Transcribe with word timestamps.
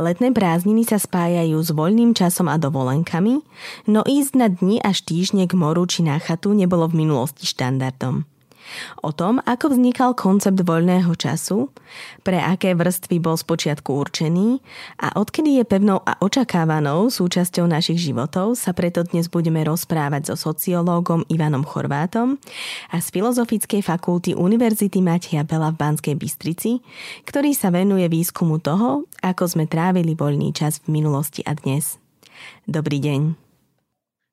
Letné 0.00 0.32
prázdniny 0.32 0.88
sa 0.88 0.96
spájajú 0.96 1.60
s 1.60 1.70
voľným 1.72 2.16
časom 2.16 2.48
a 2.48 2.56
dovolenkami, 2.56 3.44
no 3.92 4.00
ísť 4.08 4.32
na 4.36 4.48
dni 4.48 4.80
až 4.80 5.04
týždne 5.04 5.44
k 5.44 5.52
moru 5.52 5.84
či 5.84 6.00
na 6.00 6.16
chatu 6.16 6.56
nebolo 6.56 6.88
v 6.88 7.04
minulosti 7.04 7.44
štandardom 7.44 8.24
o 9.00 9.10
tom, 9.10 9.38
ako 9.44 9.74
vznikal 9.74 10.16
koncept 10.16 10.58
voľného 10.60 11.12
času, 11.16 11.70
pre 12.26 12.40
aké 12.40 12.72
vrstvy 12.72 13.20
bol 13.20 13.36
spočiatku 13.36 13.90
určený 13.92 14.58
a 15.00 15.16
odkedy 15.18 15.60
je 15.60 15.64
pevnou 15.64 16.00
a 16.02 16.16
očakávanou 16.20 17.12
súčasťou 17.12 17.68
našich 17.68 18.00
životov, 18.00 18.56
sa 18.56 18.72
preto 18.72 19.04
dnes 19.06 19.28
budeme 19.28 19.62
rozprávať 19.62 20.32
so 20.32 20.52
sociológom 20.52 21.24
Ivanom 21.28 21.62
Chorvátom 21.62 22.40
a 22.90 22.96
z 22.98 23.06
Filozofickej 23.12 23.84
fakulty 23.84 24.34
Univerzity 24.36 25.00
Mateja 25.00 25.44
Bela 25.44 25.70
v 25.70 25.80
Banskej 25.80 26.16
Bystrici, 26.18 26.80
ktorý 27.28 27.52
sa 27.52 27.70
venuje 27.70 28.08
výskumu 28.08 28.58
toho, 28.58 29.06
ako 29.22 29.44
sme 29.48 29.64
trávili 29.70 30.16
voľný 30.16 30.50
čas 30.56 30.82
v 30.84 31.00
minulosti 31.00 31.44
a 31.44 31.54
dnes. 31.54 32.00
Dobrý 32.66 32.98
deň. 32.98 33.20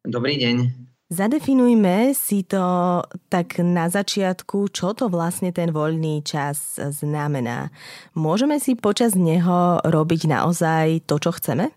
Dobrý 0.08 0.40
deň. 0.40 0.89
Zadefinujme 1.10 2.14
si 2.14 2.46
to 2.46 3.02
tak 3.34 3.58
na 3.66 3.90
začiatku, 3.90 4.70
čo 4.70 4.94
to 4.94 5.10
vlastne 5.10 5.50
ten 5.50 5.74
voľný 5.74 6.22
čas 6.22 6.78
znamená. 6.78 7.74
Môžeme 8.14 8.62
si 8.62 8.78
počas 8.78 9.18
neho 9.18 9.82
robiť 9.82 10.30
naozaj 10.30 11.10
to, 11.10 11.18
čo 11.18 11.34
chceme? 11.34 11.74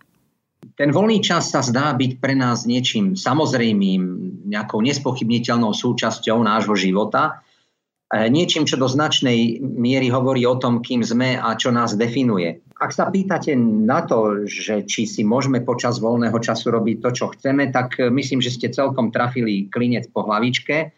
Ten 0.77 0.93
voľný 0.93 1.25
čas 1.25 1.49
sa 1.49 1.65
zdá 1.65 1.97
byť 1.97 2.21
pre 2.21 2.37
nás 2.37 2.69
niečím 2.69 3.17
samozrejmým, 3.17 4.01
nejakou 4.53 4.85
nespochybniteľnou 4.85 5.73
súčasťou 5.73 6.37
nášho 6.45 6.77
života, 6.77 7.41
niečím, 8.13 8.69
čo 8.69 8.77
do 8.77 8.85
značnej 8.85 9.65
miery 9.65 10.13
hovorí 10.13 10.45
o 10.45 10.61
tom, 10.61 10.85
kým 10.85 11.01
sme 11.01 11.41
a 11.41 11.57
čo 11.57 11.73
nás 11.73 11.97
definuje. 11.97 12.61
Ak 12.77 12.93
sa 12.93 13.09
pýtate 13.09 13.57
na 13.57 14.05
to, 14.05 14.45
že 14.45 14.85
či 14.85 15.09
si 15.09 15.25
môžeme 15.25 15.65
počas 15.65 15.97
voľného 15.97 16.37
času 16.37 16.75
robiť 16.77 16.97
to, 17.01 17.11
čo 17.15 17.27
chceme, 17.33 17.73
tak 17.73 17.97
e, 17.97 18.11
myslím, 18.11 18.43
že 18.43 18.53
ste 18.53 18.75
celkom 18.75 19.15
trafili 19.15 19.71
klinec 19.71 20.11
po 20.11 20.27
hlavičke, 20.27 20.93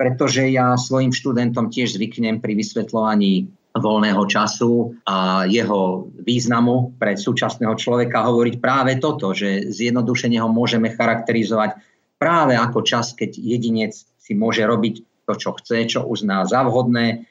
pretože 0.00 0.48
ja 0.48 0.74
svojim 0.80 1.12
študentom 1.12 1.68
tiež 1.68 2.00
zvyknem 2.00 2.40
pri 2.40 2.56
vysvetľovaní 2.56 3.52
voľného 3.76 4.24
času 4.26 4.98
a 5.06 5.46
jeho 5.46 6.10
významu 6.18 6.98
pre 6.98 7.14
súčasného 7.14 7.76
človeka 7.78 8.26
hovoriť 8.26 8.54
práve 8.58 8.98
toto, 8.98 9.30
že 9.30 9.70
zjednodušene 9.70 10.40
ho 10.42 10.50
môžeme 10.50 10.90
charakterizovať 10.90 11.78
práve 12.18 12.58
ako 12.58 12.82
čas, 12.82 13.14
keď 13.14 13.38
jedinec 13.38 13.94
si 13.94 14.32
môže 14.34 14.66
robiť 14.66 15.09
to, 15.30 15.38
čo 15.38 15.50
chce, 15.62 15.86
čo 15.86 16.00
uzná 16.02 16.42
za 16.42 16.66
vhodné, 16.66 17.30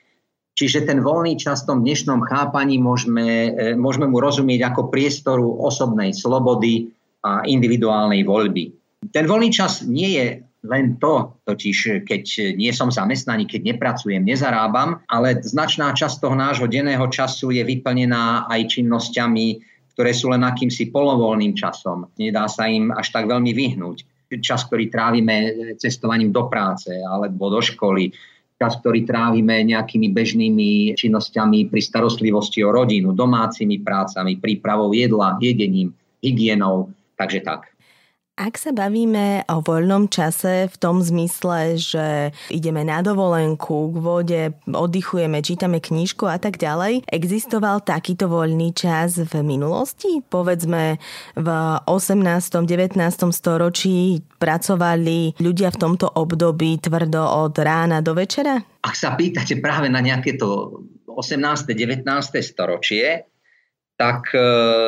Čiže 0.60 0.92
ten 0.92 1.00
voľný 1.00 1.40
čas 1.40 1.64
v 1.64 1.72
tom 1.72 1.80
dnešnom 1.88 2.20
chápaní 2.28 2.84
môžeme, 2.84 3.56
e, 3.56 3.80
môžeme 3.80 4.12
mu 4.12 4.20
rozumieť 4.20 4.68
ako 4.68 4.92
priestoru 4.92 5.56
osobnej 5.56 6.12
slobody 6.12 6.92
a 7.24 7.48
individuálnej 7.48 8.28
voľby. 8.28 8.68
Ten 9.16 9.24
voľný 9.24 9.56
čas 9.56 9.88
nie 9.88 10.20
je 10.20 10.28
len 10.68 11.00
to, 11.00 11.32
totiž 11.48 12.04
keď 12.04 12.24
nie 12.60 12.76
som 12.76 12.92
zamestnaný, 12.92 13.48
keď 13.48 13.72
nepracujem, 13.72 14.20
nezarábam, 14.20 15.00
ale 15.08 15.40
značná 15.40 15.96
časť 15.96 16.20
toho 16.20 16.36
nášho 16.36 16.68
denného 16.68 17.08
času 17.08 17.56
je 17.56 17.64
vyplnená 17.64 18.52
aj 18.52 18.76
činnosťami, 18.76 19.64
ktoré 19.96 20.12
sú 20.12 20.36
len 20.36 20.44
akýmsi 20.44 20.92
polovoľným 20.92 21.56
časom. 21.56 22.12
Nedá 22.20 22.52
sa 22.52 22.68
im 22.68 22.92
až 22.92 23.16
tak 23.16 23.32
veľmi 23.32 23.56
vyhnúť. 23.56 24.04
Čas, 24.30 24.70
ktorý 24.70 24.94
trávime 24.94 25.36
cestovaním 25.82 26.30
do 26.30 26.46
práce 26.46 26.94
alebo 26.94 27.50
do 27.50 27.66
školy, 27.66 28.14
čas, 28.60 28.78
ktorý 28.84 29.08
trávime 29.08 29.64
nejakými 29.66 30.12
bežnými 30.12 30.94
činnosťami 30.94 31.72
pri 31.72 31.82
starostlivosti 31.82 32.62
o 32.62 32.70
rodinu, 32.70 33.16
domácimi 33.16 33.82
prácami, 33.82 34.38
prípravou 34.38 34.92
jedla, 34.92 35.40
jedením, 35.40 35.96
hygienou, 36.20 36.92
takže 37.16 37.40
tak. 37.42 37.69
Ak 38.40 38.56
sa 38.56 38.72
bavíme 38.72 39.44
o 39.52 39.60
voľnom 39.60 40.08
čase 40.08 40.72
v 40.72 40.76
tom 40.80 41.04
zmysle, 41.04 41.76
že 41.76 42.32
ideme 42.48 42.88
na 42.88 43.04
dovolenku, 43.04 43.92
k 43.92 43.96
vode, 44.00 44.42
oddychujeme, 44.64 45.44
čítame 45.44 45.84
knížku 45.84 46.24
a 46.24 46.40
tak 46.40 46.56
ďalej, 46.56 47.04
existoval 47.12 47.84
takýto 47.84 48.32
voľný 48.32 48.72
čas 48.72 49.20
v 49.20 49.44
minulosti? 49.44 50.24
Povedzme 50.24 51.04
v 51.36 51.48
18. 51.84 52.64
19. 52.64 52.96
storočí 53.36 54.24
pracovali 54.40 55.36
ľudia 55.44 55.76
v 55.76 55.80
tomto 55.84 56.08
období 56.08 56.80
tvrdo 56.80 57.44
od 57.44 57.60
rána 57.60 58.00
do 58.00 58.16
večera? 58.16 58.56
Ak 58.88 58.96
sa 58.96 59.20
pýtate 59.20 59.60
práve 59.60 59.92
na 59.92 60.00
nejaké 60.00 60.40
to 60.40 60.80
18. 61.12 61.68
19. 61.76 62.08
storočie, 62.40 63.28
tak 64.00 64.32
e, 64.32 64.40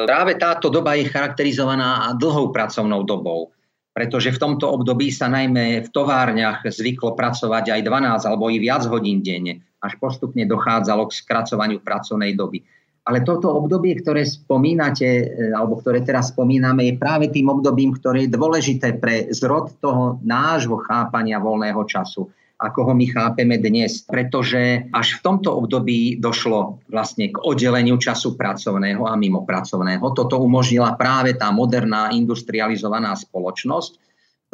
práve 0.07 0.39
táto 0.39 0.71
doba 0.71 0.95
je 0.95 1.11
charakterizovaná 1.11 2.15
dlhou 2.15 2.55
pracovnou 2.55 3.03
dobou. 3.03 3.51
Pretože 3.91 4.31
v 4.31 4.39
tomto 4.39 4.71
období 4.71 5.11
sa 5.11 5.27
najmä 5.27 5.83
v 5.83 5.89
továrniach 5.91 6.63
zvyklo 6.63 7.11
pracovať 7.11 7.75
aj 7.75 7.81
12 7.83 8.23
alebo 8.23 8.47
i 8.47 8.55
viac 8.55 8.87
hodín 8.87 9.19
denne, 9.19 9.59
až 9.83 9.99
postupne 9.99 10.47
dochádzalo 10.47 11.11
k 11.11 11.17
skracovaniu 11.19 11.83
pracovnej 11.83 12.39
doby. 12.39 12.63
Ale 13.03 13.27
toto 13.27 13.51
obdobie, 13.51 13.99
ktoré 13.99 14.23
spomínate, 14.23 15.27
e, 15.27 15.51
alebo 15.51 15.83
ktoré 15.83 16.07
teraz 16.07 16.31
spomíname, 16.31 16.87
je 16.87 16.95
práve 16.95 17.27
tým 17.27 17.51
obdobím, 17.51 17.91
ktoré 17.91 18.31
je 18.31 18.35
dôležité 18.39 18.95
pre 18.95 19.27
zrod 19.35 19.75
toho 19.83 20.23
nášho 20.23 20.79
chápania 20.87 21.43
voľného 21.43 21.83
času 21.83 22.31
ako 22.61 22.79
ho 22.87 22.93
my 22.93 23.09
chápeme 23.09 23.57
dnes. 23.57 24.05
Pretože 24.05 24.85
až 24.93 25.17
v 25.17 25.23
tomto 25.25 25.49
období 25.57 26.21
došlo 26.21 26.85
vlastne 26.93 27.33
k 27.33 27.41
oddeleniu 27.41 27.97
času 27.97 28.37
pracovného 28.37 29.01
a 29.09 29.17
mimo 29.17 29.41
pracovného. 29.41 30.05
Toto 30.13 30.37
umožnila 30.37 30.93
práve 30.93 31.33
tá 31.33 31.49
moderná 31.49 32.13
industrializovaná 32.13 33.17
spoločnosť, 33.17 33.91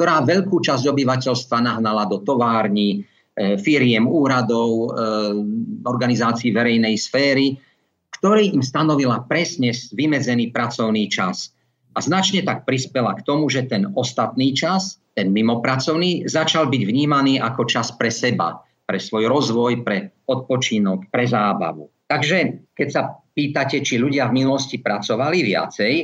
ktorá 0.00 0.24
veľkú 0.24 0.56
časť 0.56 0.88
obyvateľstva 0.88 1.58
nahnala 1.60 2.08
do 2.08 2.24
tovární, 2.24 3.04
e, 3.36 3.60
firiem, 3.60 4.08
úradov, 4.08 4.70
e, 4.70 4.86
organizácií 5.84 6.48
verejnej 6.48 6.96
sféry, 6.96 7.60
ktorý 8.16 8.56
im 8.56 8.64
stanovila 8.64 9.20
presne 9.28 9.70
vymedzený 9.74 10.48
pracovný 10.50 11.06
čas. 11.12 11.52
A 11.98 12.00
značne 12.00 12.46
tak 12.46 12.62
prispela 12.62 13.18
k 13.18 13.26
tomu, 13.26 13.50
že 13.50 13.66
ten 13.66 13.90
ostatný 13.98 14.54
čas 14.54 15.02
ten 15.18 15.34
mimopracovný, 15.34 16.30
začal 16.30 16.70
byť 16.70 16.82
vnímaný 16.86 17.42
ako 17.42 17.66
čas 17.66 17.90
pre 17.98 18.06
seba, 18.14 18.62
pre 18.86 19.02
svoj 19.02 19.26
rozvoj, 19.26 19.82
pre 19.82 20.14
odpočínok, 20.30 21.10
pre 21.10 21.26
zábavu. 21.26 21.90
Takže 22.06 22.70
keď 22.78 22.88
sa 22.88 23.18
pýtate, 23.34 23.82
či 23.82 23.98
ľudia 23.98 24.30
v 24.30 24.38
minulosti 24.38 24.78
pracovali 24.78 25.42
viacej, 25.42 25.94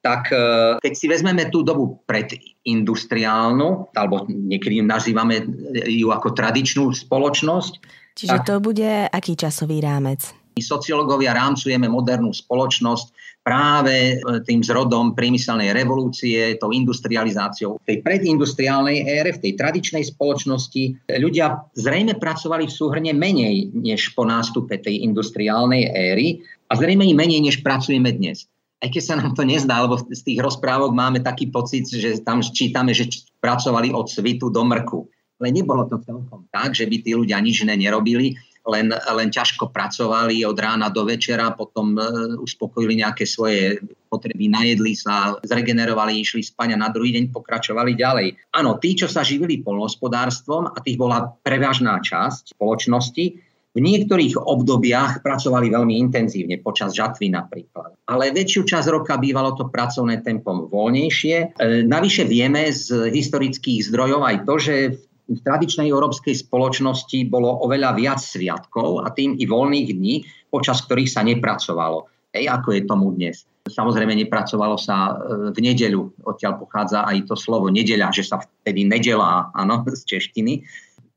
tak 0.00 0.32
e, 0.32 0.80
keď 0.80 0.92
si 0.96 1.06
vezmeme 1.06 1.52
tú 1.52 1.60
dobu 1.62 2.00
predindustriálnu, 2.08 3.92
alebo 3.92 4.24
niekedy 4.26 4.80
nazývame 4.82 5.44
ju 5.86 6.08
ako 6.10 6.32
tradičnú 6.32 6.90
spoločnosť. 6.96 7.72
Čiže 8.16 8.38
tak, 8.40 8.48
to 8.48 8.54
bude 8.58 8.88
aký 9.12 9.36
časový 9.36 9.84
rámec? 9.84 10.32
My 10.56 10.60
sociológovia 10.64 11.36
rámcujeme 11.36 11.86
modernú 11.86 12.34
spoločnosť 12.34 13.21
práve 13.42 14.16
e, 14.16 14.40
tým 14.46 14.62
zrodom 14.62 15.18
priemyselnej 15.18 15.74
revolúcie, 15.74 16.56
tou 16.62 16.70
industrializáciou. 16.70 17.82
V 17.82 17.86
tej 17.86 17.98
predindustriálnej 18.06 19.02
ére, 19.02 19.34
v 19.34 19.42
tej 19.42 19.52
tradičnej 19.58 20.06
spoločnosti 20.06 21.10
ľudia 21.18 21.66
zrejme 21.74 22.16
pracovali 22.16 22.70
v 22.70 22.72
súhrne 22.72 23.12
menej 23.12 23.74
než 23.74 24.14
po 24.14 24.22
nástupe 24.22 24.78
tej 24.78 25.02
industriálnej 25.02 25.90
éry 25.90 26.40
a 26.70 26.78
zrejme 26.78 27.02
i 27.02 27.14
menej 27.14 27.42
než 27.42 27.60
pracujeme 27.60 28.14
dnes. 28.14 28.46
Aj 28.82 28.90
keď 28.90 29.02
sa 29.02 29.14
nám 29.14 29.38
to 29.38 29.46
nezdá, 29.46 29.78
lebo 29.78 29.94
z 29.98 30.22
tých 30.26 30.42
rozprávok 30.42 30.90
máme 30.90 31.22
taký 31.22 31.54
pocit, 31.54 31.86
že 31.86 32.18
tam 32.22 32.42
čítame, 32.42 32.90
že 32.90 33.06
pracovali 33.38 33.94
od 33.94 34.10
svitu 34.10 34.50
do 34.50 34.62
mrku. 34.66 35.06
Ale 35.38 35.54
nebolo 35.54 35.86
to 35.86 36.02
celkom 36.02 36.46
tak, 36.50 36.74
že 36.74 36.86
by 36.86 37.02
tí 37.02 37.14
ľudia 37.14 37.38
nič 37.42 37.62
iné 37.62 37.78
nerobili 37.78 38.38
len, 38.68 38.94
len 38.94 39.28
ťažko 39.30 39.74
pracovali 39.74 40.46
od 40.46 40.54
rána 40.54 40.86
do 40.90 41.02
večera, 41.02 41.50
potom 41.50 41.98
e, 41.98 42.02
uspokojili 42.38 43.02
nejaké 43.02 43.26
svoje 43.26 43.82
potreby, 44.06 44.46
najedli 44.46 44.94
sa, 44.94 45.34
zregenerovali, 45.42 46.22
išli 46.22 46.44
spať 46.44 46.76
a 46.76 46.82
na 46.82 46.92
druhý 46.92 47.16
deň 47.16 47.34
pokračovali 47.34 47.98
ďalej. 47.98 48.54
Áno, 48.54 48.78
tí, 48.78 48.94
čo 48.94 49.10
sa 49.10 49.26
živili 49.26 49.64
polnohospodárstvom, 49.64 50.70
a 50.70 50.78
tých 50.84 51.00
bola 51.00 51.32
prevažná 51.42 51.98
časť 51.98 52.54
spoločnosti, 52.54 53.52
V 53.72 53.80
niektorých 53.80 54.36
obdobiach 54.36 55.24
pracovali 55.24 55.72
veľmi 55.72 55.96
intenzívne, 55.96 56.60
počas 56.60 56.92
žatvy 56.92 57.32
napríklad. 57.32 57.96
Ale 58.04 58.28
väčšiu 58.28 58.68
časť 58.68 58.92
roka 58.92 59.16
bývalo 59.16 59.56
to 59.56 59.72
pracovné 59.72 60.20
tempom 60.20 60.68
voľnejšie. 60.68 61.36
E, 61.56 61.80
navyše 61.88 62.28
vieme 62.28 62.68
z 62.68 63.08
historických 63.08 63.88
zdrojov 63.88 64.28
aj 64.28 64.36
to, 64.44 64.54
že 64.60 64.74
v 64.92 65.02
tradičnej 65.40 65.88
európskej 65.88 66.36
spoločnosti 66.36 67.32
bolo 67.32 67.64
oveľa 67.64 67.96
viac 67.96 68.20
sviatkov 68.20 69.06
a 69.06 69.08
tým 69.16 69.40
i 69.40 69.48
voľných 69.48 69.88
dní, 69.96 70.14
počas 70.52 70.84
ktorých 70.84 71.08
sa 71.08 71.24
nepracovalo. 71.24 72.12
Ej, 72.36 72.52
ako 72.52 72.68
je 72.76 72.82
tomu 72.84 73.12
dnes. 73.16 73.48
Samozrejme 73.68 74.12
nepracovalo 74.18 74.76
sa 74.76 75.12
e, 75.12 75.12
v 75.52 75.58
nedeľu, 75.62 76.26
odtiaľ 76.26 76.58
pochádza 76.58 77.04
aj 77.06 77.30
to 77.30 77.36
slovo 77.38 77.70
nedeľa, 77.70 78.10
že 78.10 78.24
sa 78.26 78.42
vtedy 78.42 78.84
nedelá, 78.88 79.52
áno, 79.54 79.84
z 80.00 80.18
češtiny 80.18 80.64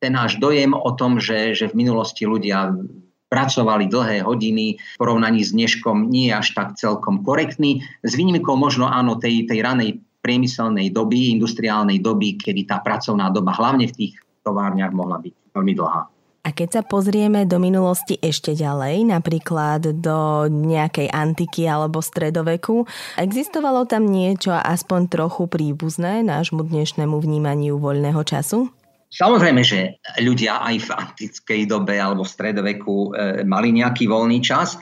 ten 0.06 0.14
náš 0.14 0.38
dojem 0.38 0.78
o 0.78 0.92
tom, 0.94 1.18
že, 1.18 1.58
že 1.58 1.72
v 1.72 1.82
minulosti 1.82 2.30
ľudia 2.30 2.78
pracovali 3.26 3.90
dlhé 3.90 4.22
hodiny 4.22 4.78
v 4.78 5.00
porovnaní 5.02 5.42
s 5.42 5.50
dneškom 5.50 6.14
nie 6.14 6.30
je 6.30 6.38
až 6.38 6.54
tak 6.54 6.78
celkom 6.78 7.26
korektný. 7.26 7.82
S 8.06 8.14
výnimkou 8.14 8.54
možno 8.54 8.86
áno 8.86 9.18
tej, 9.18 9.50
tej 9.50 9.66
ranej 9.66 10.05
priemyselnej 10.26 10.90
doby, 10.90 11.38
industriálnej 11.38 12.02
doby, 12.02 12.42
kedy 12.42 12.66
tá 12.66 12.82
pracovná 12.82 13.30
doba 13.30 13.54
hlavne 13.54 13.86
v 13.86 13.94
tých 13.94 14.14
továrniach 14.42 14.90
mohla 14.90 15.22
byť 15.22 15.34
veľmi 15.54 15.74
dlhá. 15.78 16.02
A 16.46 16.54
keď 16.54 16.70
sa 16.78 16.82
pozrieme 16.86 17.50
do 17.50 17.58
minulosti 17.58 18.22
ešte 18.22 18.54
ďalej, 18.54 19.10
napríklad 19.10 19.98
do 19.98 20.46
nejakej 20.46 21.10
antiky 21.10 21.66
alebo 21.66 22.06
stredoveku, 22.06 22.86
existovalo 23.18 23.90
tam 23.90 24.06
niečo 24.06 24.54
aspoň 24.54 25.10
trochu 25.10 25.50
príbuzné 25.50 26.22
nášmu 26.22 26.62
dnešnému 26.70 27.18
vnímaniu 27.18 27.82
voľného 27.82 28.22
času? 28.22 28.70
Samozrejme, 29.10 29.62
že 29.66 29.98
ľudia 30.22 30.62
aj 30.62 30.76
v 30.86 30.90
antickej 30.94 31.62
dobe 31.66 31.98
alebo 31.98 32.22
v 32.22 32.34
stredoveku 32.38 32.94
e, 32.94 33.10
mali 33.42 33.74
nejaký 33.74 34.06
voľný 34.06 34.38
čas, 34.46 34.78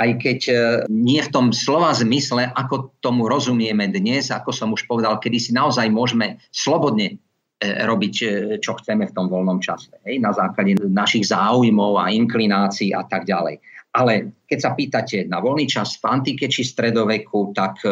aj 0.00 0.10
keď 0.16 0.40
e, 0.48 0.54
nie 0.88 1.20
v 1.20 1.28
tom 1.28 1.52
slova 1.52 1.92
zmysle, 1.92 2.48
ako 2.56 2.96
tomu 3.04 3.28
rozumieme 3.28 3.84
dnes, 3.92 4.32
ako 4.32 4.48
som 4.48 4.72
už 4.72 4.88
povedal, 4.88 5.20
kedy 5.20 5.36
si 5.36 5.50
naozaj 5.52 5.92
môžeme 5.92 6.40
slobodne 6.48 7.20
robiť, 7.60 8.14
čo 8.58 8.72
chceme 8.80 9.04
v 9.04 9.14
tom 9.14 9.28
voľnom 9.28 9.60
čase. 9.60 9.92
Hej, 10.08 10.24
na 10.24 10.32
základe 10.32 10.80
našich 10.80 11.28
záujmov 11.28 12.00
a 12.00 12.08
inklinácií 12.08 12.96
a 12.96 13.04
tak 13.04 13.28
ďalej. 13.28 13.60
Ale 13.90 14.46
keď 14.46 14.58
sa 14.62 14.70
pýtate 14.78 15.26
na 15.26 15.42
voľný 15.42 15.66
čas 15.66 15.98
v 15.98 16.14
antike 16.14 16.46
či 16.46 16.62
stredoveku, 16.62 17.50
tak 17.50 17.82
e, 17.82 17.90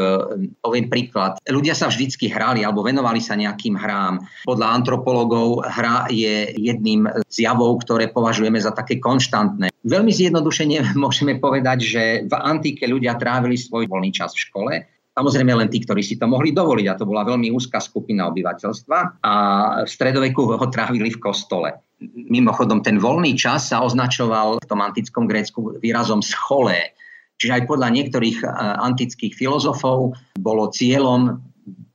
poviem 0.62 0.87
príklad. 0.87 1.43
Ľudia 1.43 1.75
sa 1.75 1.91
vždycky 1.91 2.31
hrali 2.31 2.62
alebo 2.62 2.87
venovali 2.87 3.19
sa 3.19 3.35
nejakým 3.35 3.75
hrám. 3.75 4.23
Podľa 4.47 4.79
antropologov 4.79 5.67
hra 5.67 6.06
je 6.06 6.55
jedným 6.55 7.11
z 7.26 7.50
javov, 7.50 7.82
ktoré 7.82 8.14
považujeme 8.14 8.62
za 8.62 8.71
také 8.71 9.03
konštantné. 9.03 9.75
Veľmi 9.82 10.14
zjednodušene 10.14 10.94
môžeme 11.03 11.43
povedať, 11.43 11.79
že 11.82 12.03
v 12.31 12.35
antike 12.47 12.87
ľudia 12.87 13.19
trávili 13.19 13.59
svoj 13.59 13.91
voľný 13.91 14.14
čas 14.14 14.38
v 14.38 14.43
škole, 14.47 14.75
Samozrejme 15.19 15.50
len 15.50 15.67
tí, 15.67 15.82
ktorí 15.82 15.99
si 15.99 16.15
to 16.15 16.31
mohli 16.31 16.55
dovoliť 16.55 16.87
a 16.87 16.94
to 16.94 17.03
bola 17.03 17.26
veľmi 17.26 17.50
úzka 17.50 17.82
skupina 17.82 18.31
obyvateľstva 18.31 19.19
a 19.26 19.35
v 19.82 19.91
stredoveku 19.91 20.47
ho 20.55 20.67
trávili 20.70 21.11
v 21.11 21.19
kostole. 21.19 21.75
Mimochodom, 22.15 22.87
ten 22.87 23.03
voľný 23.03 23.35
čas 23.35 23.75
sa 23.75 23.82
označoval 23.82 24.62
v 24.62 24.69
tom 24.70 24.79
antickom 24.79 25.26
Grécku 25.26 25.82
výrazom 25.82 26.23
scholé. 26.23 26.94
Čiže 27.43 27.50
aj 27.59 27.62
podľa 27.67 27.88
niektorých 27.99 28.47
antických 28.79 29.35
filozofov 29.35 30.15
bolo 30.38 30.70
cieľom 30.70 31.43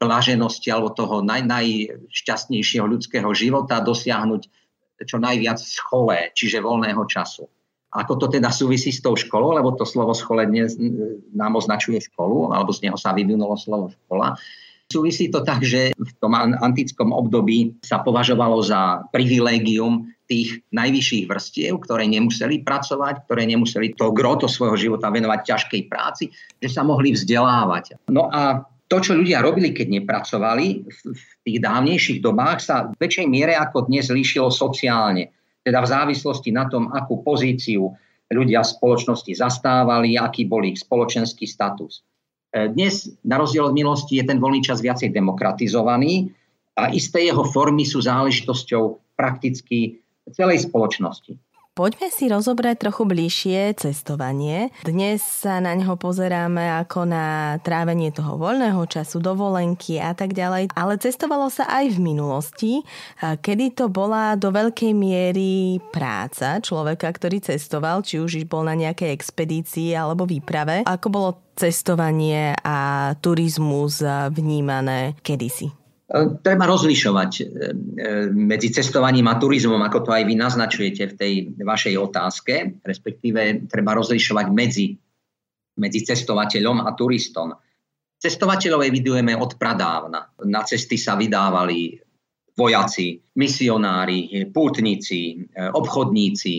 blaženosti 0.03 0.67
alebo 0.67 0.91
toho 0.91 1.23
naj, 1.23 1.47
najšťastnejšieho 1.47 2.83
ľudského 2.83 3.31
života 3.31 3.79
dosiahnuť 3.79 4.41
čo 5.07 5.15
najviac 5.15 5.63
scholé, 5.63 6.35
čiže 6.35 6.59
voľného 6.59 7.07
času. 7.07 7.47
Ako 7.93 8.17
to 8.17 8.25
teda 8.25 8.49
súvisí 8.49 8.89
s 8.89 9.05
tou 9.05 9.13
školou, 9.13 9.53
lebo 9.53 9.77
to 9.77 9.85
slovo 9.85 10.17
schole 10.17 10.49
dnes 10.49 10.73
nám 11.29 11.53
označuje 11.53 12.01
školu, 12.01 12.49
alebo 12.49 12.73
z 12.73 12.89
neho 12.89 12.97
sa 12.97 13.13
vyvinulo 13.13 13.53
slovo 13.53 13.93
škola. 13.93 14.33
Súvisí 14.89 15.29
to 15.29 15.41
tak, 15.41 15.61
že 15.61 15.93
v 15.93 16.11
tom 16.21 16.33
antickom 16.37 17.13
období 17.13 17.77
sa 17.81 18.01
považovalo 18.01 18.61
za 18.61 19.05
privilégium 19.09 20.09
tých 20.29 20.61
najvyšších 20.73 21.25
vrstiev, 21.29 21.81
ktoré 21.81 22.05
nemuseli 22.09 22.61
pracovať, 22.61 23.25
ktoré 23.25 23.45
nemuseli 23.45 23.93
to 23.93 24.13
groto 24.13 24.45
svojho 24.45 24.77
života 24.77 25.09
venovať 25.09 25.39
ťažkej 25.45 25.81
práci, 25.89 26.29
že 26.61 26.69
sa 26.69 26.85
mohli 26.85 27.13
vzdelávať. 27.13 28.05
No 28.09 28.29
a 28.29 28.65
to, 28.89 29.01
čo 29.01 29.17
ľudia 29.17 29.41
robili, 29.41 29.73
keď 29.73 30.01
nepracovali, 30.01 30.85
v 30.85 31.33
tých 31.41 31.57
dávnejších 31.57 32.19
dobách 32.21 32.59
sa 32.61 32.75
v 32.89 32.97
väčšej 33.01 33.25
miere 33.25 33.57
ako 33.57 33.89
dnes 33.89 34.13
líšilo 34.13 34.53
sociálne 34.53 35.33
teda 35.63 35.79
v 35.79 35.91
závislosti 35.91 36.51
na 36.51 36.67
tom, 36.67 36.91
akú 36.91 37.23
pozíciu 37.23 37.95
ľudia 38.31 38.63
v 38.63 38.71
spoločnosti 38.75 39.31
zastávali, 39.31 40.19
aký 40.19 40.43
bol 40.47 40.63
ich 40.67 40.81
spoločenský 40.81 41.47
status. 41.47 42.03
E, 42.51 42.67
dnes, 42.71 43.07
na 43.23 43.39
rozdiel 43.39 43.71
od 43.71 43.77
minulosti, 43.77 44.19
je 44.19 44.27
ten 44.27 44.41
voľný 44.41 44.61
čas 44.65 44.83
viacej 44.83 45.15
demokratizovaný 45.15 46.33
a 46.75 46.89
isté 46.91 47.29
jeho 47.29 47.45
formy 47.47 47.85
sú 47.85 48.01
záležitosťou 48.03 49.15
prakticky 49.15 50.01
celej 50.33 50.67
spoločnosti. 50.67 51.37
Poďme 51.73 52.13
si 52.13 52.29
rozobrať 52.29 52.85
trochu 52.85 53.01
bližšie 53.01 53.73
cestovanie. 53.81 54.69
Dnes 54.85 55.25
sa 55.25 55.57
na 55.57 55.73
ňo 55.73 55.97
pozeráme 55.97 56.69
ako 56.85 57.09
na 57.09 57.57
trávenie 57.65 58.13
toho 58.13 58.37
voľného 58.37 58.85
času, 58.85 59.17
dovolenky 59.17 59.97
a 59.97 60.13
tak 60.13 60.37
ďalej, 60.37 60.69
ale 60.77 61.01
cestovalo 61.01 61.49
sa 61.49 61.65
aj 61.65 61.97
v 61.97 62.13
minulosti, 62.13 62.85
kedy 63.17 63.73
to 63.73 63.89
bola 63.89 64.37
do 64.37 64.53
veľkej 64.53 64.93
miery 64.93 65.81
práca 65.89 66.61
človeka, 66.61 67.09
ktorý 67.09 67.41
cestoval, 67.41 68.05
či 68.05 68.21
už 68.21 68.45
bol 68.45 68.69
na 68.69 68.77
nejakej 68.77 69.09
expedícii 69.09 69.97
alebo 69.97 70.29
výprave. 70.29 70.85
Ako 70.85 71.09
bolo 71.09 71.41
cestovanie 71.57 72.53
a 72.61 73.09
turizmus 73.17 73.97
vnímané 74.29 75.17
kedysi? 75.25 75.73
E, 76.03 76.43
treba 76.43 76.67
rozlišovať 76.67 77.31
e, 77.39 77.43
e, 77.43 77.47
medzi 78.35 78.75
cestovaním 78.75 79.31
a 79.31 79.39
turizmom, 79.39 79.79
ako 79.79 80.03
to 80.03 80.11
aj 80.11 80.23
vy 80.27 80.35
naznačujete 80.35 81.03
v 81.09 81.17
tej 81.17 81.33
vašej 81.63 81.95
otázke, 81.95 82.53
respektíve 82.83 83.71
treba 83.71 83.95
rozlišovať 83.95 84.47
medzi, 84.51 84.99
medzi 85.79 85.99
cestovateľom 86.03 86.83
a 86.83 86.91
turistom. 86.91 87.55
Cestovateľov 88.19 88.83
evidujeme 88.83 89.31
od 89.31 89.55
pradávna. 89.55 90.27
Na 90.43 90.61
cesty 90.67 90.99
sa 90.99 91.15
vydávali 91.15 91.95
vojaci, 92.55 93.19
misionári, 93.39 94.47
pútnici, 94.53 95.43
obchodníci, 95.57 96.53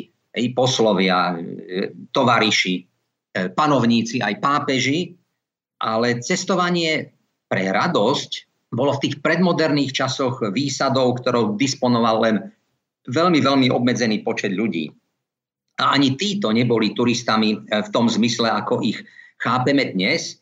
poslovia, 0.52 1.38
tovariši, 2.10 2.74
panovníci, 3.54 4.20
aj 4.20 4.34
pápeži, 4.42 5.14
ale 5.80 6.20
cestovanie 6.20 7.14
pre 7.48 7.72
radosť 7.72 8.53
bolo 8.74 8.98
v 8.98 9.08
tých 9.08 9.16
predmoderných 9.22 9.94
časoch 9.94 10.42
výsadou, 10.50 11.14
ktorou 11.14 11.54
disponoval 11.54 12.16
len 12.26 12.36
veľmi, 13.08 13.40
veľmi 13.40 13.66
obmedzený 13.70 14.26
počet 14.26 14.52
ľudí. 14.52 14.90
A 15.78 15.94
ani 15.94 16.14
títo 16.14 16.54
neboli 16.54 16.94
turistami 16.94 17.54
eh, 17.54 17.82
v 17.82 17.88
tom 17.94 18.10
zmysle, 18.10 18.50
ako 18.50 18.82
ich 18.82 18.98
chápeme 19.42 19.92
dnes. 19.92 20.40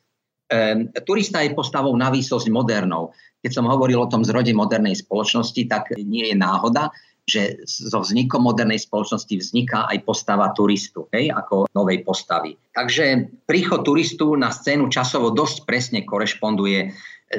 E, 0.52 0.86
turista 1.02 1.40
je 1.40 1.56
postavou 1.56 1.96
na 1.96 2.12
výsosť 2.12 2.52
modernou. 2.52 3.10
Keď 3.42 3.50
som 3.50 3.66
hovoril 3.66 3.98
o 3.98 4.10
tom 4.10 4.22
zrode 4.22 4.54
modernej 4.54 4.94
spoločnosti, 5.00 5.66
tak 5.66 5.90
nie 5.96 6.30
je 6.30 6.36
náhoda, 6.36 6.92
že 7.26 7.62
so 7.66 8.02
vznikom 8.02 8.42
modernej 8.42 8.82
spoločnosti 8.82 9.30
vzniká 9.30 9.86
aj 9.90 10.02
postava 10.02 10.50
turistu, 10.54 11.06
hej, 11.14 11.30
ako 11.30 11.70
novej 11.70 12.02
postavy. 12.02 12.58
Takže 12.74 13.30
príchod 13.46 13.86
turistu 13.86 14.34
na 14.34 14.50
scénu 14.50 14.90
časovo 14.90 15.30
dosť 15.30 15.62
presne 15.62 16.00
korešponduje 16.02 16.90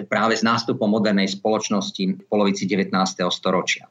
práve 0.09 0.37
s 0.37 0.43
nástupom 0.43 0.89
modernej 0.89 1.29
spoločnosti 1.29 2.03
v 2.19 2.23
polovici 2.25 2.65
19. 2.65 2.93
storočia. 3.29 3.87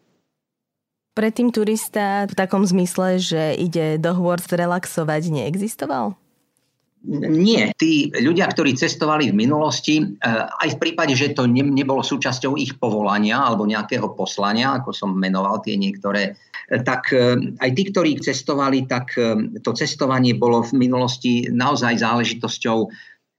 Predtým 1.12 1.52
turista 1.52 2.24
v 2.24 2.32
takom 2.32 2.64
zmysle, 2.64 3.20
že 3.20 3.52
ide 3.52 4.00
do 4.00 4.16
hôr 4.16 4.40
zrelaxovať, 4.40 5.28
neexistoval? 5.28 6.16
Nie. 7.02 7.74
Tí 7.74 8.14
ľudia, 8.14 8.46
ktorí 8.46 8.78
cestovali 8.78 9.34
v 9.34 9.34
minulosti, 9.34 9.98
eh, 9.98 10.46
aj 10.46 10.78
v 10.78 10.80
prípade, 10.80 11.18
že 11.18 11.34
to 11.34 11.50
nebolo 11.50 11.98
súčasťou 11.98 12.54
ich 12.54 12.78
povolania 12.78 13.42
alebo 13.42 13.66
nejakého 13.66 14.14
poslania, 14.14 14.78
ako 14.78 14.94
som 14.94 15.10
menoval 15.10 15.58
tie 15.66 15.74
niektoré, 15.74 16.38
eh, 16.38 16.80
tak 16.86 17.10
eh, 17.10 17.34
aj 17.58 17.70
tí, 17.74 17.82
ktorí 17.90 18.22
cestovali, 18.22 18.86
tak 18.86 19.18
to 19.66 19.70
cestovanie 19.74 20.38
bolo 20.38 20.62
v 20.62 20.78
minulosti 20.78 21.50
naozaj 21.50 21.98
záležitosťou 21.98 22.78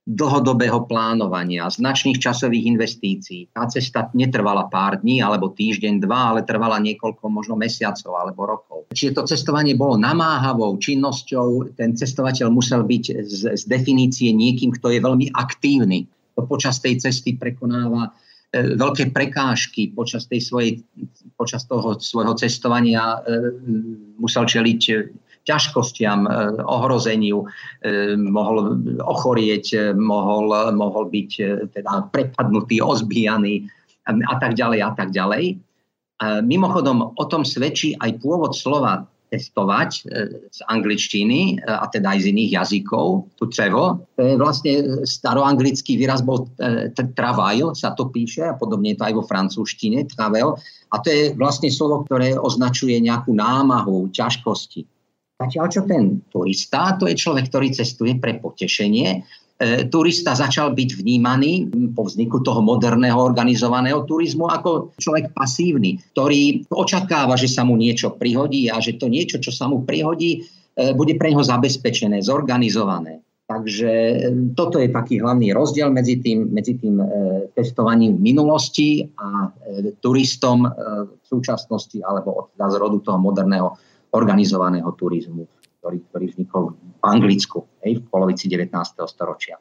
dlhodobého 0.03 0.83
plánovania, 0.83 1.71
značných 1.71 2.19
časových 2.19 2.75
investícií. 2.75 3.55
Tá 3.55 3.71
cesta 3.71 4.11
netrvala 4.11 4.67
pár 4.67 4.99
dní 4.99 5.23
alebo 5.23 5.55
týždeň, 5.55 6.03
dva, 6.03 6.35
ale 6.35 6.43
trvala 6.43 6.83
niekoľko 6.83 7.23
možno 7.31 7.55
mesiacov 7.55 8.11
alebo 8.11 8.43
rokov. 8.43 8.79
Čiže 8.91 9.15
to 9.15 9.23
cestovanie 9.31 9.79
bolo 9.79 9.95
namáhavou 9.95 10.75
činnosťou, 10.75 11.79
ten 11.79 11.95
cestovateľ 11.95 12.51
musel 12.51 12.83
byť 12.83 13.05
z, 13.23 13.41
z 13.55 13.63
definície 13.63 14.35
niekým, 14.35 14.75
kto 14.75 14.91
je 14.91 14.99
veľmi 14.99 15.31
aktívny. 15.31 16.03
To 16.35 16.43
počas 16.43 16.83
tej 16.83 16.99
cesty 16.99 17.39
prekonáva 17.39 18.11
e, 18.51 18.75
veľké 18.75 19.15
prekážky 19.15 19.95
počas, 19.95 20.27
tej 20.27 20.43
svojej, 20.43 20.71
počas 21.39 21.63
toho 21.63 21.95
svojho 21.95 22.35
cestovania 22.35 23.23
e, 23.23 23.39
musel 24.19 24.43
čeliť 24.43 24.81
ťažkostiam, 25.43 26.25
ohrozeniu, 26.63 27.43
mohol 28.17 28.79
ochorieť, 29.03 29.95
mohol, 29.95 30.71
mohol 30.71 31.03
byť 31.11 31.31
teda 31.75 32.07
prepadnutý, 32.11 32.79
ozbijaný 32.79 33.67
a 34.07 34.35
tak 34.39 34.55
ďalej 34.55 34.79
a 34.83 34.91
tak 34.95 35.11
ďalej. 35.11 35.59
Mimochodom, 36.47 37.11
o 37.19 37.25
tom 37.27 37.43
svedčí 37.43 37.99
aj 37.99 38.23
pôvod 38.23 38.55
slova 38.55 39.03
testovať 39.33 39.91
e, 39.97 40.01
z 40.53 40.59
angličtiny 40.69 41.57
e, 41.57 41.65
a 41.65 41.89
teda 41.89 42.13
aj 42.13 42.19
z 42.21 42.25
iných 42.29 42.51
jazykov, 42.61 43.25
tu 43.33 43.49
trevo. 43.49 44.05
To 44.13 44.21
je 44.21 44.37
vlastne 44.37 44.73
staroanglický 45.09 45.97
výraz 45.97 46.21
bol 46.21 46.45
e, 46.61 46.93
travail, 47.17 47.73
sa 47.73 47.97
to 47.97 48.13
píše 48.13 48.45
a 48.45 48.53
podobne 48.53 48.93
je 48.93 49.01
to 49.01 49.09
aj 49.09 49.15
vo 49.17 49.25
francúzštine, 49.25 50.05
travel. 50.13 50.61
A 50.93 51.01
to 51.01 51.09
je 51.09 51.23
vlastne 51.33 51.73
slovo, 51.73 52.05
ktoré 52.05 52.37
označuje 52.37 53.01
nejakú 53.01 53.33
námahu, 53.33 54.13
ťažkosti. 54.13 54.85
Zatiaľ 55.43 55.65
čo 55.67 55.81
ten 55.83 56.23
turista, 56.31 56.95
to 56.95 57.11
je 57.11 57.19
človek, 57.19 57.51
ktorý 57.51 57.75
cestuje 57.75 58.15
pre 58.15 58.39
potešenie 58.39 59.23
E, 59.63 59.85
turista 59.87 60.35
začal 60.35 60.75
byť 60.75 60.89
vnímaný 60.99 61.69
po 61.95 62.09
vzniku 62.09 62.41
toho 62.41 62.59
moderného 62.59 63.15
organizovaného 63.15 64.03
turizmu 64.03 64.49
ako 64.49 64.97
človek 64.97 65.31
pasívny, 65.31 66.01
ktorý 66.11 66.67
očakáva, 66.73 67.37
že 67.37 67.47
sa 67.47 67.61
mu 67.61 67.79
niečo 67.79 68.17
prihodí 68.17 68.67
a 68.67 68.81
že 68.83 68.99
to 68.99 69.07
niečo, 69.07 69.39
čo 69.39 69.53
sa 69.53 69.69
mu 69.71 69.85
prihodí, 69.85 70.41
e, 70.41 70.91
bude 70.97 71.15
pre 71.15 71.31
neho 71.31 71.45
zabezpečené, 71.45 72.19
zorganizované. 72.25 73.23
Takže 73.45 73.91
e, 73.93 74.15
toto 74.57 74.81
je 74.81 74.89
taký 74.89 75.21
hlavný 75.23 75.53
rozdiel 75.55 75.93
medzi 75.93 76.19
tým, 76.19 76.49
medzi 76.51 76.75
tým 76.75 76.99
testovaním 77.53 78.17
v 78.17 78.33
minulosti 78.33 79.05
a 79.21 79.53
turistom 80.01 80.65
v 80.65 81.23
súčasnosti 81.29 82.01
alebo 82.01 82.29
od 82.33 82.45
z 82.57 82.75
rodu 82.81 82.97
toho 83.05 83.21
moderného 83.21 83.77
organizovaného 84.13 84.87
turizmu 84.95 85.49
ktorý, 85.83 85.99
ktorý 86.07 86.25
vznikol 86.31 86.63
v 86.79 87.03
Anglicku 87.03 87.67
hej, 87.83 87.99
v 87.99 88.07
polovici 88.07 88.47
19. 88.47 88.71
storočia. 89.03 89.59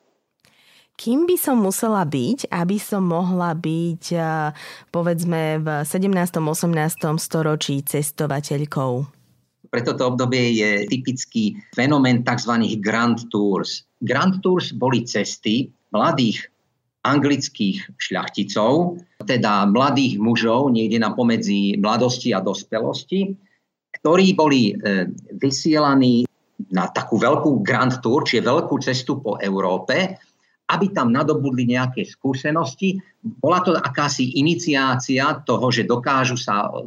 Kým 0.95 1.27
by 1.27 1.35
som 1.35 1.59
musela 1.59 2.07
byť, 2.07 2.47
aby 2.47 2.79
som 2.79 3.03
mohla 3.03 3.59
byť 3.59 4.05
eh, 4.15 4.55
povedzme 4.95 5.59
v 5.59 5.69
17. 5.83 6.15
18. 6.39 7.19
storočí 7.19 7.83
cestovateľkou? 7.83 8.93
Pre 9.73 9.81
toto 9.83 10.15
obdobie 10.15 10.63
je 10.63 10.71
typický 10.87 11.59
fenomén 11.75 12.23
tzv. 12.23 12.55
Grand 12.79 13.19
Tours. 13.35 13.83
Grand 13.99 14.39
Tours 14.45 14.71
boli 14.71 15.03
cesty 15.03 15.75
mladých 15.91 16.47
anglických 17.03 17.99
šľachticov, 17.99 19.03
teda 19.27 19.67
mladých 19.67 20.23
mužov, 20.23 20.71
niekde 20.71 21.03
na 21.03 21.11
pomedzi 21.11 21.75
mladosti 21.83 22.31
a 22.31 22.39
dospelosti, 22.39 23.35
ktorí 24.03 24.35
boli 24.35 24.75
e, 24.75 25.07
vysielaní 25.39 26.27
na 26.75 26.91
takú 26.91 27.23
veľkú 27.23 27.63
grand 27.63 27.95
tour, 28.03 28.27
čiže 28.27 28.43
veľkú 28.43 28.83
cestu 28.83 29.23
po 29.23 29.39
Európe, 29.39 30.19
aby 30.75 30.87
tam 30.91 31.15
nadobudli 31.15 31.71
nejaké 31.71 32.03
skúsenosti. 32.03 32.99
Bola 33.23 33.63
to 33.63 33.79
akási 33.79 34.43
iniciácia 34.43 35.43
toho, 35.47 35.71
že 35.71 35.87
dokážu 35.87 36.35
sa 36.35 36.67
e, 36.67 36.83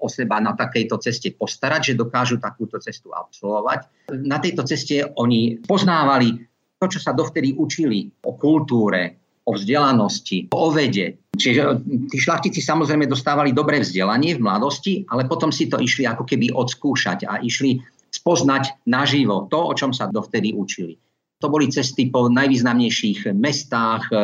o 0.00 0.06
seba 0.06 0.38
na 0.38 0.54
takejto 0.54 1.02
ceste 1.02 1.34
postarať, 1.34 1.92
že 1.92 1.98
dokážu 1.98 2.38
takúto 2.38 2.78
cestu 2.78 3.10
absolvovať. 3.10 4.10
Na 4.24 4.38
tejto 4.38 4.62
ceste 4.62 5.04
oni 5.18 5.60
poznávali 5.60 6.38
to, 6.80 6.86
čo 6.88 7.02
sa 7.02 7.12
dovtedy 7.12 7.52
učili 7.52 8.08
o 8.24 8.38
kultúre, 8.40 9.19
o 9.50 9.58
vzdelanosti, 9.58 10.54
o 10.54 10.70
vede. 10.70 11.18
Čiže 11.34 11.60
e, 11.66 11.72
tí 12.06 12.16
šlachtici 12.22 12.62
samozrejme 12.62 13.10
dostávali 13.10 13.50
dobré 13.50 13.82
vzdelanie 13.82 14.38
v 14.38 14.44
mladosti, 14.46 15.02
ale 15.10 15.26
potom 15.26 15.50
si 15.50 15.66
to 15.66 15.82
išli 15.82 16.06
ako 16.06 16.22
keby 16.22 16.54
odskúšať 16.54 17.26
a 17.26 17.42
išli 17.42 17.82
spoznať 18.14 18.86
naživo 18.86 19.50
to, 19.50 19.58
o 19.58 19.72
čom 19.74 19.90
sa 19.90 20.06
dovtedy 20.06 20.54
učili. 20.54 20.94
To 21.40 21.48
boli 21.48 21.72
cesty 21.72 22.12
po 22.12 22.28
najvýznamnejších 22.28 23.32
mestách, 23.32 24.12
e, 24.12 24.16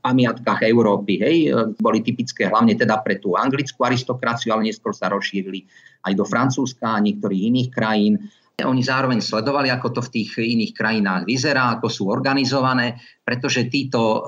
pamiatkách 0.00 0.64
Európy. 0.64 1.20
Hej. 1.20 1.36
E, 1.46 1.48
boli 1.76 2.00
typické 2.00 2.48
hlavne 2.48 2.72
teda 2.74 3.04
pre 3.04 3.20
tú 3.20 3.36
anglickú 3.36 3.84
aristokraciu, 3.84 4.56
ale 4.56 4.72
neskôr 4.72 4.96
sa 4.96 5.12
rozšírili 5.12 5.68
aj 6.08 6.12
do 6.16 6.24
Francúzska 6.24 6.96
a 6.96 7.04
niektorých 7.04 7.42
iných 7.52 7.68
krajín. 7.68 8.16
Oni 8.64 8.82
zároveň 8.84 9.20
sledovali, 9.22 9.68
ako 9.68 9.88
to 9.96 10.00
v 10.04 10.12
tých 10.20 10.30
iných 10.40 10.72
krajinách 10.72 11.22
vyzerá, 11.28 11.76
ako 11.78 11.86
sú 11.92 12.02
organizované, 12.08 12.98
pretože 13.22 13.68
títo 13.68 14.00
e, 14.00 14.18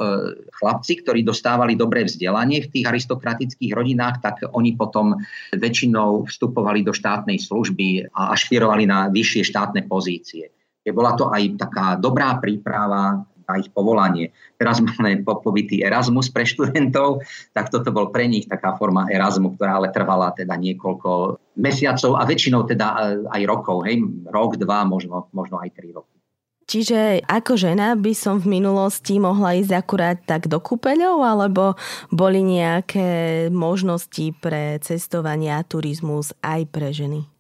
chlapci, 0.53 1.03
ktorí 1.03 1.27
dostávali 1.27 1.75
dobré 1.75 2.05
vzdelanie 2.05 2.63
v 2.65 2.71
tých 2.71 2.85
aristokratických 2.89 3.73
rodinách, 3.73 4.21
tak 4.23 4.47
oni 4.53 4.77
potom 4.77 5.17
väčšinou 5.57 6.29
vstupovali 6.29 6.85
do 6.85 6.95
štátnej 6.95 7.41
služby 7.41 8.13
a 8.13 8.37
ašpirovali 8.37 8.85
na 8.85 9.09
vyššie 9.09 9.43
štátne 9.49 9.89
pozície. 9.89 10.53
Bola 10.83 11.15
to 11.15 11.31
aj 11.31 11.63
taká 11.63 11.87
dobrá 11.95 12.43
príprava 12.43 13.23
na 13.53 13.61
ich 13.61 13.69
povolanie. 13.69 14.33
Teraz 14.57 14.81
máme 14.81 15.21
pobytý 15.29 15.85
Erasmus 15.85 16.33
pre 16.33 16.49
študentov, 16.49 17.21
tak 17.53 17.69
toto 17.69 17.93
bol 17.93 18.09
pre 18.09 18.25
nich 18.25 18.49
taká 18.49 18.73
forma 18.81 19.05
Erasmu, 19.13 19.53
ktorá 19.61 19.77
ale 19.77 19.93
trvala 19.93 20.33
teda 20.33 20.57
niekoľko 20.57 21.37
mesiacov 21.61 22.17
a 22.17 22.25
väčšinou 22.25 22.65
teda 22.65 22.87
e, 22.89 23.01
aj 23.29 23.43
rokov, 23.45 23.85
hej, 23.85 24.01
rok, 24.33 24.57
dva, 24.57 24.89
možno, 24.89 25.29
možno 25.37 25.61
aj 25.61 25.77
tri 25.77 25.93
roky. 25.93 26.17
Čiže 26.63 27.27
ako 27.27 27.59
žena 27.59 27.93
by 27.99 28.15
som 28.17 28.41
v 28.41 28.57
minulosti 28.57 29.19
mohla 29.21 29.59
ísť 29.59 29.73
akurát 29.77 30.19
tak 30.25 30.49
do 30.49 30.57
kúpeľov, 30.57 31.21
alebo 31.21 31.77
boli 32.09 32.41
nejaké 32.41 33.51
možnosti 33.53 34.33
pre 34.41 34.81
cestovanie 34.81 35.53
a 35.53 35.67
turizmus 35.67 36.33
aj 36.41 36.61
pre 36.73 36.95
ženy? 36.95 37.32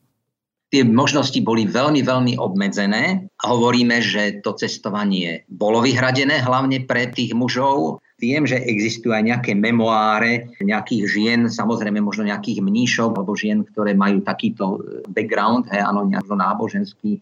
Tie 0.73 0.88
možnosti 0.88 1.37
boli 1.45 1.69
veľmi, 1.69 2.00
veľmi 2.00 2.41
obmedzené 2.41 3.29
a 3.29 3.45
hovoríme, 3.52 4.00
že 4.00 4.41
to 4.41 4.57
cestovanie 4.57 5.45
bolo 5.52 5.85
vyhradené 5.85 6.41
hlavne 6.41 6.88
pre 6.88 7.12
tých 7.12 7.37
mužov. 7.37 8.00
Viem, 8.17 8.49
že 8.49 8.57
existujú 8.57 9.12
aj 9.12 9.29
nejaké 9.29 9.52
memoáre 9.52 10.49
nejakých 10.64 11.02
žien, 11.05 11.41
samozrejme 11.52 12.00
možno 12.00 12.25
nejakých 12.25 12.64
mníšov 12.64 13.12
alebo 13.12 13.37
žien, 13.37 13.69
ktoré 13.69 13.93
majú 13.93 14.25
takýto 14.25 14.81
background, 15.12 15.69
hej, 15.69 15.85
áno, 15.85 16.09
nejako 16.09 16.41
náboženský, 16.41 17.21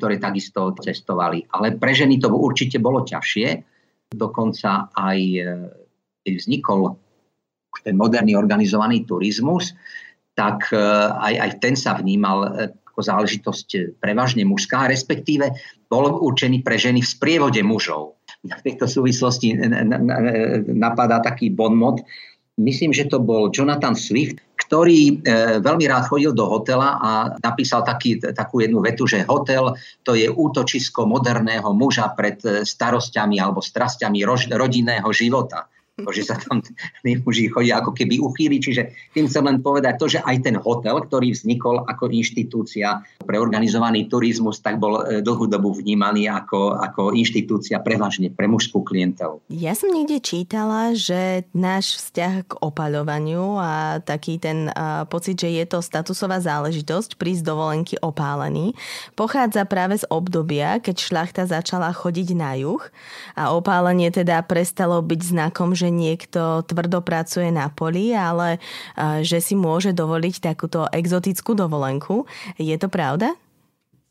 ktoré 0.00 0.16
takisto 0.16 0.72
cestovali. 0.80 1.44
Ale 1.52 1.76
pre 1.76 1.92
ženy 1.92 2.24
to 2.24 2.32
určite 2.32 2.80
bolo 2.80 3.04
ťažšie. 3.04 3.48
Dokonca 4.16 4.88
aj 4.96 5.18
keď 6.24 6.32
vznikol 6.40 6.96
ten 7.84 8.00
moderný 8.00 8.32
organizovaný 8.32 9.04
turizmus, 9.04 9.76
tak 10.40 10.72
e, 10.72 10.80
aj, 11.12 11.34
aj 11.36 11.50
ten 11.60 11.76
sa 11.76 11.92
vnímal 12.00 12.38
e, 12.48 12.48
ako 12.72 13.00
záležitosť 13.04 14.00
prevažne 14.00 14.48
mužská, 14.48 14.88
respektíve 14.88 15.52
bol 15.92 16.08
určený 16.08 16.64
pre 16.64 16.80
ženy 16.80 17.04
v 17.04 17.12
sprievode 17.12 17.60
mužov. 17.60 18.16
V 18.56 18.64
tejto 18.64 18.88
súvislosti 18.88 19.52
napadá 20.72 21.20
taký 21.20 21.52
bonmot. 21.52 22.00
Myslím, 22.56 22.88
že 22.88 23.04
to 23.04 23.20
bol 23.20 23.52
Jonathan 23.52 23.92
Swift, 23.92 24.40
ktorý 24.56 25.00
e, 25.00 25.12
veľmi 25.60 25.84
rád 25.84 26.08
chodil 26.08 26.32
do 26.32 26.48
hotela 26.48 26.96
a 26.96 27.10
napísal 27.44 27.84
taký, 27.84 28.16
takú 28.16 28.64
jednu 28.64 28.80
vetu, 28.80 29.04
že 29.04 29.28
hotel 29.28 29.76
to 30.08 30.16
je 30.16 30.32
útočisko 30.32 31.04
moderného 31.04 31.68
muža 31.76 32.16
pred 32.16 32.40
starosťami 32.64 33.36
alebo 33.36 33.60
strasťami 33.60 34.24
rodinného 34.56 35.08
života 35.12 35.68
že 36.08 36.24
sa 36.24 36.40
tam 36.40 36.64
tí 36.64 37.12
muži 37.20 37.52
chodia 37.52 37.84
ako 37.84 37.92
keby 37.92 38.16
uchýli. 38.24 38.56
Čiže 38.56 39.12
tým 39.12 39.28
chcem 39.28 39.44
len 39.44 39.60
povedať 39.60 40.00
to, 40.00 40.06
že 40.08 40.24
aj 40.24 40.36
ten 40.40 40.56
hotel, 40.56 41.04
ktorý 41.04 41.36
vznikol 41.36 41.84
ako 41.84 42.08
inštitúcia 42.08 43.04
pre 43.20 43.36
organizovaný 43.36 44.08
turizmus, 44.08 44.64
tak 44.64 44.80
bol 44.80 45.04
e, 45.04 45.20
dlhú 45.20 45.44
dobu 45.50 45.76
vnímaný 45.76 46.32
ako, 46.32 46.80
ako 46.80 47.02
inštitúcia 47.12 47.82
prevažne 47.84 48.32
pre 48.32 48.48
mužskú 48.48 48.80
klientelu. 48.80 49.42
Ja 49.52 49.76
som 49.76 49.92
niekde 49.92 50.22
čítala, 50.22 50.96
že 50.96 51.44
náš 51.52 52.00
vzťah 52.00 52.34
k 52.48 52.52
opaľovaniu 52.62 53.58
a 53.60 53.98
taký 54.00 54.38
ten 54.40 54.70
uh, 54.70 55.04
pocit, 55.10 55.36
že 55.36 55.50
je 55.50 55.64
to 55.66 55.82
statusová 55.82 56.38
záležitosť 56.40 57.18
prísť 57.18 57.42
dovolenky 57.44 57.98
opálený, 57.98 58.72
pochádza 59.18 59.66
práve 59.66 59.98
z 59.98 60.08
obdobia, 60.08 60.78
keď 60.78 60.96
šľachta 60.96 61.42
začala 61.50 61.90
chodiť 61.90 62.28
na 62.38 62.54
juh 62.56 62.82
a 63.34 63.50
opálenie 63.50 64.08
teda 64.14 64.40
prestalo 64.46 65.02
byť 65.02 65.20
znakom, 65.20 65.74
že 65.74 65.89
niekto 65.90 66.62
tvrdo 66.64 67.02
pracuje 67.04 67.50
na 67.50 67.68
poli, 67.68 68.14
ale 68.14 68.62
že 69.20 69.42
si 69.42 69.58
môže 69.58 69.92
dovoliť 69.92 70.40
takúto 70.40 70.86
exotickú 70.88 71.52
dovolenku. 71.58 72.24
Je 72.56 72.74
to 72.78 72.86
pravda? 72.86 73.34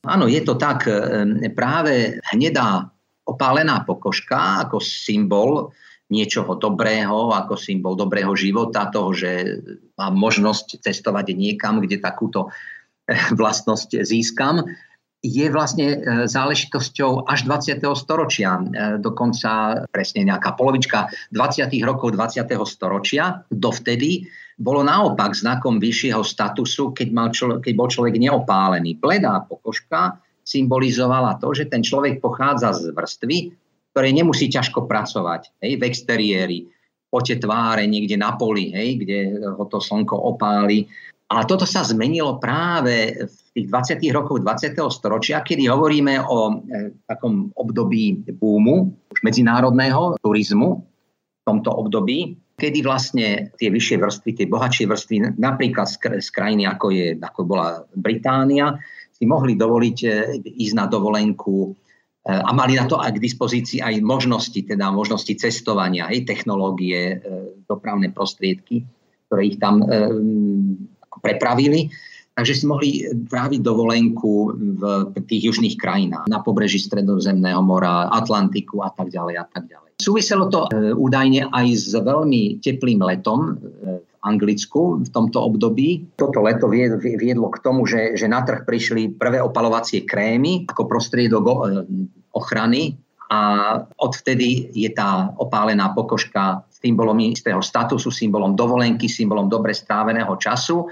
Áno, 0.07 0.31
je 0.31 0.39
to 0.39 0.55
tak. 0.55 0.87
E, 0.87 1.51
práve 1.51 2.23
hnedá 2.31 2.87
opálená 3.27 3.83
pokožka 3.83 4.63
ako 4.63 4.79
symbol 4.79 5.75
niečoho 6.09 6.55
dobrého, 6.55 7.35
ako 7.35 7.59
symbol 7.59 7.93
dobrého 7.99 8.33
života, 8.33 8.89
toho, 8.89 9.11
že 9.11 9.59
mám 9.99 10.15
možnosť 10.15 10.81
cestovať 10.81 11.35
niekam, 11.35 11.83
kde 11.83 11.99
takúto 11.99 12.47
e, 12.47 13.15
vlastnosť 13.39 13.99
získam 14.07 14.63
je 15.19 15.51
vlastne 15.51 15.99
záležitosťou 16.31 17.27
až 17.27 17.43
20. 17.43 17.83
storočia, 17.99 18.63
dokonca 19.03 19.83
presne 19.91 20.23
nejaká 20.23 20.55
polovička 20.55 21.11
20. 21.35 21.67
rokov 21.83 22.15
20. 22.15 22.47
storočia. 22.63 23.43
Dovtedy 23.51 24.23
bolo 24.55 24.79
naopak 24.79 25.35
znakom 25.35 25.79
vyššieho 25.79 26.23
statusu, 26.23 26.95
keď, 26.95 27.07
mal 27.11 27.27
člo, 27.35 27.59
keď 27.59 27.73
bol 27.75 27.91
človek 27.91 28.15
neopálený. 28.15 28.95
Bledá 28.95 29.43
pokožka 29.43 30.19
symbolizovala 30.47 31.35
to, 31.43 31.51
že 31.51 31.67
ten 31.67 31.83
človek 31.83 32.23
pochádza 32.23 32.75
z 32.79 32.95
vrstvy, 32.95 33.37
ktoré 33.91 34.15
nemusí 34.15 34.47
ťažko 34.47 34.87
pracovať 34.87 35.59
hej, 35.59 35.75
v 35.75 35.83
exteriéri, 35.83 36.59
pote 37.11 37.35
tváre 37.35 37.83
niekde 37.89 38.15
na 38.15 38.39
poli, 38.39 38.71
hej, 38.71 39.03
kde 39.03 39.17
ho 39.51 39.63
to 39.67 39.83
slnko 39.83 40.15
opáli. 40.15 40.87
A 41.29 41.45
toto 41.45 41.65
sa 41.65 41.85
zmenilo 41.85 42.41
práve 42.41 43.13
v 43.29 43.48
tých 43.59 43.67
20. 43.67 43.99
rokoch 44.15 44.39
20. 44.39 44.79
storočia, 44.87 45.43
kedy 45.43 45.67
hovoríme 45.67 46.23
o 46.23 46.39
e, 46.47 46.53
takom 47.03 47.51
období 47.59 48.23
búmu, 48.39 48.95
medzinárodného 49.19 50.15
turizmu 50.23 50.69
v 50.79 51.41
tomto 51.43 51.75
období, 51.75 52.39
kedy 52.55 52.79
vlastne 52.79 53.51
tie 53.59 53.67
vyššie 53.67 53.99
vrstvy, 53.99 54.29
tie 54.39 54.47
bohatšie 54.47 54.85
vrstvy, 54.87 55.15
napríklad 55.35 55.87
z, 55.91 56.23
z 56.23 56.29
krajiny 56.31 56.63
ako, 56.63 56.87
je, 56.95 57.19
ako 57.19 57.41
bola 57.43 57.83
Británia, 57.91 58.79
si 59.11 59.27
mohli 59.27 59.59
dovoliť 59.59 59.97
e, 60.07 60.09
ísť 60.47 60.73
na 60.79 60.87
dovolenku 60.87 61.75
E, 62.19 62.31
a 62.35 62.51
mali 62.53 62.75
na 62.75 62.85
to 62.85 62.99
aj 62.99 63.15
k 63.15 63.23
dispozícii 63.23 63.79
aj 63.81 64.03
možnosti, 64.03 64.59
teda 64.61 64.91
možnosti 64.93 65.31
cestovania, 65.39 66.11
aj 66.11 66.27
technológie, 66.27 67.15
e, 67.15 67.17
dopravné 67.65 68.11
prostriedky, 68.11 68.83
ktoré 69.27 69.41
ich 69.49 69.57
tam 69.57 69.81
e, 69.81 69.85
prepravili. 71.23 71.89
Takže 72.39 72.55
si 72.55 72.63
mohli 72.71 73.03
tráviť 73.03 73.59
dovolenku 73.59 74.55
v 74.79 74.83
tých 75.27 75.51
južných 75.51 75.75
krajinách, 75.75 76.31
na 76.31 76.39
pobreží 76.39 76.79
Stredozemného 76.79 77.59
mora, 77.59 78.07
Atlantiku 78.07 78.79
a 78.79 78.95
tak 78.95 79.11
ďalej 79.11 79.43
a 79.43 79.45
tak 79.51 79.67
ďalej. 79.67 79.99
Súviselo 79.99 80.47
to 80.47 80.71
údajne 80.95 81.51
aj 81.51 81.67
s 81.75 81.91
veľmi 81.91 82.63
teplým 82.63 83.03
letom 83.03 83.59
v 83.59 84.07
Anglicku 84.23 85.03
v 85.03 85.09
tomto 85.11 85.51
období. 85.51 86.15
Toto 86.15 86.39
leto 86.39 86.71
viedlo 86.71 87.51
k 87.51 87.59
tomu, 87.59 87.83
že, 87.83 88.15
že 88.15 88.31
na 88.31 88.39
trh 88.39 88.63
prišli 88.63 89.19
prvé 89.19 89.43
opalovacie 89.43 90.07
krémy 90.07 90.63
ako 90.63 90.87
prostriedok 90.87 91.43
ochrany 92.31 92.95
a 93.27 93.39
odvtedy 93.99 94.71
je 94.79 94.87
tá 94.95 95.35
opálená 95.35 95.91
pokožka 95.91 96.63
symbolom 96.71 97.19
istého 97.19 97.59
statusu, 97.59 98.15
symbolom 98.15 98.55
dovolenky, 98.55 99.11
symbolom 99.11 99.51
dobre 99.51 99.75
stráveného 99.75 100.31
času, 100.39 100.87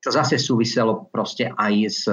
čo 0.00 0.08
zase 0.08 0.40
súviselo 0.40 1.12
proste 1.12 1.52
aj 1.52 1.74
s 1.84 2.08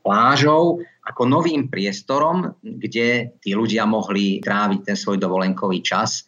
plážou 0.00 0.80
ako 1.04 1.22
novým 1.28 1.68
priestorom, 1.68 2.56
kde 2.64 3.36
tí 3.38 3.52
ľudia 3.52 3.84
mohli 3.84 4.40
tráviť 4.40 4.80
ten 4.82 4.96
svoj 4.96 5.20
dovolenkový 5.20 5.84
čas 5.84 6.24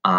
a 0.00 0.14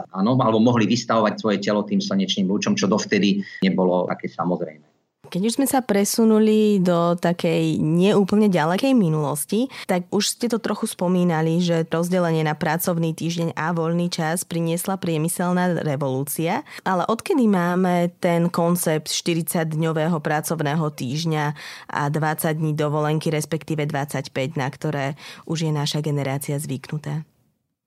áno, 0.00 0.38
alebo 0.38 0.62
mohli 0.62 0.86
vystavovať 0.88 1.34
svoje 1.36 1.58
telo 1.60 1.84
tým 1.84 2.00
slnečným 2.00 2.46
lúčom, 2.46 2.78
čo 2.78 2.88
dovtedy 2.88 3.42
nebolo 3.62 4.06
také 4.06 4.30
samozrejme. 4.30 4.85
Keď 5.26 5.42
už 5.42 5.56
sme 5.58 5.66
sa 5.66 5.82
presunuli 5.82 6.78
do 6.78 7.18
takej 7.18 7.82
neúplne 7.82 8.46
ďalekej 8.46 8.94
minulosti, 8.94 9.66
tak 9.90 10.06
už 10.14 10.38
ste 10.38 10.46
to 10.46 10.62
trochu 10.62 10.86
spomínali, 10.86 11.58
že 11.58 11.84
rozdelenie 11.86 12.46
na 12.46 12.54
pracovný 12.54 13.12
týždeň 13.12 13.58
a 13.58 13.74
voľný 13.74 14.08
čas 14.08 14.46
priniesla 14.46 14.96
priemyselná 14.96 15.82
revolúcia. 15.82 16.62
Ale 16.86 17.04
odkedy 17.04 17.44
máme 17.50 18.14
ten 18.22 18.48
koncept 18.48 19.10
40-dňového 19.10 20.18
pracovného 20.22 20.86
týždňa 20.94 21.44
a 21.90 22.02
20 22.08 22.56
dní 22.56 22.72
dovolenky, 22.72 23.28
respektíve 23.28 23.84
25, 23.84 24.32
na 24.54 24.68
ktoré 24.70 25.18
už 25.44 25.66
je 25.66 25.72
naša 25.74 26.00
generácia 26.00 26.56
zvyknutá? 26.56 27.35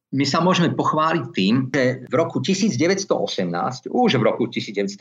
My 0.10 0.26
sa 0.26 0.42
môžeme 0.42 0.74
pochváliť 0.74 1.26
tým, 1.38 1.70
že 1.70 2.10
v 2.10 2.14
roku 2.18 2.42
1918, 2.42 3.94
už 3.94 4.12
v 4.18 4.24
roku 4.26 4.50
1918, 4.50 4.98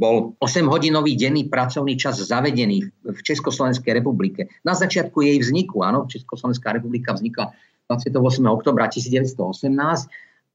bol 0.00 0.32
8-hodinový 0.40 1.12
denný 1.12 1.52
pracovný 1.52 2.00
čas 2.00 2.24
zavedený 2.24 2.88
v 3.04 3.18
Československej 3.20 4.00
republike. 4.00 4.48
Na 4.64 4.72
začiatku 4.72 5.20
jej 5.20 5.36
vzniku, 5.36 5.84
áno, 5.84 6.08
Československá 6.08 6.72
republika 6.72 7.12
vznikla 7.12 7.52
28. 7.92 8.16
oktobra 8.48 8.88
1918 8.88 9.68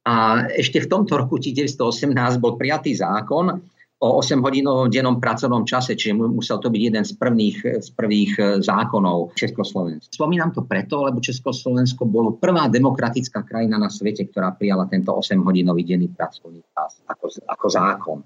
a 0.09 0.13
ešte 0.49 0.81
v 0.81 0.87
tomto 0.89 1.21
roku 1.21 1.37
1918 1.37 2.41
bol 2.41 2.57
prijatý 2.57 2.97
zákon, 2.97 3.61
o 3.99 4.23
8-hodinovom 4.23 4.87
dennom 4.87 5.19
pracovnom 5.19 5.67
čase, 5.67 5.91
čiže 5.91 6.15
musel 6.15 6.63
to 6.63 6.71
byť 6.71 6.81
jeden 6.81 7.03
z 7.03 7.13
prvých, 7.19 7.57
z 7.83 7.89
prvých 7.91 8.31
e, 8.39 8.43
zákonov 8.63 9.35
Československa. 9.35 10.15
Spomínam 10.15 10.55
to 10.55 10.63
preto, 10.63 11.03
lebo 11.03 11.19
Československo 11.19 12.07
bolo 12.07 12.39
prvá 12.39 12.71
demokratická 12.71 13.43
krajina 13.43 13.75
na 13.75 13.91
svete, 13.91 14.31
ktorá 14.31 14.55
prijala 14.55 14.87
tento 14.87 15.11
8-hodinový 15.11 15.83
denný 15.83 16.07
pracovný 16.15 16.63
čas 16.71 17.03
ako, 17.11 17.27
ako 17.43 17.67
zákon. 17.67 18.17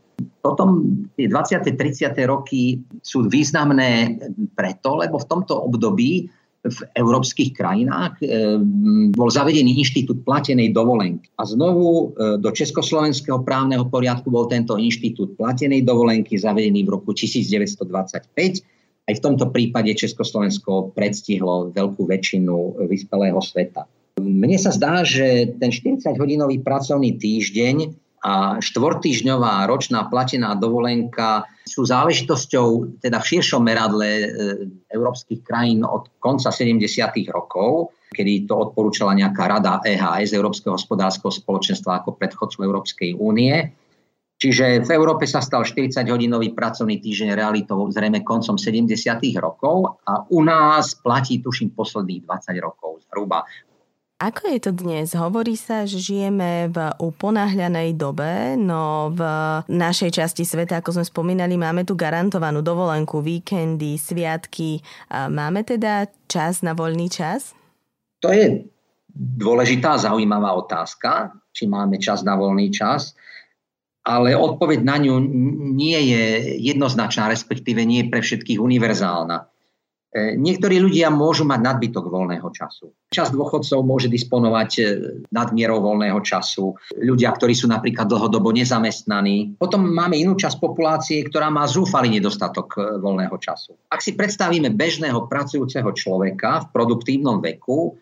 Potom 0.45 0.69
tie 1.17 1.25
20. 1.25 1.65
30. 1.65 2.13
roky 2.29 2.77
sú 3.01 3.25
významné 3.25 4.21
preto, 4.53 5.01
lebo 5.01 5.17
v 5.17 5.25
tomto 5.25 5.57
období 5.57 6.29
v 6.63 6.79
európskych 6.95 7.51
krajinách 7.51 8.15
e, 8.23 8.55
bol 9.11 9.27
zavedený 9.27 9.83
inštitút 9.83 10.23
platenej 10.23 10.71
dovolenky. 10.71 11.27
A 11.35 11.43
znovu 11.43 12.15
e, 12.15 12.39
do 12.39 12.49
československého 12.55 13.43
právneho 13.43 13.83
poriadku 13.91 14.31
bol 14.31 14.47
tento 14.47 14.79
inštitút 14.79 15.35
platenej 15.35 15.83
dovolenky 15.83 16.39
zavedený 16.39 16.87
v 16.87 16.89
roku 16.95 17.11
1925. 17.11 17.83
Aj 19.03 19.13
v 19.19 19.21
tomto 19.21 19.51
prípade 19.51 19.91
Československo 19.91 20.95
predstihlo 20.95 21.75
veľkú 21.75 22.07
väčšinu 22.07 22.87
vyspelého 22.87 23.43
sveta. 23.43 23.83
Mne 24.23 24.55
sa 24.55 24.71
zdá, 24.71 25.03
že 25.03 25.51
ten 25.59 25.67
40-hodinový 25.67 26.63
pracovný 26.63 27.19
týždeň 27.19 27.91
a 28.23 28.63
štvortýžňová 28.63 29.67
ročná 29.67 30.07
platená 30.07 30.55
dovolenka 30.55 31.43
sú 31.63 31.87
záležitosťou 31.87 32.99
teda 32.99 33.23
v 33.23 33.29
širšom 33.35 33.63
meradle 33.63 34.07
e, 34.07 34.27
európskych 34.91 35.41
krajín 35.47 35.87
od 35.87 36.11
konca 36.19 36.51
70. 36.51 36.83
rokov, 37.31 37.95
kedy 38.11 38.45
to 38.45 38.69
odporúčala 38.69 39.15
nejaká 39.15 39.47
rada 39.47 39.79
EHS, 39.81 40.35
Európskeho 40.35 40.75
hospodárskeho 40.75 41.31
spoločenstva 41.31 42.03
ako 42.03 42.19
predchodcu 42.19 42.57
Európskej 42.67 43.09
únie. 43.15 43.71
Čiže 44.43 44.83
v 44.83 44.89
Európe 44.91 45.23
sa 45.23 45.39
stal 45.39 45.63
40-hodinový 45.63 46.51
pracovný 46.51 46.99
týždeň 46.99 47.31
realitou 47.31 47.87
zrejme 47.87 48.27
koncom 48.27 48.59
70. 48.59 48.91
rokov 49.39 50.03
a 50.03 50.27
u 50.27 50.43
nás 50.43 50.99
platí 50.99 51.39
tuším 51.39 51.71
posledných 51.71 52.27
20 52.27 52.59
rokov 52.59 53.07
zhruba. 53.07 53.47
Ako 54.23 54.55
je 54.55 54.59
to 54.63 54.71
dnes? 54.71 55.11
Hovorí 55.11 55.59
sa, 55.59 55.83
že 55.83 55.99
žijeme 55.99 56.71
v 56.71 56.77
uponáhľanej 56.95 57.91
dobe, 57.99 58.55
no 58.55 59.11
v 59.11 59.19
našej 59.67 60.15
časti 60.15 60.47
sveta, 60.47 60.79
ako 60.79 60.95
sme 60.95 61.03
spomínali, 61.03 61.59
máme 61.59 61.83
tu 61.83 61.91
garantovanú 61.99 62.63
dovolenku, 62.63 63.19
víkendy, 63.19 63.99
sviatky. 63.99 64.79
Máme 65.11 65.67
teda 65.67 66.07
čas 66.31 66.63
na 66.63 66.71
voľný 66.71 67.11
čas? 67.11 67.51
To 68.23 68.31
je 68.31 68.63
dôležitá, 69.11 69.99
zaujímavá 69.99 70.55
otázka, 70.55 71.35
či 71.51 71.67
máme 71.67 71.99
čas 71.99 72.23
na 72.23 72.39
voľný 72.39 72.71
čas, 72.71 73.19
ale 74.07 74.39
odpoveď 74.39 74.87
na 74.87 75.03
ňu 75.03 75.19
nie 75.75 75.99
je 75.99 76.23
jednoznačná, 76.63 77.27
respektíve 77.27 77.83
nie 77.83 78.07
je 78.07 78.11
pre 78.15 78.23
všetkých 78.23 78.63
univerzálna. 78.63 79.51
E, 80.13 80.37
niektorí 80.37 80.77
ľudia 80.77 81.09
môžu 81.09 81.41
mať 81.41 81.59
nadbytok 81.65 82.05
voľného 82.05 82.45
času. 82.53 82.93
Čas 83.09 83.33
dôchodcov 83.33 83.81
môže 83.81 84.13
disponovať 84.13 84.71
e, 84.77 84.81
nadmierou 85.33 85.81
voľného 85.81 86.21
času. 86.21 86.77
Ľudia, 86.93 87.33
ktorí 87.33 87.57
sú 87.57 87.65
napríklad 87.65 88.05
dlhodobo 88.05 88.53
nezamestnaní. 88.53 89.57
Potom 89.57 89.81
máme 89.89 90.13
inú 90.13 90.37
časť 90.37 90.61
populácie, 90.61 91.25
ktorá 91.25 91.49
má 91.49 91.65
zúfalý 91.65 92.13
nedostatok 92.13 92.77
e, 92.77 93.01
voľného 93.01 93.33
času. 93.41 93.73
Ak 93.89 94.05
si 94.05 94.13
predstavíme 94.13 94.69
bežného 94.77 95.25
pracujúceho 95.25 95.89
človeka 95.97 96.69
v 96.69 96.71
produktívnom 96.77 97.41
veku, 97.41 97.97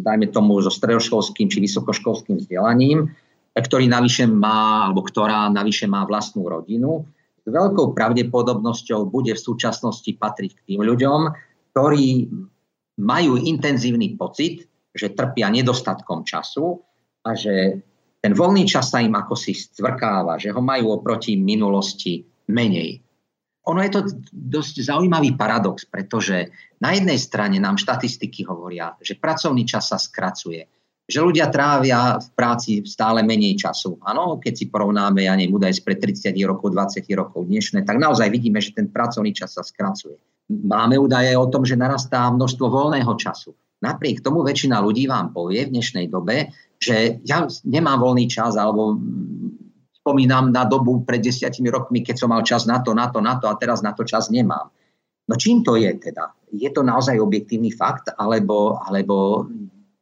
dajme 0.00 0.28
tomu 0.28 0.60
so 0.60 0.68
stredoškolským 0.68 1.48
či 1.48 1.64
vysokoškolským 1.64 2.44
vzdelaním, 2.44 3.08
ktorý 3.56 3.88
navyše 3.88 4.28
má, 4.28 4.88
alebo 4.88 5.00
ktorá 5.00 5.48
navyše 5.48 5.88
má 5.88 6.04
vlastnú 6.04 6.44
rodinu, 6.46 7.08
veľkou 7.48 7.96
pravdepodobnosťou 7.96 9.08
bude 9.08 9.32
v 9.34 9.40
súčasnosti 9.40 10.08
patriť 10.08 10.50
k 10.54 10.64
tým 10.74 10.80
ľuďom, 10.84 11.20
ktorí 11.72 12.28
majú 12.98 13.32
intenzívny 13.38 14.18
pocit, 14.18 14.66
že 14.92 15.14
trpia 15.14 15.48
nedostatkom 15.52 16.26
času 16.26 16.82
a 17.22 17.32
že 17.32 17.78
ten 18.18 18.32
voľný 18.34 18.66
čas 18.66 18.90
sa 18.90 18.98
im 18.98 19.14
ako 19.14 19.34
si 19.38 19.54
stvrkáva, 19.54 20.42
že 20.42 20.50
ho 20.50 20.58
majú 20.58 20.90
oproti 20.98 21.38
minulosti 21.38 22.26
menej. 22.50 22.98
Ono 23.68 23.84
je 23.84 23.90
to 23.92 24.00
dosť 24.32 24.80
zaujímavý 24.88 25.36
paradox, 25.36 25.84
pretože 25.84 26.48
na 26.80 26.96
jednej 26.96 27.20
strane 27.20 27.60
nám 27.60 27.76
štatistiky 27.76 28.48
hovoria, 28.48 28.96
že 29.04 29.20
pracovný 29.20 29.68
čas 29.68 29.92
sa 29.92 30.00
skracuje 30.00 30.66
že 31.08 31.24
ľudia 31.24 31.48
trávia 31.48 32.20
v 32.20 32.28
práci 32.36 32.84
stále 32.84 33.24
menej 33.24 33.56
času. 33.56 33.96
Áno, 34.04 34.36
keď 34.36 34.52
si 34.52 34.64
porovnáme, 34.68 35.24
ja 35.24 35.32
neviem, 35.32 35.56
údaj 35.56 35.80
pred 35.80 35.96
30 35.96 36.36
rokov, 36.44 36.76
20 36.76 37.00
rokov 37.16 37.48
dnešné, 37.48 37.88
tak 37.88 37.96
naozaj 37.96 38.28
vidíme, 38.28 38.60
že 38.60 38.76
ten 38.76 38.92
pracovný 38.92 39.32
čas 39.32 39.56
sa 39.56 39.64
skracuje. 39.64 40.20
Máme 40.52 41.00
údaje 41.00 41.32
o 41.32 41.48
tom, 41.48 41.64
že 41.64 41.80
narastá 41.80 42.28
množstvo 42.28 42.68
voľného 42.68 43.08
času. 43.16 43.56
Napriek 43.80 44.20
tomu 44.20 44.44
väčšina 44.44 44.84
ľudí 44.84 45.08
vám 45.08 45.32
povie 45.32 45.64
v 45.64 45.72
dnešnej 45.80 46.12
dobe, 46.12 46.52
že 46.76 47.24
ja 47.24 47.48
nemám 47.64 48.04
voľný 48.04 48.28
čas 48.28 48.60
alebo 48.60 49.00
spomínam 49.96 50.52
na 50.52 50.68
dobu 50.68 51.08
pred 51.08 51.24
desiatimi 51.24 51.72
rokmi, 51.72 52.04
keď 52.04 52.16
som 52.20 52.28
mal 52.36 52.44
čas 52.44 52.68
na 52.68 52.84
to, 52.84 52.92
na 52.92 53.08
to, 53.08 53.24
na 53.24 53.40
to 53.40 53.48
a 53.48 53.56
teraz 53.56 53.80
na 53.80 53.96
to 53.96 54.04
čas 54.04 54.28
nemám. 54.28 54.68
No 55.28 55.34
čím 55.36 55.64
to 55.64 55.76
je 55.76 55.88
teda? 56.00 56.32
Je 56.52 56.68
to 56.72 56.80
naozaj 56.80 57.20
objektívny 57.20 57.72
fakt 57.72 58.08
alebo, 58.16 58.80
alebo 58.80 59.44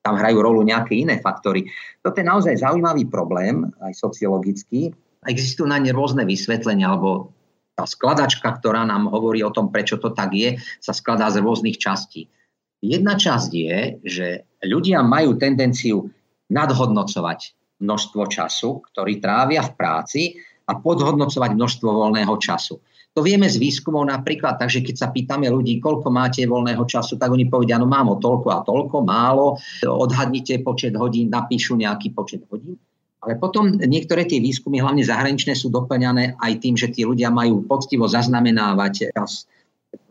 tam 0.07 0.15
hrajú 0.15 0.39
rolu 0.39 0.63
nejaké 0.63 0.95
iné 1.03 1.19
faktory? 1.19 1.67
Toto 1.99 2.23
je 2.23 2.31
naozaj 2.31 2.63
zaujímavý 2.63 3.11
problém, 3.11 3.67
aj 3.83 3.99
sociologický. 3.99 4.95
Existujú 5.27 5.67
na 5.67 5.83
ne 5.83 5.91
rôzne 5.91 6.23
vysvetlenia 6.23 6.87
alebo 6.87 7.35
tá 7.75 7.83
skladačka, 7.85 8.47
ktorá 8.63 8.87
nám 8.87 9.11
hovorí 9.11 9.43
o 9.43 9.51
tom, 9.51 9.75
prečo 9.75 9.99
to 9.99 10.15
tak 10.15 10.31
je, 10.33 10.57
sa 10.79 10.95
skladá 10.95 11.29
z 11.35 11.43
rôznych 11.43 11.77
častí. 11.77 12.31
Jedna 12.79 13.19
časť 13.19 13.51
je, 13.51 13.79
že 14.07 14.27
ľudia 14.63 15.03
majú 15.03 15.35
tendenciu 15.35 16.07
nadhodnocovať 16.49 17.53
množstvo 17.83 18.23
času, 18.31 18.81
ktorý 18.93 19.19
trávia 19.21 19.61
v 19.67 19.73
práci 19.77 20.23
a 20.65 20.79
podhodnocovať 20.79 21.51
množstvo 21.53 21.89
voľného 21.91 22.35
času. 22.41 22.81
To 23.17 23.25
vieme 23.25 23.49
z 23.49 23.57
výskumov 23.57 24.05
napríklad, 24.13 24.61
takže 24.61 24.85
keď 24.85 24.95
sa 25.01 25.09
pýtame 25.09 25.49
ľudí, 25.49 25.81
koľko 25.81 26.13
máte 26.13 26.45
voľného 26.45 26.85
času, 26.85 27.17
tak 27.17 27.33
oni 27.33 27.49
povedia, 27.49 27.81
no 27.81 27.89
mám 27.89 28.13
o 28.13 28.21
toľko 28.21 28.49
a 28.53 28.61
toľko, 28.61 29.09
málo, 29.09 29.57
odhadnite 29.89 30.61
počet 30.61 30.93
hodín, 30.93 31.33
napíšu 31.33 31.81
nejaký 31.81 32.13
počet 32.13 32.45
hodín. 32.53 32.77
Ale 33.25 33.41
potom 33.41 33.81
niektoré 33.81 34.29
tie 34.29 34.37
výskumy, 34.37 34.85
hlavne 34.85 35.01
zahraničné, 35.01 35.57
sú 35.57 35.73
doplňané 35.73 36.37
aj 36.37 36.53
tým, 36.61 36.77
že 36.77 36.93
tí 36.93 37.09
ľudia 37.09 37.33
majú 37.33 37.65
poctivo 37.65 38.05
zaznamenávať 38.05 39.17
čas 39.17 39.49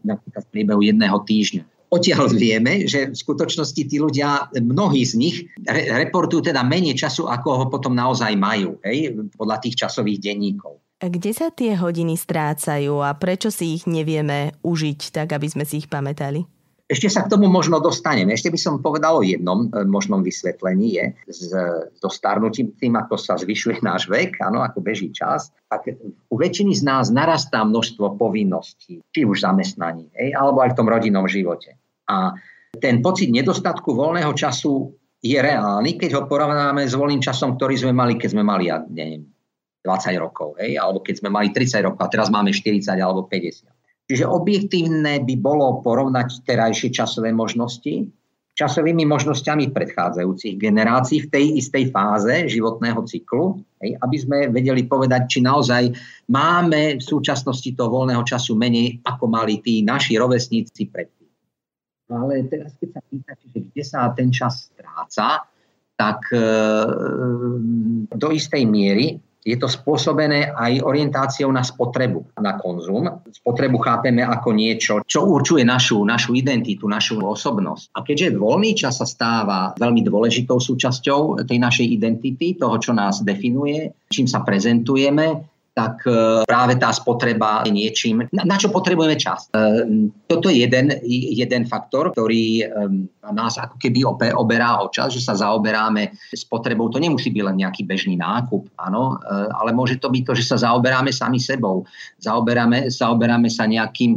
napríklad 0.01 0.41
v 0.41 0.51
priebehu 0.51 0.81
jedného 0.81 1.17
týždňa. 1.21 1.63
Odtiaľ 1.93 2.33
vieme, 2.33 2.89
že 2.89 3.13
v 3.13 3.15
skutočnosti 3.15 3.81
tí 3.85 4.01
ľudia, 4.01 4.49
mnohí 4.57 5.05
z 5.05 5.13
nich, 5.15 5.35
re, 5.61 5.93
reportujú 6.09 6.49
teda 6.49 6.65
menej 6.65 6.97
času, 6.97 7.29
ako 7.29 7.49
ho 7.53 7.65
potom 7.69 7.93
naozaj 7.93 8.33
majú, 8.33 8.81
hej, 8.81 9.13
podľa 9.37 9.61
tých 9.61 9.85
časových 9.85 10.19
denníkov. 10.25 10.81
Kde 10.95 11.31
sa 11.35 11.51
tie 11.51 11.75
hodiny 11.75 12.15
strácajú 12.15 13.03
a 13.03 13.11
prečo 13.19 13.51
si 13.51 13.75
ich 13.75 13.83
nevieme 13.83 14.55
užiť 14.63 15.11
tak, 15.11 15.35
aby 15.35 15.47
sme 15.51 15.67
si 15.67 15.83
ich 15.83 15.91
pamätali? 15.91 16.47
Ešte 16.85 17.09
sa 17.09 17.25
k 17.25 17.33
tomu 17.33 17.49
možno 17.49 17.81
dostaneme. 17.81 18.37
Ešte 18.37 18.53
by 18.53 18.59
som 18.61 18.77
povedal 18.77 19.17
o 19.17 19.25
jednom 19.25 19.73
e, 19.73 19.83
možnom 19.89 20.21
vysvetlení 20.21 21.01
je 21.01 21.05
s, 21.25 21.49
so 21.97 22.09
starnutím 22.13 22.77
tým, 22.77 22.93
ako 22.93 23.17
sa 23.17 23.41
zvyšuje 23.41 23.81
náš 23.81 24.05
vek, 24.05 24.37
áno, 24.37 24.61
ako 24.61 24.85
beží 24.85 25.09
čas, 25.09 25.49
tak 25.65 25.89
u 26.29 26.35
väčšiny 26.37 26.77
z 26.77 26.85
nás 26.85 27.09
narastá 27.09 27.65
množstvo 27.65 28.21
povinností, 28.21 29.01
či 29.01 29.25
už 29.25 29.41
zamestnaní, 29.41 30.13
hej, 30.13 30.37
alebo 30.37 30.61
aj 30.61 30.77
v 30.77 30.77
tom 30.77 30.87
rodinnom 30.87 31.25
živote. 31.25 31.73
A 32.05 32.37
ten 32.77 33.01
pocit 33.01 33.33
nedostatku 33.33 33.97
voľného 33.97 34.31
času 34.37 34.93
je 35.25 35.41
reálny, 35.41 35.97
keď 35.97 36.21
ho 36.21 36.29
porovnáme 36.29 36.85
s 36.85 36.93
voľným 36.93 37.19
časom, 37.19 37.57
ktorý 37.57 37.81
sme 37.81 37.97
mali, 37.97 38.13
keď 38.13 38.29
sme 38.29 38.45
mali, 38.45 38.69
ja 38.69 38.85
neviem, 38.85 39.25
20 39.85 40.17
rokov, 40.17 40.57
hej, 40.57 40.81
alebo 40.81 41.05
keď 41.05 41.21
sme 41.21 41.29
mali 41.29 41.53
30 41.53 41.85
rokov 41.85 42.01
a 42.01 42.09
teraz 42.09 42.33
máme 42.33 42.49
40 42.49 42.81
alebo 42.97 43.29
50. 43.29 43.69
Čiže 44.09 44.25
objektívne 44.25 45.21
by 45.21 45.35
bolo 45.37 45.81
porovnať 45.85 46.41
terajšie 46.45 46.89
časové 46.89 47.29
možnosti 47.29 48.09
časovými 48.55 49.03
možnosťami 49.03 49.75
predchádzajúcich 49.75 50.55
generácií 50.55 51.27
v 51.27 51.31
tej 51.31 51.45
istej 51.59 51.91
fáze 51.91 52.47
životného 52.47 53.03
cyklu, 53.03 53.59
hej, 53.83 53.99
aby 53.99 54.17
sme 54.17 54.37
vedeli 54.47 54.87
povedať, 54.87 55.27
či 55.27 55.39
naozaj 55.43 55.91
máme 56.31 56.95
v 56.97 57.03
súčasnosti 57.03 57.67
toho 57.75 57.91
voľného 57.91 58.23
času 58.23 58.55
menej, 58.55 59.03
ako 59.03 59.27
mali 59.27 59.59
tí 59.59 59.83
naši 59.83 60.15
rovesníci 60.15 60.87
predtým. 60.87 61.27
Ale 62.07 62.47
teraz, 62.47 62.71
keď 62.79 62.89
sa 62.95 63.01
pýtate, 63.03 63.45
že 63.51 63.59
kde 63.59 63.83
sa 63.83 63.99
ten 64.15 64.31
čas 64.31 64.71
stráca, 64.71 65.51
tak 65.99 66.23
e, 66.31 66.39
do 68.15 68.29
istej 68.31 68.63
miery 68.67 69.19
je 69.45 69.55
to 69.61 69.69
spôsobené 69.69 70.49
aj 70.49 70.81
orientáciou 70.81 71.53
na 71.53 71.61
spotrebu, 71.61 72.25
na 72.41 72.57
konzum. 72.57 73.21
Spotrebu 73.29 73.77
chápeme 73.77 74.25
ako 74.25 74.49
niečo, 74.57 74.93
čo 75.05 75.29
určuje 75.29 75.61
našu, 75.61 76.01
našu 76.01 76.33
identitu, 76.33 76.89
našu 76.89 77.21
osobnosť. 77.21 77.93
A 77.93 78.01
keďže 78.01 78.41
voľný 78.41 78.73
čas 78.73 78.97
sa 78.97 79.05
stáva 79.05 79.77
veľmi 79.77 80.01
dôležitou 80.01 80.57
súčasťou 80.57 81.45
tej 81.45 81.61
našej 81.61 81.85
identity, 81.85 82.57
toho, 82.57 82.81
čo 82.81 82.91
nás 82.97 83.21
definuje, 83.21 83.93
čím 84.09 84.25
sa 84.25 84.41
prezentujeme, 84.41 85.54
tak 85.75 86.07
e, 86.07 86.47
práve 86.47 86.79
tá 86.79 86.95
spotreba 86.95 87.59
je 87.67 87.75
niečím, 87.75 88.23
na, 88.31 88.55
čo 88.55 88.71
potrebujeme 88.71 89.19
čas. 89.19 89.51
E, 89.51 89.83
toto 90.23 90.47
je 90.47 90.63
jeden, 90.63 90.95
jeden 91.35 91.67
faktor, 91.67 92.15
ktorý 92.15 92.63
e, 92.63 92.65
nás 93.35 93.59
ako 93.59 93.75
keby 93.75 94.07
oberá 94.39 94.79
o 94.79 94.87
čas, 94.87 95.11
že 95.11 95.19
sa 95.19 95.35
zaoberáme 95.35 96.15
spotrebou. 96.31 96.87
To 96.95 97.03
nemusí 97.03 97.27
byť 97.27 97.43
len 97.43 97.59
nejaký 97.59 97.83
bežný 97.83 98.15
nákup, 98.15 98.71
áno, 98.79 99.19
ale 99.27 99.75
môže 99.75 99.99
to 99.99 100.07
byť 100.07 100.23
to, 100.23 100.33
že 100.37 100.47
sa 100.47 100.57
zaoberáme 100.61 101.11
sami 101.11 101.41
sebou. 101.41 101.83
Zaoberáme, 102.23 102.87
zaoberáme 102.87 103.51
sa 103.51 103.67
nejakým 103.67 104.11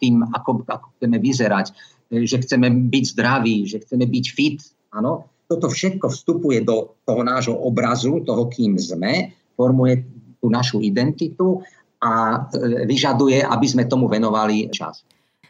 tým, 0.00 0.24
ako, 0.32 0.64
ako 0.64 0.86
chceme 0.96 1.18
vyzerať, 1.20 1.66
že 2.14 2.36
chceme 2.40 2.70
byť 2.88 3.04
zdraví, 3.12 3.66
že 3.68 3.82
chceme 3.82 4.06
byť 4.06 4.26
fit, 4.32 4.62
áno. 4.94 5.28
Toto 5.44 5.68
všetko 5.68 6.08
vstupuje 6.08 6.64
do 6.64 6.96
toho 7.04 7.20
nášho 7.20 7.52
obrazu, 7.52 8.24
toho, 8.24 8.48
kým 8.48 8.80
sme, 8.80 9.34
formuje 9.58 10.13
tú 10.44 10.52
našu 10.52 10.84
identitu 10.84 11.64
a 12.04 12.44
e, 12.52 12.84
vyžaduje, 12.84 13.40
aby 13.40 13.64
sme 13.64 13.88
tomu 13.88 14.12
venovali 14.12 14.68
čas. 14.68 15.00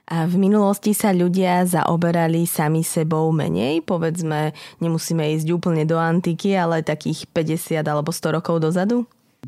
A 0.04 0.28
v 0.30 0.38
minulosti 0.38 0.94
sa 0.94 1.10
ľudia 1.10 1.66
zaoberali 1.66 2.46
sami 2.46 2.86
sebou 2.86 3.32
menej? 3.34 3.82
Povedzme, 3.82 4.54
nemusíme 4.78 5.34
ísť 5.34 5.48
úplne 5.50 5.82
do 5.88 5.98
antiky, 5.98 6.54
ale 6.54 6.86
takých 6.86 7.26
50 7.32 7.82
alebo 7.82 8.14
100 8.14 8.36
rokov 8.38 8.62
dozadu? 8.62 9.02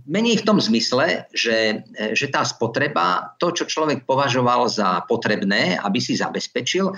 Menej 0.09 0.41
v 0.41 0.47
tom 0.49 0.59
zmysle, 0.59 1.31
že, 1.31 1.87
e, 1.95 2.17
že 2.17 2.27
tá 2.27 2.43
spotreba, 2.43 3.39
to, 3.39 3.55
čo 3.55 3.71
človek 3.71 4.03
považoval 4.03 4.67
za 4.67 5.07
potrebné, 5.07 5.79
aby 5.79 6.03
si 6.03 6.19
zabezpečil, 6.19 6.91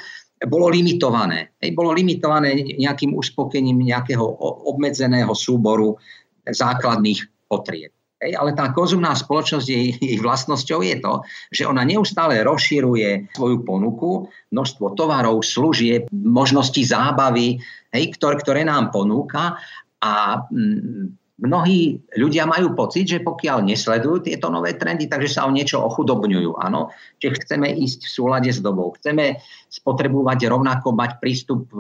bolo 0.47 0.71
limitované. 0.71 1.59
Bolo 1.75 1.91
limitované 1.91 2.79
nejakým 2.79 3.11
uspokením 3.19 3.83
nejakého 3.83 4.23
obmedzeného 4.71 5.35
súboru 5.35 5.99
základných 6.47 7.51
potrieb. 7.51 7.91
Ale 8.19 8.51
tá 8.55 8.75
konzumná 8.75 9.15
spoločnosť, 9.15 9.67
jej, 9.67 9.95
jej 9.95 10.19
vlastnosťou 10.19 10.83
je 10.83 10.97
to, 10.99 11.23
že 11.55 11.67
ona 11.71 11.87
neustále 11.87 12.43
rozširuje 12.43 13.31
svoju 13.35 13.63
ponuku, 13.63 14.27
množstvo 14.51 14.99
tovarov, 14.99 15.47
služieb, 15.47 16.11
možností 16.11 16.83
zábavy, 16.83 17.63
hej, 17.95 18.05
ktoré, 18.19 18.35
ktoré 18.43 18.61
nám 18.67 18.91
ponúka 18.91 19.55
a 19.99 20.47
mm, 20.51 21.18
mnohí 21.39 22.03
ľudia 22.19 22.45
majú 22.51 22.75
pocit, 22.75 23.07
že 23.07 23.19
pokiaľ 23.23 23.63
nesledujú 23.63 24.27
tieto 24.27 24.51
nové 24.51 24.75
trendy, 24.75 25.07
takže 25.07 25.39
sa 25.39 25.47
o 25.47 25.55
niečo 25.55 25.79
ochudobňujú. 25.79 26.59
Áno? 26.59 26.91
Čiže 27.23 27.47
chceme 27.47 27.71
ísť 27.71 28.01
v 28.07 28.11
súlade 28.11 28.51
s 28.51 28.59
dobou. 28.59 28.91
Chceme 28.99 29.39
spotrebovať 29.71 30.51
rovnako, 30.51 30.91
mať 30.99 31.23
prístup, 31.23 31.71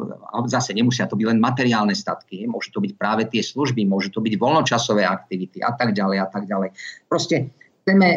zase 0.46 0.76
nemusia 0.78 1.10
to 1.10 1.18
byť 1.18 1.26
len 1.34 1.42
materiálne 1.42 1.96
statky, 1.96 2.46
môžu 2.46 2.70
to 2.70 2.80
byť 2.84 2.92
práve 2.94 3.26
tie 3.26 3.42
služby, 3.42 3.82
môžu 3.88 4.14
to 4.14 4.22
byť 4.22 4.34
voľnočasové 4.38 5.02
aktivity 5.02 5.58
a 5.58 5.74
tak 5.74 5.96
ďalej 5.96 6.18
a 6.22 6.26
tak 6.30 6.46
ďalej. 6.46 6.70
Proste 7.10 7.50
chceme, 7.82 8.08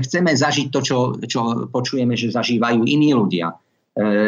chceme 0.00 0.30
zažiť 0.32 0.66
to, 0.72 0.80
čo, 0.80 0.98
čo 1.26 1.40
počujeme, 1.68 2.16
že 2.16 2.32
zažívajú 2.32 2.86
iní 2.88 3.12
ľudia 3.12 3.52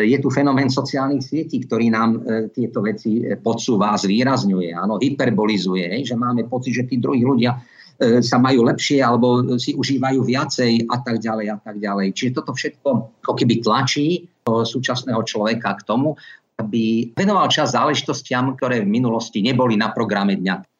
je 0.09 0.17
tu 0.17 0.33
fenomén 0.33 0.73
sociálnych 0.73 1.21
sietí, 1.21 1.61
ktorý 1.61 1.93
nám 1.93 2.11
e, 2.17 2.49
tieto 2.49 2.81
veci 2.81 3.21
e, 3.21 3.37
podsúva 3.37 3.93
zvýrazňuje, 4.01 4.73
áno, 4.73 4.97
hyperbolizuje, 4.97 6.09
že 6.09 6.17
máme 6.17 6.49
pocit, 6.49 6.73
že 6.73 6.89
tí 6.89 6.97
druhí 6.97 7.21
ľudia 7.21 7.61
sa 7.99 8.39
majú 8.39 8.63
lepšie 8.63 9.03
alebo 9.03 9.59
si 9.59 9.75
užívajú 9.75 10.23
viacej 10.23 10.87
a 10.87 11.03
tak 11.03 11.19
ďalej 11.19 11.47
a 11.51 11.59
tak 11.59 11.83
ďalej. 11.83 12.15
Čiže 12.15 12.31
toto 12.31 12.55
všetko 12.55 12.89
ako 13.27 13.33
keby 13.35 13.59
tlačí 13.59 14.23
súčasného 14.47 15.19
človeka 15.27 15.75
k 15.75 15.83
tomu, 15.83 16.15
aby 16.63 17.11
venoval 17.19 17.51
čas 17.51 17.75
záležitostiam, 17.75 18.55
ktoré 18.55 18.87
v 18.87 18.93
minulosti 19.03 19.43
neboli 19.43 19.75
na 19.75 19.91
programe 19.91 20.39
dňa. 20.39 20.78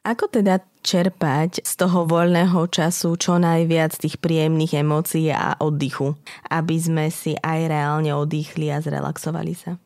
Ako 0.00 0.32
teda 0.32 0.64
čerpať 0.80 1.60
z 1.60 1.72
toho 1.76 2.08
voľného 2.08 2.64
času 2.72 3.20
čo 3.20 3.36
najviac 3.36 3.92
tých 4.00 4.16
príjemných 4.16 4.80
emócií 4.80 5.28
a 5.28 5.60
oddychu, 5.60 6.16
aby 6.48 6.76
sme 6.80 7.12
si 7.12 7.36
aj 7.36 7.68
reálne 7.68 8.08
oddychli 8.16 8.72
a 8.72 8.80
zrelaxovali 8.80 9.52
sa? 9.52 9.76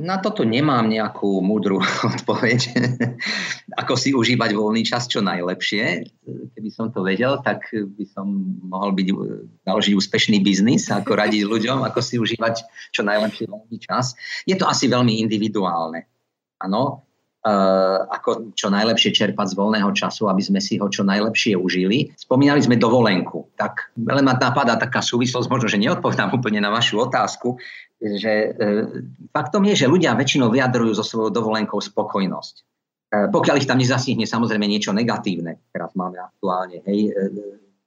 Na 0.00 0.16
toto 0.24 0.48
nemám 0.48 0.88
nejakú 0.88 1.44
múdru 1.44 1.84
odpoveď, 2.16 2.72
ako 3.76 3.92
si 3.92 4.16
užívať 4.16 4.56
voľný 4.56 4.88
čas 4.88 5.04
čo 5.04 5.20
najlepšie. 5.20 6.08
Keby 6.56 6.70
som 6.72 6.88
to 6.88 7.04
vedel, 7.04 7.44
tak 7.44 7.68
by 7.76 8.08
som 8.08 8.56
mohol 8.64 8.96
byť, 8.96 9.08
založiť 9.68 9.92
úspešný 9.92 10.40
biznis, 10.40 10.88
ako 10.88 11.12
radiť 11.12 11.44
ľuďom, 11.44 11.84
ako 11.84 12.00
si 12.00 12.16
užívať 12.16 12.64
čo 12.88 13.04
najlepšie 13.04 13.52
voľný 13.52 13.76
čas. 13.84 14.16
Je 14.48 14.56
to 14.56 14.64
asi 14.64 14.88
veľmi 14.88 15.20
individuálne. 15.20 16.08
Áno, 16.64 17.11
ako 17.42 18.54
čo 18.54 18.70
najlepšie 18.70 19.10
čerpať 19.10 19.50
z 19.50 19.58
voľného 19.58 19.90
času, 19.90 20.30
aby 20.30 20.38
sme 20.38 20.62
si 20.62 20.78
ho 20.78 20.86
čo 20.86 21.02
najlepšie 21.02 21.58
užili. 21.58 22.14
Spomínali 22.14 22.62
sme 22.62 22.78
dovolenku. 22.78 23.50
Tak 23.58 23.98
len 23.98 24.22
ma 24.22 24.38
napadá 24.38 24.78
taká 24.78 25.02
súvislosť, 25.02 25.50
možno, 25.50 25.66
že 25.66 25.82
neodpovedám 25.82 26.30
úplne 26.38 26.62
na 26.62 26.70
vašu 26.70 27.02
otázku, 27.02 27.58
že 27.98 28.54
e, 28.54 28.68
faktom 29.34 29.66
je, 29.66 29.74
že 29.74 29.90
ľudia 29.90 30.14
väčšinou 30.14 30.54
vyjadrujú 30.54 30.94
so 30.94 31.02
svojou 31.02 31.34
dovolenkou 31.34 31.82
spokojnosť. 31.82 32.54
E, 32.58 32.62
pokiaľ 33.34 33.58
ich 33.58 33.66
tam 33.66 33.82
nezasihne 33.82 34.22
samozrejme 34.22 34.62
niečo 34.62 34.94
negatívne, 34.94 35.66
teraz 35.74 35.90
máme 35.98 36.22
aktuálne, 36.22 36.78
hej, 36.86 37.10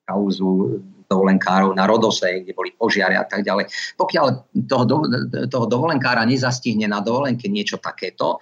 kauzu 0.03 0.83
dovolenkárov 1.07 1.71
na 1.77 1.85
Rodose, 1.87 2.43
kde 2.43 2.51
boli 2.51 2.73
požiare 2.73 3.15
a 3.15 3.23
tak 3.23 3.45
ďalej. 3.45 3.69
Pokiaľ 3.95 4.25
toho, 4.67 4.83
do, 4.83 4.97
toho 5.47 5.65
dovolenkára 5.69 6.25
nezastihne 6.25 6.89
na 6.89 6.99
dovolenke 6.99 7.45
niečo 7.47 7.77
takéto, 7.77 8.41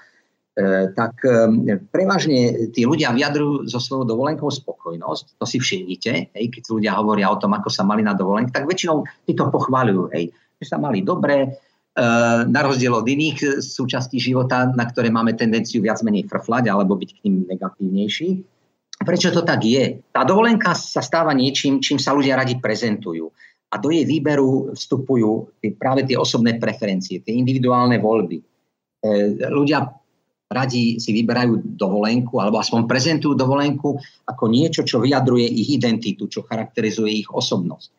tak 0.94 1.26
e, 1.26 1.82
prevažne 1.90 2.70
tí 2.70 2.86
ľudia 2.86 3.10
vyjadrujú 3.10 3.66
so 3.66 3.82
svojou 3.82 4.06
dovolenkou 4.06 4.54
spokojnosť, 4.54 5.42
to 5.42 5.46
si 5.50 5.58
všimnite, 5.58 6.30
hej, 6.30 6.46
keď 6.54 6.64
ľudia 6.70 6.94
hovoria 6.94 7.34
o 7.34 7.42
tom, 7.42 7.58
ako 7.58 7.74
sa 7.74 7.82
mali 7.82 8.06
na 8.06 8.14
dovolenke, 8.14 8.54
tak 8.54 8.70
väčšinou 8.70 9.02
tí 9.26 9.34
to 9.34 9.50
pochváľujú, 9.50 10.14
hej, 10.14 10.30
že 10.62 10.66
sa 10.70 10.78
mali 10.78 11.02
dobre, 11.02 11.36
e, 11.42 11.48
na 12.46 12.62
rozdiel 12.62 12.94
od 12.94 13.02
iných 13.02 13.66
súčastí 13.66 14.22
života, 14.22 14.70
na 14.70 14.86
ktoré 14.86 15.10
máme 15.10 15.34
tendenciu 15.34 15.82
viac 15.82 16.06
menej 16.06 16.30
frflať 16.30 16.70
alebo 16.70 17.02
byť 17.02 17.10
k 17.18 17.20
ním 17.26 17.50
negatívnejší. 17.50 18.30
Prečo 19.02 19.34
to 19.34 19.42
tak 19.42 19.66
je? 19.66 20.06
Tá 20.14 20.22
dovolenka 20.22 20.78
sa 20.78 21.02
stáva 21.02 21.34
niečím, 21.34 21.82
čím 21.82 21.98
sa 21.98 22.14
ľudia 22.14 22.38
radi 22.38 22.62
prezentujú. 22.62 23.26
A 23.74 23.82
do 23.82 23.90
jej 23.90 24.06
výberu 24.06 24.78
vstupujú 24.78 25.50
práve 25.82 26.06
tie 26.06 26.14
osobné 26.14 26.62
preferencie, 26.62 27.26
tie 27.26 27.34
individuálne 27.34 27.98
voľby. 27.98 28.38
Ľudia 29.50 30.03
radi 30.54 31.02
si 31.02 31.12
vyberajú 31.12 31.76
dovolenku 31.76 32.38
alebo 32.38 32.62
aspoň 32.62 32.86
prezentujú 32.86 33.34
dovolenku 33.34 33.98
ako 34.30 34.46
niečo, 34.48 34.86
čo 34.86 35.02
vyjadruje 35.02 35.50
ich 35.50 35.74
identitu, 35.76 36.30
čo 36.30 36.46
charakterizuje 36.46 37.26
ich 37.26 37.30
osobnosť. 37.30 37.90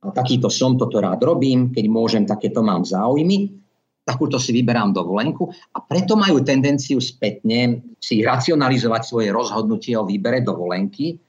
A 0.00 0.16
takýto 0.16 0.48
som, 0.48 0.80
toto 0.80 0.96
rád 0.96 1.20
robím, 1.20 1.68
keď 1.76 1.84
môžem, 1.92 2.24
takéto 2.24 2.64
mám 2.64 2.88
záujmy, 2.88 3.52
takúto 4.00 4.40
si 4.40 4.50
vyberám 4.56 4.96
dovolenku 4.96 5.52
a 5.76 5.84
preto 5.84 6.16
majú 6.16 6.40
tendenciu 6.40 6.98
spätne 6.98 7.84
si 8.00 8.24
racionalizovať 8.24 9.02
svoje 9.04 9.28
rozhodnutie 9.28 9.94
o 9.94 10.08
výbere 10.08 10.40
dovolenky 10.40 11.20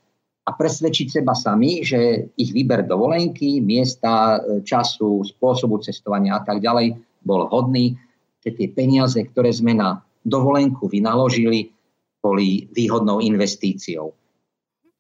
a 0.48 0.56
presvedčiť 0.56 1.22
seba 1.22 1.38
sami, 1.38 1.86
že 1.86 2.32
ich 2.34 2.50
výber 2.50 2.88
dovolenky, 2.88 3.62
miesta, 3.62 4.42
času, 4.66 5.22
spôsobu 5.22 5.84
cestovania 5.86 6.40
a 6.40 6.42
tak 6.42 6.64
ďalej 6.64 6.98
bol 7.22 7.46
hodný, 7.52 7.94
že 8.42 8.58
tie 8.58 8.68
peniaze, 8.74 9.22
ktoré 9.22 9.54
sme 9.54 9.78
na 9.78 10.02
dovolenku 10.26 10.88
vynaložili, 10.88 11.74
boli 12.22 12.70
výhodnou 12.70 13.20
investíciou. 13.22 14.14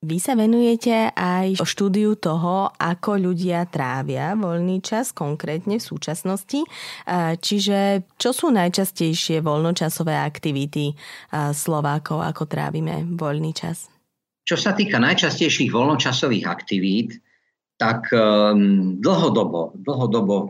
Vy 0.02 0.18
sa 0.18 0.34
venujete 0.34 1.14
aj 1.14 1.62
štúdiu 1.62 2.18
toho, 2.18 2.74
ako 2.74 3.22
ľudia 3.22 3.70
trávia 3.70 4.34
voľný 4.34 4.82
čas, 4.82 5.14
konkrétne 5.14 5.78
v 5.78 5.86
súčasnosti. 5.86 6.66
Čiže 7.38 8.10
čo 8.18 8.34
sú 8.34 8.50
najčastejšie 8.50 9.46
voľnočasové 9.46 10.18
aktivity 10.18 10.98
Slovákov, 11.54 12.26
ako 12.26 12.50
trávime 12.50 13.06
voľný 13.14 13.54
čas? 13.54 13.94
Čo 14.42 14.58
sa 14.58 14.74
týka 14.74 14.98
najčastejších 14.98 15.70
voľnočasových 15.70 16.50
aktivít, 16.50 17.22
tak 17.78 18.10
um, 18.10 18.98
dlhodobo, 18.98 19.78
dlhodobo 19.78 20.50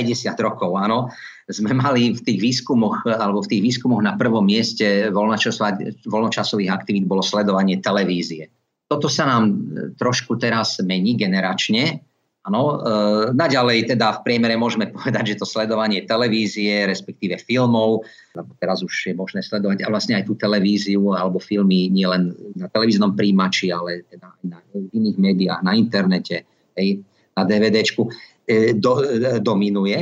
50 0.00 0.32
rokov, 0.40 0.72
áno, 0.80 1.12
sme 1.52 1.76
mali 1.76 2.16
v 2.16 2.20
tých 2.24 2.38
výskumoch, 2.40 3.04
alebo 3.04 3.44
v 3.44 3.50
tých 3.56 3.62
výskumoch 3.62 4.00
na 4.00 4.16
prvom 4.16 4.46
mieste 4.46 5.12
voľnočasových 5.12 6.70
aktivít 6.72 7.04
bolo 7.04 7.20
sledovanie 7.20 7.82
televízie. 7.82 8.48
Toto 8.88 9.06
sa 9.06 9.28
nám 9.28 9.54
trošku 10.00 10.40
teraz 10.40 10.80
mení 10.82 11.14
generačne. 11.14 12.02
Ano, 12.40 12.80
e, 12.80 13.36
naďalej 13.36 13.92
teda 13.92 14.16
v 14.16 14.22
priemere 14.24 14.56
môžeme 14.56 14.88
povedať, 14.96 15.36
že 15.36 15.44
to 15.44 15.46
sledovanie 15.46 16.08
televízie, 16.08 16.88
respektíve 16.88 17.36
filmov, 17.36 18.08
teraz 18.56 18.80
už 18.80 19.12
je 19.12 19.14
možné 19.14 19.44
sledovať 19.44 19.84
a 19.84 19.92
vlastne 19.92 20.16
aj 20.16 20.24
tú 20.24 20.34
televíziu 20.40 21.12
alebo 21.12 21.36
filmy 21.36 21.92
nielen 21.92 22.32
na 22.56 22.72
televíznom 22.72 23.12
príjimači, 23.12 23.68
ale 23.68 24.08
teda 24.08 24.32
aj 24.32 24.44
na 24.48 24.58
iných 24.72 25.18
médiách, 25.20 25.60
na 25.60 25.76
internete, 25.76 26.48
hej, 26.80 27.04
na 27.36 27.44
DVDčku 27.44 28.08
E, 28.39 28.39
do, 28.76 28.92
e, 29.04 29.38
dominuje, 29.38 29.98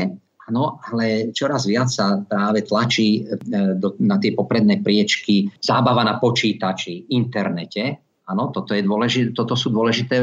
Áno, 0.48 0.80
ale 0.80 1.28
čoraz 1.36 1.68
viac 1.68 1.92
sa 1.92 2.24
práve 2.24 2.64
tlačí 2.64 3.20
e, 3.20 3.36
do, 3.76 4.00
na 4.00 4.16
tie 4.16 4.32
popredné 4.32 4.80
priečky 4.80 5.52
zábava 5.60 6.00
na 6.00 6.16
počítači, 6.16 7.12
internete. 7.12 8.00
Áno, 8.28 8.48
toto, 8.48 8.72
toto 9.36 9.54
sú 9.56 9.68
dôležité 9.72 10.20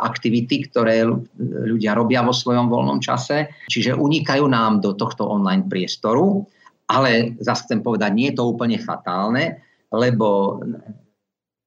aktivity, 0.00 0.68
ktoré 0.68 1.04
ľudia 1.40 1.96
robia 1.96 2.20
vo 2.20 2.32
svojom 2.32 2.68
voľnom 2.68 3.00
čase. 3.00 3.68
Čiže 3.68 3.96
unikajú 3.96 4.44
nám 4.48 4.84
do 4.84 4.92
tohto 4.92 5.24
online 5.28 5.64
priestoru, 5.64 6.44
ale 6.92 7.36
zase 7.40 7.68
chcem 7.68 7.80
povedať, 7.80 8.10
nie 8.12 8.28
je 8.32 8.36
to 8.36 8.52
úplne 8.52 8.76
fatálne, 8.76 9.64
lebo 9.92 10.60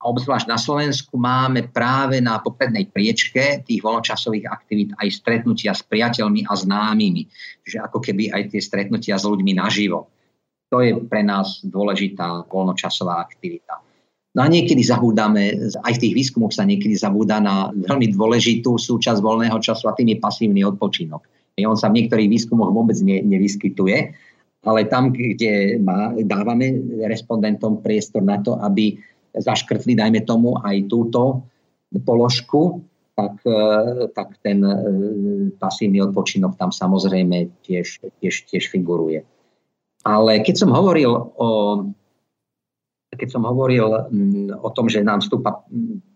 a 0.02 0.10
obzvlášť 0.10 0.50
na 0.50 0.58
Slovensku 0.58 1.14
máme 1.14 1.70
práve 1.70 2.18
na 2.18 2.42
poprednej 2.42 2.90
priečke 2.90 3.62
tých 3.62 3.86
voľnočasových 3.86 4.50
aktivít 4.50 4.90
aj 4.98 5.14
stretnutia 5.14 5.78
s 5.78 5.86
priateľmi 5.86 6.50
a 6.50 6.58
známymi. 6.58 7.30
Čiže 7.62 7.86
ako 7.86 8.02
keby 8.02 8.34
aj 8.34 8.50
tie 8.50 8.62
stretnutia 8.66 9.22
s 9.22 9.30
ľuďmi 9.30 9.54
naživo. 9.54 10.10
To 10.74 10.82
je 10.82 10.98
pre 11.06 11.22
nás 11.22 11.62
dôležitá 11.62 12.50
voľnočasová 12.50 13.22
aktivita. 13.22 13.78
No 14.34 14.42
a 14.42 14.48
niekedy 14.50 14.82
zabúdame, 14.82 15.70
aj 15.86 15.94
v 16.00 16.02
tých 16.08 16.14
výskumoch 16.18 16.56
sa 16.56 16.66
niekedy 16.66 16.98
zabúda 16.98 17.38
na 17.38 17.70
veľmi 17.70 18.16
dôležitú 18.16 18.80
súčasť 18.80 19.22
voľného 19.22 19.60
času 19.62 19.92
a 19.92 19.94
tým 19.94 20.16
je 20.16 20.24
pasívny 20.24 20.66
odpočinok. 20.66 21.22
On 21.62 21.78
sa 21.78 21.94
v 21.94 22.02
niektorých 22.02 22.32
výskumoch 22.32 22.74
vôbec 22.74 22.98
ne, 23.06 23.22
nevyskytuje, 23.22 24.16
ale 24.66 24.80
tam, 24.88 25.12
kde 25.12 25.78
má, 25.84 26.16
dávame 26.24 26.80
respondentom 27.06 27.84
priestor 27.84 28.24
na 28.24 28.40
to, 28.40 28.56
aby 28.64 28.98
zaškrtli, 29.36 29.96
dajme 29.96 30.22
tomu, 30.28 30.60
aj 30.60 30.88
túto 30.92 31.48
položku, 32.04 32.84
tak, 33.16 33.44
e, 33.44 34.08
tak 34.16 34.40
ten 34.40 34.64
e, 34.64 34.76
pasívny 35.60 36.00
odpočinok 36.00 36.56
tam 36.56 36.72
samozrejme 36.72 37.64
tiež, 37.64 38.00
tiež, 38.24 38.36
tiež 38.48 38.72
figuruje. 38.72 39.28
Ale 40.02 40.42
keď 40.42 40.56
som 40.66 40.70
hovoril 40.74 41.12
o, 41.14 41.50
keď 43.12 43.30
som 43.30 43.44
hovoril 43.44 44.08
mm, 44.10 44.64
o 44.64 44.70
tom, 44.72 44.88
že 44.88 45.04
nám 45.04 45.22
vstúpa 45.22 45.62
mm, 45.68 46.12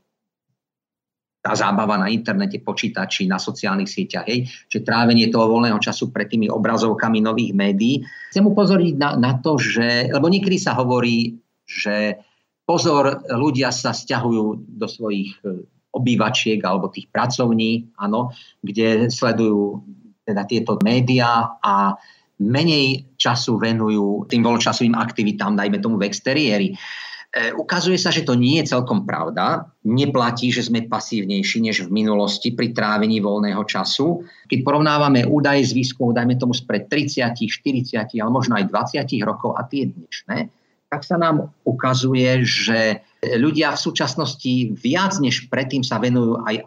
tá 1.45 1.53
zábava 1.53 2.01
na 2.01 2.09
internete, 2.09 2.57
počítači, 2.57 3.29
na 3.29 3.37
sociálnych 3.37 3.85
sieťach, 3.85 4.25
hej, 4.25 4.49
že 4.65 4.81
trávenie 4.81 5.29
toho 5.29 5.45
voľného 5.45 5.77
času 5.77 6.09
pred 6.09 6.25
tými 6.25 6.49
obrazovkami 6.49 7.21
nových 7.21 7.53
médií. 7.53 8.01
Chcem 8.33 8.49
upozorniť 8.49 8.95
na, 8.97 9.13
na 9.13 9.31
to, 9.37 9.61
že, 9.61 10.09
lebo 10.09 10.25
niekedy 10.25 10.57
sa 10.57 10.73
hovorí, 10.73 11.37
že 11.69 12.17
Pozor, 12.65 13.29
ľudia 13.29 13.69
sa 13.69 13.93
stiahujú 13.93 14.65
do 14.65 14.87
svojich 14.89 15.37
e, 15.45 15.69
obývačiek 15.93 16.57
alebo 16.65 16.89
tých 16.89 17.13
pracovní, 17.13 17.93
áno, 18.01 18.33
kde 18.65 19.07
sledujú 19.13 19.85
teda 20.25 20.49
tieto 20.49 20.81
médiá 20.81 21.61
a 21.61 21.93
menej 22.41 23.15
času 23.15 23.61
venujú 23.61 24.27
tým 24.27 24.41
voľnočasovým 24.41 24.97
aktivitám, 24.97 25.55
dajme 25.55 25.77
tomu 25.77 26.01
v 26.01 26.09
exteriéri. 26.09 26.73
E, 26.73 27.53
ukazuje 27.53 28.01
sa, 28.01 28.09
že 28.09 28.25
to 28.25 28.33
nie 28.33 28.57
je 28.59 28.73
celkom 28.73 29.05
pravda. 29.05 29.69
Neplatí, 29.85 30.49
že 30.49 30.65
sme 30.65 30.89
pasívnejší 30.89 31.69
než 31.69 31.85
v 31.85 31.93
minulosti 31.93 32.51
pri 32.57 32.73
trávení 32.73 33.21
voľného 33.21 33.61
času. 33.69 34.25
Keď 34.49 34.65
porovnávame 34.65 35.21
údaje 35.29 35.69
z 35.69 35.77
výskumu, 35.77 36.17
dajme 36.17 36.35
tomu 36.41 36.57
spred 36.57 36.89
30, 36.89 37.29
40, 37.29 38.09
ale 38.17 38.31
možno 38.33 38.57
aj 38.57 38.67
20 38.73 39.05
rokov 39.21 39.53
a 39.53 39.63
tie 39.69 39.85
dnešné, 39.85 40.64
tak 40.95 41.03
sa 41.03 41.19
nám 41.19 41.51
ukazuje, 41.67 42.47
že 42.47 43.03
ľudia 43.19 43.75
v 43.75 43.83
súčasnosti 43.83 44.79
viac 44.79 45.19
než 45.19 45.51
predtým 45.51 45.83
sa 45.83 45.99
venujú 45.99 46.39
aj 46.47 46.63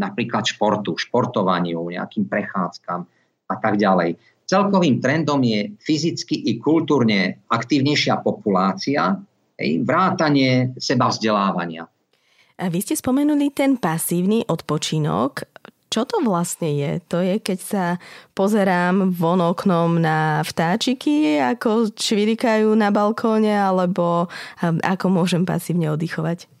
napríklad 0.00 0.48
športu, 0.48 0.96
športovaniu, 0.96 1.84
nejakým 1.84 2.24
prechádzkam 2.32 3.04
a 3.52 3.54
tak 3.60 3.76
ďalej. 3.76 4.16
Celkovým 4.48 5.04
trendom 5.04 5.44
je 5.44 5.76
fyzicky 5.84 6.48
i 6.48 6.56
kultúrne 6.56 7.44
aktívnejšia 7.52 8.24
populácia, 8.24 9.20
vrátanie 9.84 10.72
seba 10.80 11.12
vzdelávania. 11.12 11.84
A 12.56 12.72
vy 12.72 12.80
ste 12.80 12.96
spomenuli 12.96 13.52
ten 13.52 13.76
pasívny 13.76 14.48
odpočinok. 14.48 15.44
Čo 15.96 16.04
to 16.04 16.20
vlastne 16.20 16.76
je? 16.76 17.00
To 17.08 17.24
je, 17.24 17.40
keď 17.40 17.58
sa 17.64 17.84
pozerám 18.36 19.16
von 19.16 19.40
oknom 19.40 19.96
na 19.96 20.44
vtáčiky, 20.44 21.40
ako 21.40 21.88
čvirikajú 21.96 22.68
na 22.76 22.92
balkóne, 22.92 23.56
alebo 23.56 24.28
ako 24.60 25.06
môžem 25.08 25.48
pasívne 25.48 25.88
oddychovať? 25.88 26.52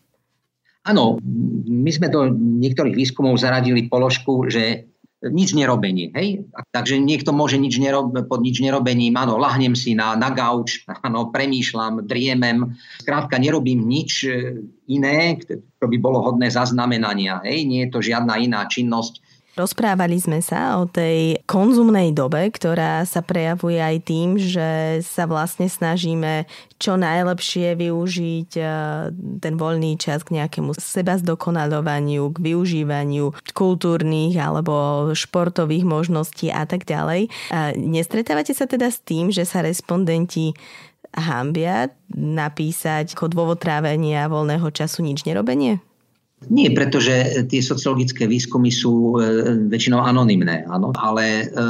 Áno, 0.88 1.20
my 1.68 1.90
sme 1.92 2.08
do 2.08 2.32
niektorých 2.32 2.96
výskumov 2.96 3.36
zaradili 3.36 3.92
položku, 3.92 4.48
že 4.48 4.88
nič 5.20 5.52
nerobenie. 5.52 6.16
Hej? 6.16 6.48
Takže 6.72 6.96
niekto 6.96 7.36
môže 7.36 7.60
nič 7.60 7.76
nerob, 7.76 8.16
pod 8.24 8.40
nič 8.40 8.64
nerobením, 8.64 9.20
áno, 9.20 9.36
lahnem 9.36 9.76
si 9.76 9.92
na, 9.92 10.16
na 10.16 10.32
gauč, 10.32 10.80
áno, 11.06 11.28
premýšľam, 11.28 12.08
driemem, 12.08 12.72
skrátka 13.04 13.36
nerobím 13.36 13.84
nič 13.84 14.24
e, 14.24 14.64
iné, 14.88 15.36
čo 15.76 15.86
by 15.88 15.96
bolo 16.00 16.24
hodné 16.24 16.48
zaznamenania. 16.48 17.44
Hej? 17.44 17.68
Nie 17.68 17.80
je 17.84 17.92
to 17.92 18.00
žiadna 18.00 18.40
iná 18.40 18.64
činnosť, 18.64 19.25
Rozprávali 19.56 20.20
sme 20.20 20.44
sa 20.44 20.76
o 20.76 20.84
tej 20.84 21.40
konzumnej 21.48 22.12
dobe, 22.12 22.52
ktorá 22.52 23.08
sa 23.08 23.24
prejavuje 23.24 23.80
aj 23.80 23.96
tým, 24.04 24.36
že 24.36 25.00
sa 25.00 25.24
vlastne 25.24 25.64
snažíme 25.64 26.44
čo 26.76 27.00
najlepšie 27.00 27.72
využiť 27.72 28.50
eh, 28.60 28.68
ten 29.40 29.54
voľný 29.56 29.96
čas 29.96 30.28
k 30.28 30.36
nejakému 30.36 30.76
seba 30.76 31.16
zdokonalovaniu, 31.16 32.36
k 32.36 32.52
využívaniu 32.52 33.32
kultúrnych 33.56 34.36
alebo 34.36 35.08
športových 35.16 35.88
možností 35.88 36.52
a 36.52 36.68
tak 36.68 36.84
ďalej. 36.84 37.32
Nestretávate 37.80 38.52
sa 38.52 38.68
teda 38.68 38.92
s 38.92 39.00
tým, 39.00 39.32
že 39.32 39.48
sa 39.48 39.64
respondenti 39.64 40.52
hambia 41.16 41.88
napísať 42.12 43.16
ako 43.16 43.32
dôvod 43.32 43.58
trávenia 43.58 44.28
voľného 44.28 44.68
času 44.68 45.00
nič 45.00 45.24
nerobenie? 45.24 45.80
Nie, 46.36 46.68
pretože 46.76 47.48
tie 47.48 47.64
sociologické 47.64 48.28
výskumy 48.28 48.68
sú 48.68 49.16
e, 49.16 49.24
väčšinou 49.72 50.04
anonymné, 50.04 50.68
áno, 50.68 50.92
ale 50.92 51.48
e, 51.48 51.64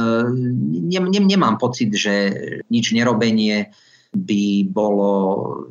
ne, 0.91 0.99
ne, 1.07 1.21
nemám 1.23 1.55
pocit, 1.55 1.87
že 1.95 2.35
nič 2.67 2.91
nerobenie 2.91 3.71
by 4.11 4.67
bolo 4.67 5.11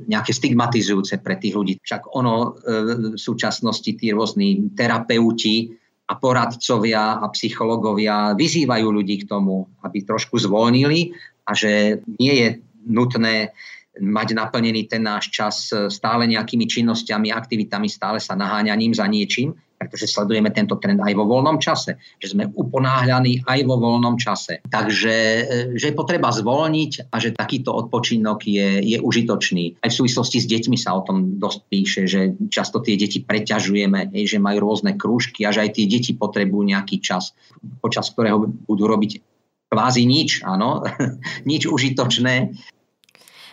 nejaké 0.09 0.33
stigmatizujúce 0.33 1.21
pre 1.21 1.37
tých 1.37 1.53
ľudí. 1.53 1.77
Však 1.77 2.09
ono 2.17 2.57
e, 2.57 2.73
v 3.13 3.21
súčasnosti 3.21 3.91
tí 4.01 4.17
rôzni 4.17 4.73
terapeuti 4.73 5.77
a 6.09 6.17
poradcovia 6.17 7.21
a 7.21 7.27
psychológovia 7.37 8.33
vyzývajú 8.33 8.87
ľudí 8.89 9.23
k 9.23 9.29
tomu, 9.29 9.69
aby 9.85 10.09
trošku 10.09 10.41
zvolnili 10.41 11.13
a 11.45 11.53
že 11.53 12.01
nie 12.17 12.33
je 12.33 12.49
nutné 12.89 13.53
mať 14.01 14.29
naplnený 14.37 14.89
ten 14.89 15.03
náš 15.05 15.33
čas 15.33 15.73
e, 15.73 15.89
stále 15.89 16.29
nejakými 16.29 16.69
činnosťami, 16.69 17.33
aktivitami, 17.33 17.89
stále 17.89 18.21
sa 18.21 18.37
naháňaním 18.37 18.93
za 18.93 19.09
niečím, 19.09 19.57
pretože 19.77 20.09
sledujeme 20.09 20.49
tento 20.53 20.81
trend 20.81 21.01
aj 21.05 21.13
vo 21.13 21.29
voľnom 21.29 21.61
čase, 21.61 22.01
že 22.17 22.33
sme 22.33 22.49
uponáhľaní 22.49 23.45
aj 23.45 23.61
vo 23.69 23.77
voľnom 23.77 24.17
čase. 24.17 24.65
Takže 24.65 25.15
e, 25.15 25.43
že 25.77 25.93
je 25.93 25.99
potreba 25.99 26.33
zvolniť 26.33 27.13
a 27.13 27.17
že 27.21 27.37
takýto 27.37 27.73
odpočinok 27.73 28.45
je, 28.45 28.85
je 28.85 28.99
užitočný. 29.01 29.81
Aj 29.81 29.89
v 29.93 29.99
súvislosti 30.03 30.41
s 30.41 30.49
deťmi 30.49 30.77
sa 30.77 30.97
o 30.97 31.05
tom 31.05 31.41
dosť 31.41 31.61
píše, 31.69 32.03
že 32.09 32.21
často 32.49 32.81
tie 32.81 32.97
deti 32.97 33.25
preťažujeme, 33.25 34.13
že 34.13 34.41
majú 34.41 34.73
rôzne 34.73 34.97
krúžky 34.97 35.45
a 35.45 35.53
že 35.53 35.69
aj 35.69 35.71
tie 35.77 35.87
deti 35.89 36.13
potrebujú 36.17 36.65
nejaký 36.69 37.01
čas, 37.01 37.37
počas 37.81 38.13
ktorého 38.13 38.49
budú 38.69 38.85
robiť 38.89 39.21
kvázi 39.67 40.07
nič, 40.07 40.47
áno, 40.47 40.87
nič 41.51 41.67
užitočné, 41.67 42.55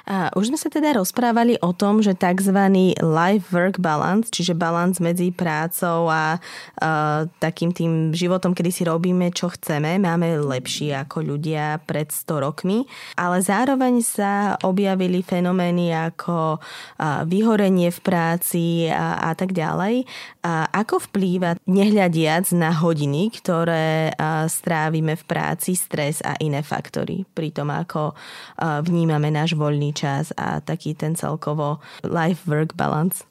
a 0.03 0.27
už 0.35 0.51
sme 0.51 0.59
sa 0.59 0.67
teda 0.67 0.99
rozprávali 0.99 1.55
o 1.63 1.71
tom, 1.71 2.03
že 2.03 2.11
tzv. 2.11 2.59
life-work 2.99 3.79
balance, 3.79 4.27
čiže 4.27 4.51
balans 4.51 4.99
medzi 4.99 5.31
prácou 5.31 6.11
a 6.11 6.43
uh, 6.43 7.23
takým 7.39 7.71
tým 7.71 8.11
životom, 8.11 8.51
kedy 8.51 8.71
si 8.75 8.83
robíme, 8.83 9.31
čo 9.31 9.47
chceme, 9.47 9.95
máme 10.03 10.43
lepší 10.43 10.91
ako 10.91 11.23
ľudia 11.23 11.79
pred 11.87 12.11
100 12.11 12.43
rokmi, 12.43 12.83
ale 13.15 13.39
zároveň 13.39 14.03
sa 14.03 14.59
objavili 14.67 15.23
fenomény 15.23 15.95
ako 15.95 16.59
uh, 16.59 17.23
vyhorenie 17.23 17.87
v 17.87 17.99
práci 18.03 18.91
a, 18.91 19.31
a 19.31 19.31
tak 19.39 19.55
ďalej. 19.55 20.03
A 20.43 20.67
ako 20.67 20.99
vplýva, 21.07 21.55
nehľadiac 21.63 22.51
na 22.51 22.75
hodiny, 22.75 23.31
ktoré 23.39 24.11
uh, 24.11 24.51
strávime 24.51 25.15
v 25.15 25.23
práci, 25.23 25.79
stres 25.79 26.19
a 26.27 26.35
iné 26.43 26.59
faktory, 26.59 27.23
pri 27.31 27.55
tom, 27.55 27.71
ako 27.71 28.11
uh, 28.11 28.83
vnímame 28.83 29.31
náš 29.31 29.55
voľný 29.55 29.92
čas 29.93 30.34
a 30.36 30.60
taký 30.60 30.97
ten 30.97 31.13
celkovo 31.13 31.79
life-work 32.03 32.73
balance? 32.73 33.23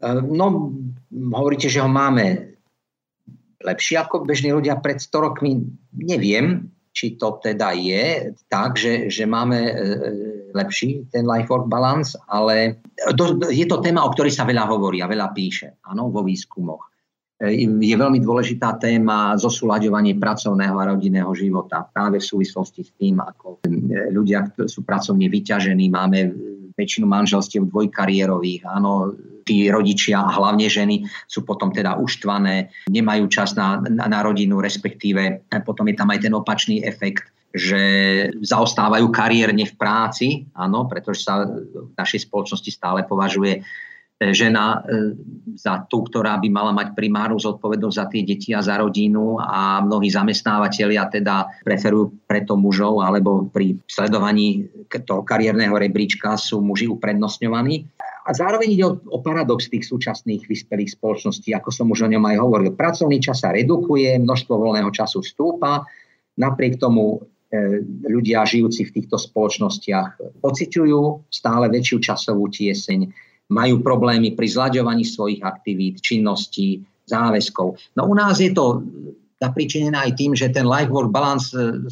Eh, 0.00 0.20
no, 0.20 0.76
hovoríte, 1.12 1.68
že 1.68 1.80
ho 1.80 1.88
máme 1.88 2.56
lepšie 3.60 4.00
ako 4.00 4.24
bežní 4.24 4.52
ľudia 4.52 4.80
pred 4.80 4.96
100 4.96 5.26
rokmi. 5.26 5.60
Neviem, 5.92 6.72
či 6.96 7.20
to 7.20 7.36
teda 7.44 7.76
je 7.76 8.32
tak, 8.48 8.80
že, 8.80 9.12
že 9.12 9.28
máme 9.28 9.58
eh, 9.60 9.74
lepší 10.52 11.08
ten 11.12 11.24
life-work 11.24 11.68
balance, 11.68 12.16
ale 12.28 12.80
je 13.48 13.66
to 13.68 13.80
téma, 13.80 14.04
o 14.04 14.12
ktorej 14.12 14.32
sa 14.32 14.48
veľa 14.48 14.68
hovorí 14.68 15.00
a 15.00 15.10
veľa 15.10 15.32
píše, 15.32 15.80
áno, 15.88 16.12
vo 16.12 16.24
výskumoch 16.24 16.89
je 17.48 17.96
veľmi 17.96 18.20
dôležitá 18.20 18.76
téma 18.76 19.32
zosúľaďovanie 19.40 20.20
pracovného 20.20 20.76
a 20.76 20.88
rodinného 20.92 21.32
života. 21.32 21.88
Práve 21.88 22.20
v 22.20 22.28
súvislosti 22.28 22.84
s 22.84 22.92
tým, 23.00 23.16
ako 23.16 23.64
ľudia 24.12 24.44
ktorí 24.52 24.68
sú 24.68 24.84
pracovne 24.84 25.24
vyťažení, 25.32 25.88
máme 25.88 26.36
väčšinu 26.76 27.08
manželstiev 27.08 27.68
dvojkariérových, 27.72 28.68
áno, 28.68 29.16
tí 29.48 29.72
rodičia 29.72 30.20
a 30.20 30.32
hlavne 30.32 30.68
ženy 30.68 31.08
sú 31.24 31.48
potom 31.48 31.72
teda 31.72 31.96
uštvané, 31.96 32.72
nemajú 32.92 33.24
čas 33.32 33.56
na, 33.56 33.80
na, 33.88 34.04
na 34.04 34.20
rodinu, 34.20 34.60
respektíve 34.60 35.48
potom 35.64 35.88
je 35.88 35.96
tam 35.96 36.12
aj 36.12 36.20
ten 36.20 36.32
opačný 36.36 36.84
efekt, 36.84 37.24
že 37.50 37.82
zaostávajú 38.46 39.10
kariérne 39.10 39.66
v 39.66 39.74
práci, 39.74 40.28
áno, 40.54 40.86
pretože 40.86 41.26
sa 41.26 41.48
v 41.50 41.90
našej 41.98 42.30
spoločnosti 42.30 42.70
stále 42.70 43.02
považuje 43.02 43.64
žena 44.20 44.84
e, 44.84 45.16
za 45.56 45.88
tú, 45.88 46.04
ktorá 46.04 46.36
by 46.36 46.48
mala 46.52 46.76
mať 46.76 46.92
primárnu 46.92 47.40
zodpovednosť 47.40 47.96
za 47.96 48.06
tie 48.12 48.22
deti 48.28 48.52
a 48.52 48.60
za 48.60 48.76
rodinu 48.76 49.40
a 49.40 49.80
mnohí 49.80 50.12
zamestnávateľia 50.12 51.08
teda 51.08 51.64
preferujú 51.64 52.12
preto 52.28 52.52
mužov 52.60 53.00
alebo 53.00 53.48
pri 53.48 53.80
sledovaní 53.88 54.68
toho 54.92 55.24
kariérneho 55.24 55.72
rebríčka 55.72 56.36
sú 56.36 56.60
muži 56.60 56.92
uprednostňovaní. 56.92 57.88
A 58.28 58.36
zároveň 58.36 58.68
ide 58.76 58.84
o, 58.84 59.00
o 59.08 59.18
paradox 59.24 59.72
tých 59.72 59.88
súčasných 59.88 60.44
vyspelých 60.44 60.92
spoločností, 61.00 61.56
ako 61.56 61.72
som 61.72 61.88
už 61.88 62.04
o 62.04 62.12
ňom 62.12 62.20
aj 62.20 62.36
hovoril. 62.36 62.76
Pracovný 62.76 63.24
čas 63.24 63.40
sa 63.40 63.56
redukuje, 63.56 64.20
množstvo 64.20 64.52
voľného 64.52 64.92
času 64.92 65.24
stúpa, 65.24 65.88
napriek 66.36 66.76
tomu 66.76 67.24
e, 67.48 67.80
ľudia 68.04 68.44
žijúci 68.44 68.84
v 68.84 68.94
týchto 69.00 69.16
spoločnostiach 69.16 70.44
pociťujú 70.44 71.32
stále 71.32 71.72
väčšiu 71.72 71.96
časovú 72.04 72.52
tieseň, 72.52 73.29
majú 73.50 73.82
problémy 73.82 74.38
pri 74.38 74.46
zľaďovaní 74.46 75.02
svojich 75.02 75.42
aktivít, 75.42 75.98
činností, 76.00 76.86
záväzkov. 77.10 77.98
No 77.98 78.06
u 78.06 78.14
nás 78.14 78.38
je 78.38 78.54
to 78.54 78.86
zapričinené 79.42 79.98
aj 79.98 80.12
tým, 80.14 80.32
že 80.38 80.54
ten 80.54 80.68
life-work 80.68 81.10
balance, 81.10 81.50
e, 81.50 81.82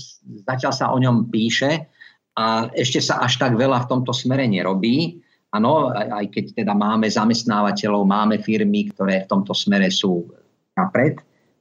zatiaľ 0.47 0.73
sa 0.73 0.87
o 0.95 0.99
ňom 1.03 1.27
píše 1.33 1.91
a 2.39 2.71
ešte 2.71 3.03
sa 3.03 3.25
až 3.25 3.43
tak 3.43 3.59
veľa 3.59 3.89
v 3.89 3.91
tomto 3.91 4.15
smere 4.15 4.47
nerobí. 4.47 5.19
Áno, 5.49 5.91
aj 5.91 6.29
keď 6.29 6.45
teda 6.63 6.77
máme 6.77 7.09
zamestnávateľov, 7.09 8.05
máme 8.05 8.37
firmy, 8.45 8.93
ktoré 8.93 9.25
v 9.25 9.31
tomto 9.33 9.57
smere 9.57 9.89
sú 9.89 10.29
napred. 10.77 11.19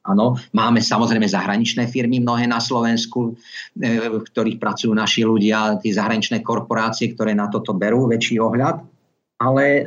Áno, 0.07 0.39
máme 0.55 0.79
samozrejme 0.79 1.27
zahraničné 1.27 1.87
firmy, 1.91 2.23
mnohé 2.23 2.47
na 2.47 2.59
Slovensku, 2.59 3.35
e, 3.79 4.21
v 4.21 4.23
ktorých 4.27 4.59
pracujú 4.59 4.91
naši 4.91 5.23
ľudia, 5.23 5.79
tie 5.79 5.95
zahraničné 5.95 6.43
korporácie, 6.43 7.15
ktoré 7.15 7.31
na 7.31 7.47
toto 7.47 7.71
berú 7.71 8.11
väčší 8.11 8.37
ohľad. 8.43 8.96
Ale 9.37 9.85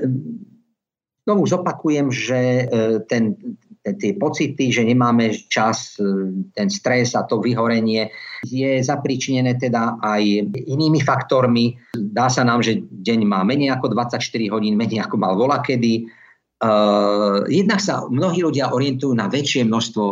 znovu 1.26 1.46
zopakujem, 1.46 2.10
že 2.10 2.40
e, 2.40 2.64
ten, 3.06 3.38
tie 3.86 4.12
pocity, 4.18 4.74
že 4.74 4.82
nemáme 4.82 5.30
čas, 5.46 5.94
e, 6.00 6.06
ten 6.54 6.68
stres 6.70 7.14
a 7.14 7.22
to 7.22 7.38
vyhorenie 7.38 8.10
je 8.46 8.82
zapričinené 8.82 9.56
teda 9.56 10.00
aj 10.02 10.22
inými 10.54 11.00
faktormi. 11.00 11.78
Dá 11.94 12.26
sa 12.26 12.42
nám, 12.42 12.66
že 12.66 12.82
deň 12.82 13.20
má 13.26 13.46
menej 13.46 13.74
ako 13.78 13.94
24 13.94 14.20
hodín, 14.50 14.74
menej 14.74 15.06
ako 15.06 15.16
mal 15.20 15.36
vola 15.36 15.62
kedy. 15.62 16.08
Uh, 16.60 17.40
jednak 17.48 17.80
sa 17.80 18.04
mnohí 18.04 18.44
ľudia 18.44 18.68
orientujú 18.76 19.16
na 19.16 19.32
väčšie 19.32 19.64
množstvo 19.64 20.04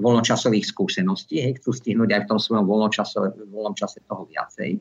voľnočasových 0.00 0.64
skúseností, 0.64 1.44
hej, 1.44 1.60
chcú 1.60 1.76
stihnúť 1.76 2.08
aj 2.08 2.20
v 2.24 2.28
tom 2.32 2.40
svojom 2.40 2.64
voľnom 2.64 3.76
čase 3.76 4.00
toho 4.08 4.24
viacej. 4.24 4.80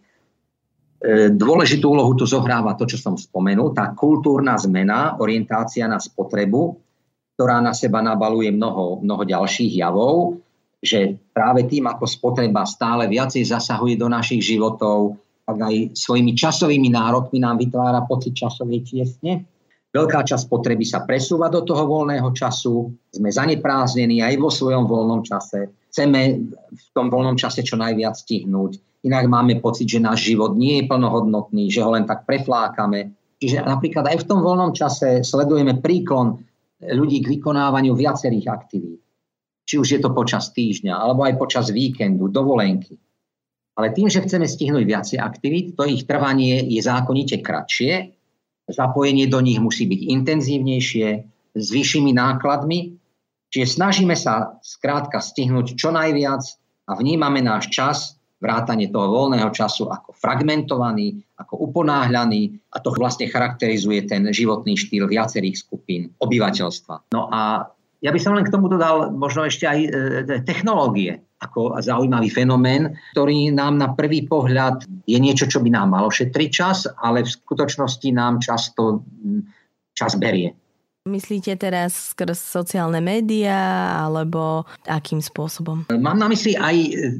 E, 1.03 1.27
dôležitú 1.35 1.91
úlohu 1.91 2.15
tu 2.15 2.23
zohráva 2.23 2.79
to, 2.79 2.87
čo 2.87 2.95
som 2.95 3.19
spomenul, 3.19 3.75
tá 3.75 3.91
kultúrna 3.91 4.55
zmena, 4.55 5.19
orientácia 5.19 5.83
na 5.83 5.99
spotrebu, 5.99 6.79
ktorá 7.35 7.59
na 7.59 7.75
seba 7.75 7.99
nabaluje 7.99 8.55
mnoho, 8.55 9.03
mnoho 9.03 9.27
ďalších 9.27 9.83
javov, 9.83 10.39
že 10.79 11.19
práve 11.35 11.67
tým, 11.67 11.91
ako 11.91 12.07
spotreba 12.07 12.63
stále 12.63 13.11
viacej 13.11 13.43
zasahuje 13.43 13.99
do 13.99 14.07
našich 14.07 14.55
životov, 14.55 15.19
tak 15.43 15.59
aj 15.59 15.75
svojimi 15.91 16.31
časovými 16.39 16.87
nárokmi 16.95 17.43
nám 17.43 17.59
vytvára 17.59 18.07
pocit 18.07 18.31
časovej 18.39 18.87
tiesne. 18.87 19.43
Veľká 19.91 20.23
časť 20.23 20.47
potreby 20.47 20.87
sa 20.87 21.03
presúva 21.03 21.51
do 21.51 21.67
toho 21.67 21.83
voľného 21.83 22.31
času, 22.31 22.95
sme 23.11 23.27
zaneprázdnení 23.27 24.23
aj 24.23 24.39
vo 24.39 24.47
svojom 24.47 24.87
voľnom 24.87 25.19
čase, 25.27 25.67
chceme 25.91 26.47
v 26.71 26.87
tom 26.95 27.11
voľnom 27.11 27.35
čase 27.35 27.59
čo 27.59 27.75
najviac 27.75 28.15
stihnúť 28.15 28.92
Inak 29.03 29.27
máme 29.27 29.59
pocit, 29.59 29.87
že 29.91 29.99
náš 29.99 30.31
život 30.31 30.55
nie 30.55 30.79
je 30.79 30.87
plnohodnotný, 30.87 31.67
že 31.67 31.83
ho 31.83 31.91
len 31.91 32.07
tak 32.07 32.23
preflákame. 32.23 33.11
Čiže 33.43 33.67
napríklad 33.67 34.07
aj 34.07 34.23
v 34.23 34.27
tom 34.31 34.39
voľnom 34.39 34.71
čase 34.71 35.27
sledujeme 35.27 35.83
príklon 35.83 36.39
ľudí 36.79 37.19
k 37.19 37.39
vykonávaniu 37.39 37.91
viacerých 37.95 38.47
aktivít. 38.47 39.03
či 39.63 39.79
už 39.79 39.87
je 39.95 39.99
to 40.03 40.11
počas 40.11 40.51
týždňa, 40.51 40.91
alebo 40.91 41.23
aj 41.23 41.39
počas 41.39 41.71
víkendu, 41.71 42.27
dovolenky. 42.27 42.99
Ale 43.73 43.95
tým, 43.95 44.11
že 44.11 44.21
chceme 44.21 44.45
stihnúť 44.45 44.83
viacej 44.85 45.17
aktivít, 45.17 45.73
to 45.73 45.87
ich 45.87 46.05
trvanie 46.05 46.61
je 46.67 46.83
zákonite 46.83 47.41
kratšie, 47.41 48.13
zapojenie 48.69 49.25
do 49.27 49.39
nich 49.41 49.57
musí 49.57 49.89
byť 49.89 50.01
intenzívnejšie, 50.13 51.07
s 51.53 51.67
vyššími 51.69 52.11
nákladmi, 52.17 52.97
čiže 53.53 53.77
snažíme 53.77 54.17
sa 54.17 54.57
skrátka 54.65 55.21
stihnúť 55.21 55.77
čo 55.77 55.93
najviac 55.93 56.41
a 56.89 56.97
vnímame 56.97 57.45
náš 57.45 57.69
čas, 57.69 58.17
vrátanie 58.43 58.91
toho 58.91 59.07
voľného 59.07 59.47
času 59.55 59.87
ako 59.87 60.11
fragmentovaný, 60.11 61.23
ako 61.39 61.71
uponáhľaný 61.71 62.59
a 62.75 62.83
to 62.83 62.91
vlastne 62.91 63.31
charakterizuje 63.31 64.03
ten 64.03 64.27
životný 64.27 64.75
štýl 64.75 65.07
viacerých 65.07 65.63
skupín 65.63 66.11
obyvateľstva. 66.19 67.15
No 67.15 67.31
a 67.31 67.71
ja 68.03 68.11
by 68.11 68.19
som 68.19 68.35
len 68.35 68.43
k 68.43 68.51
tomu 68.51 68.67
dodal 68.67 69.15
možno 69.15 69.47
ešte 69.47 69.63
aj 69.63 69.79
e, 69.79 69.89
technológie 70.43 71.23
ako 71.39 71.79
zaujímavý 71.79 72.27
fenomén, 72.31 72.95
ktorý 73.15 73.51
nám 73.51 73.79
na 73.79 73.91
prvý 73.95 74.27
pohľad 74.27 74.83
je 75.07 75.19
niečo, 75.19 75.47
čo 75.47 75.59
by 75.63 75.71
nám 75.71 75.95
malo 75.95 76.11
šetriť 76.11 76.49
čas, 76.51 76.87
ale 76.99 77.23
v 77.23 77.31
skutočnosti 77.31 78.09
nám 78.15 78.39
často 78.39 79.03
čas 79.95 80.15
berie. 80.19 80.55
Myslíte 81.03 81.59
teraz 81.59 82.15
skrz 82.15 82.39
sociálne 82.39 83.03
médiá 83.03 83.91
alebo 84.07 84.63
akým 84.87 85.19
spôsobom? 85.19 85.83
Mám 85.91 86.15
na 86.15 86.31
mysli 86.31 86.55
aj 86.55 86.75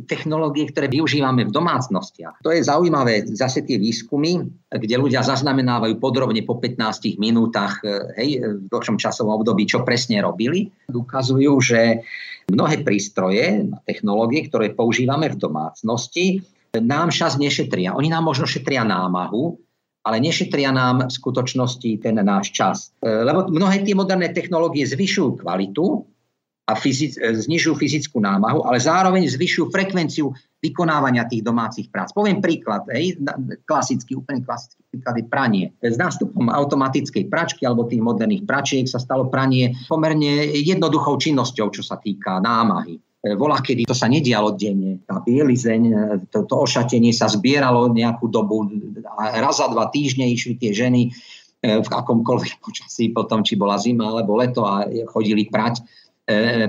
technológie, 0.08 0.72
ktoré 0.72 0.88
využívame 0.88 1.44
v 1.44 1.52
domácnostiach. 1.52 2.40
To 2.48 2.56
je 2.56 2.64
zaujímavé, 2.64 3.28
zase 3.36 3.60
tie 3.68 3.76
výskumy, 3.76 4.40
kde 4.72 4.96
ľudia 4.96 5.20
zaznamenávajú 5.28 6.00
podrobne 6.00 6.48
po 6.48 6.64
15 6.64 7.20
minútach 7.20 7.84
hej, 8.16 8.40
v 8.40 8.72
dlhšom 8.72 8.96
časovom 8.96 9.44
období, 9.44 9.68
čo 9.68 9.84
presne 9.84 10.24
robili. 10.24 10.72
Ukazujú, 10.88 11.52
že 11.60 12.08
mnohé 12.48 12.88
prístroje, 12.88 13.68
technológie, 13.84 14.48
ktoré 14.48 14.72
používame 14.72 15.28
v 15.28 15.44
domácnosti, 15.44 16.40
nám 16.72 17.12
čas 17.12 17.36
nešetria. 17.36 18.00
Oni 18.00 18.08
nám 18.08 18.32
možno 18.32 18.48
šetria 18.48 18.88
námahu, 18.88 19.60
ale 20.04 20.20
nešetria 20.20 20.76
nám 20.76 21.08
v 21.08 21.16
skutočnosti 21.16 22.04
ten 22.04 22.20
náš 22.20 22.52
čas. 22.52 22.92
E, 23.00 23.08
lebo 23.08 23.48
mnohé 23.48 23.88
tie 23.88 23.96
moderné 23.96 24.36
technológie 24.36 24.84
zvyšujú 24.84 25.40
kvalitu 25.40 26.04
a 26.68 26.76
fyzic, 26.76 27.16
e, 27.16 27.40
znižujú 27.40 27.76
fyzickú 27.80 28.20
námahu, 28.20 28.68
ale 28.68 28.84
zároveň 28.84 29.32
zvyšujú 29.32 29.72
frekvenciu 29.72 30.32
vykonávania 30.64 31.28
tých 31.28 31.44
domácich 31.44 31.88
prác. 31.92 32.16
Poviem 32.16 32.40
príklad, 32.40 32.88
hej, 32.92 33.20
klasický, 33.68 34.16
úplne 34.16 34.44
klasický 34.44 34.80
príklad 34.92 35.16
je 35.20 35.26
pranie. 35.28 35.66
S 35.84 36.00
nástupom 36.00 36.48
automatickej 36.52 37.28
pračky 37.28 37.68
alebo 37.68 37.88
tých 37.88 38.04
moderných 38.04 38.48
pračiek 38.48 38.88
sa 38.88 39.00
stalo 39.00 39.28
pranie 39.28 39.76
pomerne 39.92 40.52
jednoduchou 40.56 41.20
činnosťou, 41.20 41.68
čo 41.72 41.84
sa 41.84 42.00
týka 42.00 42.40
námahy. 42.40 43.00
E, 43.24 43.40
Volá, 43.40 43.64
kedy 43.64 43.88
to 43.88 43.96
sa 43.96 44.12
nedialo 44.12 44.52
denne. 44.60 45.00
Tá 45.08 45.24
bielizeň, 45.24 45.82
e, 45.88 45.94
to, 46.28 46.44
to 46.44 46.56
ošatenie 46.60 47.16
sa 47.16 47.32
zbieralo 47.32 47.88
nejakú 47.88 48.28
dobu 48.28 48.68
a 49.16 49.40
raz 49.40 49.64
za 49.64 49.72
dva 49.72 49.88
týždne 49.88 50.28
išli 50.28 50.60
tie 50.60 50.76
ženy 50.76 51.08
e, 51.08 51.10
v 51.80 51.88
akomkoľvek 51.88 52.60
počasí, 52.60 53.16
potom 53.16 53.40
či 53.40 53.56
bola 53.56 53.80
zima 53.80 54.12
alebo 54.12 54.36
leto 54.36 54.68
a 54.68 54.84
chodili 55.08 55.48
prať, 55.48 55.80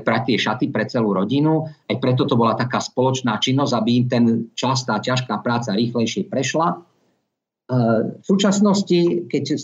prať 0.02 0.22
tie 0.26 0.38
šaty 0.38 0.66
pre 0.74 0.82
celú 0.90 1.14
rodinu. 1.14 1.62
Aj 1.86 1.94
preto 2.02 2.26
to 2.26 2.34
bola 2.34 2.59
taká 2.59 2.82
spoločná 2.82 3.38
činnosť, 3.38 3.72
aby 3.78 3.90
im 4.02 4.07
ten 4.11 4.24
čas, 4.59 4.82
tá 4.82 4.98
ťažká 4.98 5.38
práca 5.46 5.70
rýchlejšie 5.78 6.26
prešla. 6.26 6.82
V 7.65 8.21
súčasnosti, 8.21 9.25
keď 9.33 9.57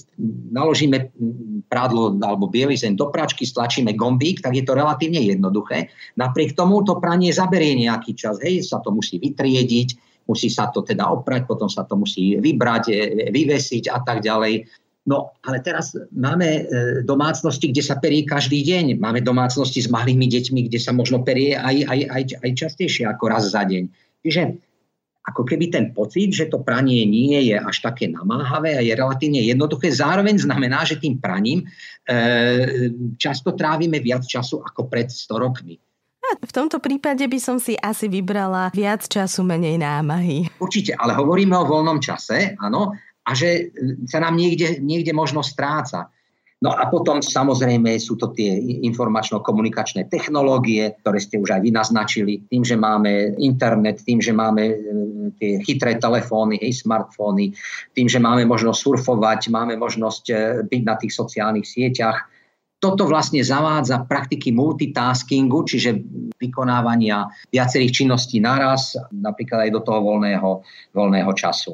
naložíme 0.57 1.13
prádlo 1.69 2.17
alebo 2.25 2.49
bielizeň 2.49 2.97
do 2.97 3.13
pračky, 3.13 3.45
stlačíme 3.45 3.93
gombík, 3.93 4.41
tak 4.41 4.57
je 4.57 4.65
to 4.65 4.73
relatívne 4.73 5.21
jednoduché. 5.21 5.93
Napriek 6.17 6.57
tomu 6.57 6.81
to 6.81 6.97
pranie 6.97 7.29
zaberie 7.29 7.77
nejaký 7.77 8.17
čas. 8.17 8.41
Hej, 8.41 8.73
sa 8.73 8.81
to 8.81 8.89
musí 8.89 9.21
vytriediť, 9.21 9.89
musí 10.25 10.49
sa 10.49 10.73
to 10.73 10.81
teda 10.81 11.13
oprať, 11.13 11.45
potom 11.45 11.69
sa 11.69 11.85
to 11.85 12.01
musí 12.01 12.41
vybrať, 12.41 12.85
e, 12.89 12.97
vyvesiť 13.37 13.93
a 13.93 14.01
tak 14.01 14.25
ďalej. 14.25 14.65
No, 15.05 15.37
ale 15.45 15.61
teraz 15.61 15.93
máme 16.17 16.49
e, 16.49 16.63
domácnosti, 17.05 17.69
kde 17.69 17.85
sa 17.85 18.01
perie 18.01 18.25
každý 18.25 18.65
deň. 18.65 18.97
Máme 18.97 19.21
domácnosti 19.21 19.85
s 19.85 19.93
malými 19.93 20.25
deťmi, 20.25 20.73
kde 20.73 20.81
sa 20.81 20.97
možno 20.97 21.21
perie 21.21 21.53
aj, 21.53 21.85
aj, 21.85 22.01
aj, 22.09 22.23
aj 22.49 22.51
častejšie 22.57 23.05
ako 23.13 23.29
raz 23.29 23.53
za 23.53 23.61
deň. 23.69 23.93
Čiže 24.25 24.70
ako 25.21 25.45
keby 25.45 25.69
ten 25.69 25.93
pocit, 25.93 26.33
že 26.33 26.49
to 26.49 26.65
pranie 26.65 27.05
nie 27.05 27.37
je 27.53 27.57
až 27.61 27.85
také 27.85 28.09
namáhavé 28.09 28.81
a 28.81 28.85
je 28.85 28.97
relatívne 28.97 29.45
jednoduché, 29.45 29.93
zároveň 29.93 30.41
znamená, 30.41 30.83
že 30.89 30.97
tým 30.97 31.21
praním 31.21 31.69
e, 32.09 32.97
často 33.21 33.53
trávime 33.53 34.01
viac 34.01 34.25
času 34.25 34.65
ako 34.65 34.89
pred 34.89 35.13
100 35.13 35.37
rokmi. 35.37 35.77
A 36.21 36.37
v 36.41 36.53
tomto 36.53 36.81
prípade 36.81 37.25
by 37.27 37.39
som 37.41 37.57
si 37.61 37.77
asi 37.77 38.07
vybrala 38.09 38.73
viac 38.73 39.05
času, 39.05 39.45
menej 39.45 39.81
námahy. 39.81 40.49
Určite, 40.63 40.97
ale 40.97 41.17
hovoríme 41.17 41.57
o 41.57 41.69
voľnom 41.69 42.01
čase, 42.01 42.57
áno, 42.61 42.97
a 43.25 43.31
že 43.37 43.73
sa 44.09 44.25
nám 44.25 44.37
niekde, 44.37 44.81
niekde 44.81 45.13
možno 45.13 45.45
stráca. 45.45 46.09
No 46.61 46.77
a 46.77 46.93
potom 46.93 47.25
samozrejme 47.25 47.97
sú 47.97 48.21
to 48.21 48.37
tie 48.37 48.53
informačno-komunikačné 48.85 50.13
technológie, 50.13 50.93
ktoré 51.01 51.17
ste 51.17 51.41
už 51.41 51.57
aj 51.57 51.61
vy 51.65 51.73
naznačili, 51.73 52.45
tým, 52.53 52.69
že 52.69 52.77
máme 52.77 53.33
internet, 53.41 54.05
tým, 54.05 54.21
že 54.21 54.37
máme 54.37 54.65
e, 54.69 54.75
tie 55.41 55.57
chytré 55.65 55.97
telefóny, 55.97 56.61
hej, 56.61 56.85
smartfóny, 56.85 57.57
tým, 57.97 58.13
že 58.13 58.21
máme 58.21 58.45
možnosť 58.45 58.77
surfovať, 58.77 59.49
máme 59.49 59.81
možnosť 59.81 60.25
e, 60.29 60.35
byť 60.69 60.83
na 60.85 61.01
tých 61.01 61.17
sociálnych 61.17 61.65
sieťach. 61.65 62.29
Toto 62.77 63.09
vlastne 63.09 63.41
zavádza 63.41 64.05
praktiky 64.05 64.53
multitaskingu, 64.53 65.65
čiže 65.65 65.97
vykonávania 66.37 67.25
viacerých 67.49 68.05
činností 68.05 68.37
naraz, 68.37 69.01
napríklad 69.09 69.65
aj 69.65 69.71
do 69.73 69.81
toho 69.81 70.05
voľného, 70.05 70.61
voľného 70.93 71.33
času 71.33 71.73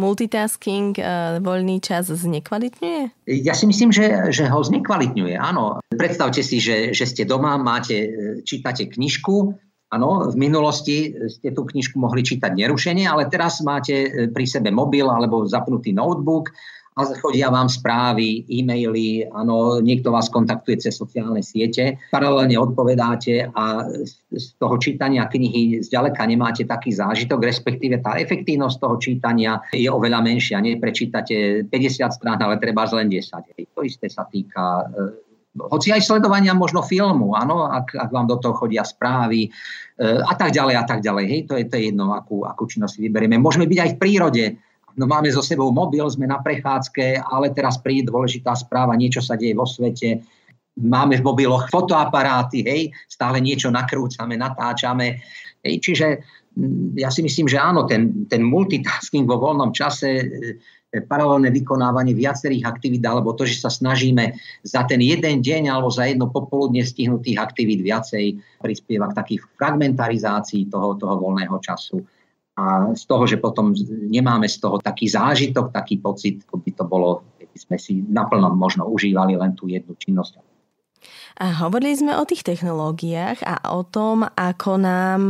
multitasking, 0.00 0.96
uh, 0.96 1.36
voľný 1.44 1.84
čas 1.84 2.08
znekvalitňuje? 2.08 3.28
Ja 3.44 3.52
si 3.52 3.68
myslím, 3.68 3.92
že, 3.92 4.32
že 4.32 4.48
ho 4.48 4.64
znekvalitňuje, 4.64 5.36
áno. 5.36 5.84
Predstavte 5.92 6.40
si, 6.40 6.56
že, 6.56 6.96
že 6.96 7.04
ste 7.04 7.28
doma, 7.28 7.60
máte, 7.60 7.96
e, 8.08 8.08
čítate 8.42 8.88
knižku, 8.88 9.52
Áno, 9.90 10.30
v 10.30 10.38
minulosti 10.38 11.10
ste 11.26 11.50
tú 11.50 11.66
knižku 11.66 11.98
mohli 11.98 12.22
čítať 12.22 12.54
nerušene, 12.54 13.10
ale 13.10 13.26
teraz 13.26 13.58
máte 13.58 14.06
e, 14.06 14.30
pri 14.30 14.46
sebe 14.46 14.70
mobil 14.70 15.02
alebo 15.02 15.50
zapnutý 15.50 15.90
notebook 15.90 16.54
a 16.90 17.06
chodia 17.22 17.46
vám 17.54 17.70
správy, 17.70 18.42
e-maily, 18.50 19.22
áno, 19.30 19.78
niekto 19.78 20.10
vás 20.10 20.26
kontaktuje 20.26 20.82
cez 20.82 20.98
sociálne 20.98 21.38
siete, 21.38 22.02
paralelne 22.10 22.58
odpovedáte 22.58 23.46
a 23.46 23.86
z 24.34 24.46
toho 24.58 24.74
čítania 24.74 25.30
knihy 25.30 25.86
zďaleka 25.86 26.26
nemáte 26.26 26.66
taký 26.66 26.90
zážitok, 26.90 27.46
respektíve 27.46 28.02
tá 28.02 28.18
efektívnosť 28.18 28.76
toho 28.82 28.96
čítania 28.98 29.62
je 29.70 29.86
oveľa 29.86 30.18
menšia. 30.18 30.58
Neprečítate 30.58 31.62
50 31.70 32.10
strán, 32.10 32.42
ale 32.42 32.58
treba 32.58 32.82
len 32.90 33.06
10. 33.06 33.70
To 33.70 33.86
isté 33.86 34.10
sa 34.10 34.26
týka 34.26 34.90
e, 34.90 35.30
hoci 35.70 35.94
aj 35.94 36.02
sledovania 36.02 36.58
možno 36.58 36.82
filmu, 36.82 37.38
áno, 37.38 37.70
ak, 37.70 37.94
ak 37.94 38.10
vám 38.10 38.26
do 38.26 38.42
toho 38.42 38.58
chodia 38.58 38.82
správy 38.82 39.46
e, 39.46 39.48
a 40.26 40.34
tak 40.34 40.50
ďalej 40.50 40.74
a 40.74 40.84
tak 40.86 41.06
ďalej. 41.06 41.24
Hej, 41.26 41.40
to 41.46 41.54
je, 41.54 41.64
to 41.70 41.74
je 41.78 41.82
jedno, 41.94 42.18
akú, 42.18 42.42
akú 42.42 42.66
činnosť 42.66 42.98
vyberieme. 42.98 43.38
Môžeme 43.38 43.70
byť 43.70 43.78
aj 43.78 43.90
v 43.94 44.00
prírode 44.02 44.44
no 44.96 45.04
máme 45.06 45.30
so 45.30 45.42
sebou 45.44 45.70
mobil, 45.70 46.02
sme 46.10 46.26
na 46.26 46.42
prechádzke, 46.42 47.22
ale 47.22 47.54
teraz 47.54 47.78
príde 47.78 48.10
dôležitá 48.10 48.56
správa, 48.58 48.98
niečo 48.98 49.22
sa 49.22 49.38
deje 49.38 49.54
vo 49.54 49.68
svete, 49.68 50.22
máme 50.78 51.20
v 51.20 51.26
mobiloch 51.26 51.68
fotoaparáty, 51.68 52.64
hej, 52.64 52.82
stále 53.10 53.42
niečo 53.42 53.68
nakrúcame, 53.68 54.38
natáčame. 54.38 55.20
Hej, 55.60 55.74
čiže 55.82 56.06
mm, 56.56 56.96
ja 56.96 57.12
si 57.12 57.20
myslím, 57.20 57.50
že 57.50 57.60
áno, 57.60 57.84
ten, 57.84 58.26
ten 58.30 58.40
multitasking 58.40 59.28
vo 59.28 59.36
voľnom 59.36 59.74
čase, 59.76 60.08
e, 60.24 60.26
paralelné 61.06 61.54
vykonávanie 61.54 62.18
viacerých 62.18 62.66
aktivít, 62.66 63.04
alebo 63.06 63.36
to, 63.36 63.46
že 63.46 63.62
sa 63.62 63.70
snažíme 63.70 64.34
za 64.66 64.82
ten 64.90 64.98
jeden 64.98 65.38
deň 65.38 65.70
alebo 65.70 65.86
za 65.86 66.10
jedno 66.10 66.26
popoludne 66.32 66.82
stihnutých 66.82 67.38
aktivít 67.38 67.86
viacej, 67.86 68.38
prispieva 68.58 69.06
k 69.10 69.18
takých 69.22 69.42
fragmentarizácii 69.54 70.66
toho, 70.66 70.98
toho 70.98 71.14
voľného 71.18 71.58
času 71.62 72.02
a 72.60 72.92
z 72.92 73.04
toho, 73.08 73.24
že 73.24 73.40
potom 73.40 73.72
nemáme 73.88 74.44
z 74.44 74.60
toho 74.60 74.76
taký 74.76 75.08
zážitok, 75.08 75.72
taký 75.72 75.96
pocit, 75.96 76.44
ako 76.44 76.60
by 76.60 76.70
to 76.76 76.84
bolo, 76.84 77.08
keby 77.40 77.56
sme 77.56 77.76
si 77.80 78.04
naplno 78.04 78.52
možno 78.52 78.84
užívali 78.84 79.32
len 79.40 79.56
tú 79.56 79.64
jednu 79.64 79.96
činnosť. 79.96 80.49
A 81.40 81.64
hovorili 81.64 81.96
sme 81.96 82.12
o 82.16 82.28
tých 82.28 82.44
technológiách 82.44 83.40
a 83.40 83.72
o 83.72 83.80
tom, 83.80 84.28
ako 84.36 84.72
nám 84.76 85.20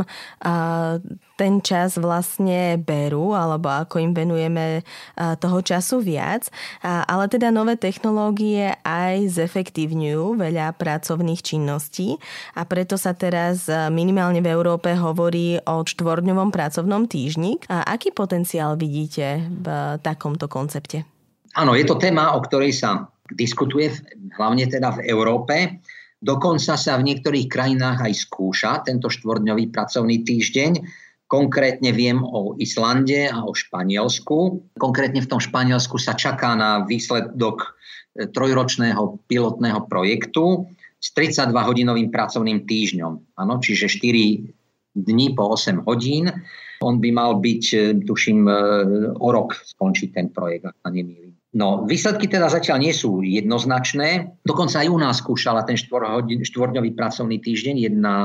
ten 1.39 1.63
čas 1.63 1.97
vlastne 1.97 2.75
berú, 2.77 3.33
alebo 3.33 3.71
ako 3.71 3.97
im 4.03 4.11
venujeme 4.11 4.83
toho 5.15 5.59
času 5.63 6.03
viac. 6.03 6.51
Ale 6.83 7.31
teda 7.31 7.49
nové 7.49 7.79
technológie 7.79 8.75
aj 8.83 9.31
zefektívňujú 9.39 10.37
veľa 10.37 10.75
pracovných 10.75 11.41
činností 11.41 12.19
a 12.53 12.67
preto 12.67 12.99
sa 12.99 13.15
teraz 13.15 13.71
minimálne 13.89 14.43
v 14.43 14.51
Európe 14.51 14.91
hovorí 14.93 15.57
o 15.63 15.81
štvorňovom 15.87 16.51
pracovnom 16.51 17.07
týždni. 17.07 17.63
A 17.71 17.87
aký 17.87 18.11
potenciál 18.11 18.75
vidíte 18.75 19.47
v 19.47 19.65
takomto 20.03 20.51
koncepte? 20.51 21.07
Áno, 21.55 21.75
je 21.75 21.83
to 21.87 21.99
téma, 21.99 22.35
o 22.35 22.39
ktorej 22.43 22.75
sa 22.75 23.07
diskutuje 23.35 23.91
hlavne 24.37 24.67
teda 24.67 24.95
v 24.99 25.07
Európe 25.07 25.81
Dokonca 26.21 26.77
sa 26.77 27.01
v 27.01 27.05
niektorých 27.09 27.49
krajinách 27.49 28.05
aj 28.05 28.13
skúša 28.29 28.85
tento 28.85 29.09
štvordňový 29.09 29.73
pracovný 29.73 30.21
týždeň. 30.21 30.77
Konkrétne 31.25 31.89
viem 31.97 32.21
o 32.21 32.53
Islande 32.61 33.25
a 33.25 33.41
o 33.41 33.57
Španielsku. 33.57 34.61
Konkrétne 34.77 35.25
v 35.25 35.29
tom 35.33 35.41
Španielsku 35.41 35.97
sa 35.97 36.13
čaká 36.13 36.53
na 36.53 36.85
výsledok 36.85 37.57
e, 37.65 38.29
trojročného 38.29 39.17
pilotného 39.25 39.89
projektu 39.89 40.69
s 41.01 41.09
32-hodinovým 41.17 42.13
pracovným 42.13 42.69
týždňom. 42.69 43.41
Ano, 43.41 43.57
čiže 43.57 43.89
4 43.89 44.93
dní 44.93 45.27
po 45.33 45.57
8 45.57 45.89
hodín. 45.89 46.29
On 46.85 47.01
by 47.01 47.09
mal 47.09 47.41
byť, 47.41 47.63
e, 47.73 47.77
tuším, 48.05 48.45
e, 48.45 48.53
o 49.17 49.27
rok 49.33 49.57
skončiť 49.57 50.09
ten 50.13 50.29
projekt, 50.29 50.69
ak 50.69 50.77
sa 50.85 50.93
nemýlim. 50.93 51.30
No, 51.51 51.83
výsledky 51.83 52.31
teda 52.31 52.47
zatiaľ 52.47 52.79
nie 52.79 52.95
sú 52.95 53.19
jednoznačné. 53.19 54.39
Dokonca 54.47 54.79
aj 54.79 54.87
u 54.87 54.95
nás 54.95 55.19
skúšala 55.19 55.67
ten 55.67 55.75
štvordňový 55.75 56.95
pracovný 56.95 57.43
týždeň 57.43 57.91
jedna 57.91 58.15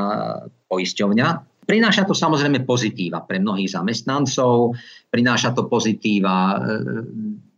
poisťovňa. 0.70 1.26
Prináša 1.66 2.06
to 2.06 2.14
samozrejme 2.14 2.62
pozitíva 2.62 3.26
pre 3.26 3.42
mnohých 3.42 3.74
zamestnancov, 3.74 4.78
prináša 5.10 5.50
to 5.50 5.66
pozitíva 5.66 6.54
e, 6.54 6.58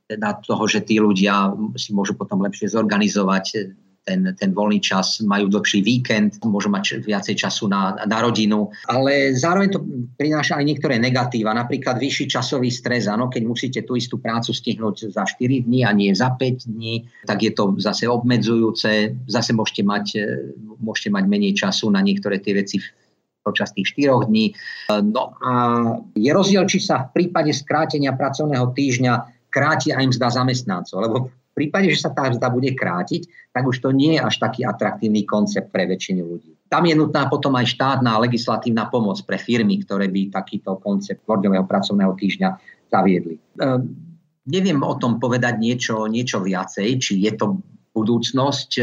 teda 0.09 0.41
toho, 0.41 0.65
že 0.65 0.81
tí 0.89 0.97
ľudia 0.97 1.53
si 1.77 1.93
môžu 1.93 2.17
potom 2.17 2.41
lepšie 2.41 2.73
zorganizovať 2.73 3.77
ten, 4.05 4.25
ten 4.35 4.51
voľný 4.57 4.81
čas, 4.81 5.21
majú 5.21 5.53
dlhší 5.53 5.85
víkend, 5.85 6.41
môžu 6.45 6.73
mať 6.73 7.05
viacej 7.05 7.35
času 7.37 7.69
na, 7.69 7.97
na 8.09 8.19
rodinu, 8.25 8.73
ale 8.89 9.37
zároveň 9.37 9.69
to 9.75 9.81
prináša 10.17 10.57
aj 10.57 10.65
niektoré 10.65 10.97
negatíva, 10.97 11.53
napríklad 11.53 12.01
vyšší 12.01 12.33
časový 12.33 12.73
stres, 12.73 13.05
áno, 13.05 13.29
keď 13.29 13.43
musíte 13.45 13.81
tú 13.85 13.95
istú 13.95 14.17
prácu 14.17 14.57
stihnúť 14.57 15.13
za 15.13 15.29
4 15.29 15.69
dní 15.69 15.85
a 15.85 15.93
nie 15.93 16.09
za 16.17 16.33
5 16.33 16.73
dní, 16.73 17.05
tak 17.29 17.45
je 17.45 17.53
to 17.53 17.77
zase 17.83 18.09
obmedzujúce, 18.09 19.13
zase 19.29 19.51
môžete 19.53 19.83
mať, 19.85 20.07
môžete 20.81 21.13
mať 21.13 21.25
menej 21.29 21.53
času 21.53 21.93
na 21.93 22.01
niektoré 22.01 22.41
tie 22.41 22.57
veci 22.57 22.81
počas 23.45 23.73
tých 23.73 23.97
4 23.97 24.29
dní. 24.29 24.53
No 25.09 25.33
a 25.41 25.53
je 26.13 26.31
rozdiel, 26.33 26.69
či 26.69 26.85
sa 26.85 27.09
v 27.09 27.17
prípade 27.17 27.53
skrátenia 27.57 28.13
pracovného 28.13 28.73
týždňa 28.77 29.13
kráti 29.49 29.97
aj 29.97 30.05
mzda 30.13 30.29
zamestnancov, 30.29 30.99
lebo 31.01 31.17
prípade, 31.59 31.91
že 31.91 32.07
sa 32.07 32.15
tá 32.15 32.31
mzda 32.31 32.47
bude 32.55 32.71
krátiť, 32.79 33.51
tak 33.51 33.67
už 33.67 33.83
to 33.83 33.91
nie 33.91 34.15
je 34.15 34.23
až 34.23 34.39
taký 34.39 34.63
atraktívny 34.63 35.27
koncept 35.27 35.75
pre 35.75 35.91
väčšinu 35.91 36.23
ľudí. 36.23 36.55
Tam 36.71 36.87
je 36.87 36.95
nutná 36.95 37.27
potom 37.27 37.59
aj 37.59 37.75
štátna 37.75 38.23
legislatívna 38.23 38.87
pomoc 38.87 39.19
pre 39.27 39.35
firmy, 39.43 39.83
ktoré 39.83 40.07
by 40.07 40.31
takýto 40.31 40.79
koncept 40.79 41.27
dvordňového 41.27 41.67
pracovného 41.67 42.15
týždňa 42.15 42.49
zaviedli. 42.95 43.35
E, 43.35 43.41
neviem 44.47 44.79
o 44.87 44.95
tom 44.95 45.19
povedať 45.19 45.59
niečo, 45.59 46.07
niečo 46.07 46.39
viacej, 46.39 46.89
či 47.03 47.19
je 47.19 47.33
to 47.35 47.59
budúcnosť, 47.99 48.71
e, 48.79 48.83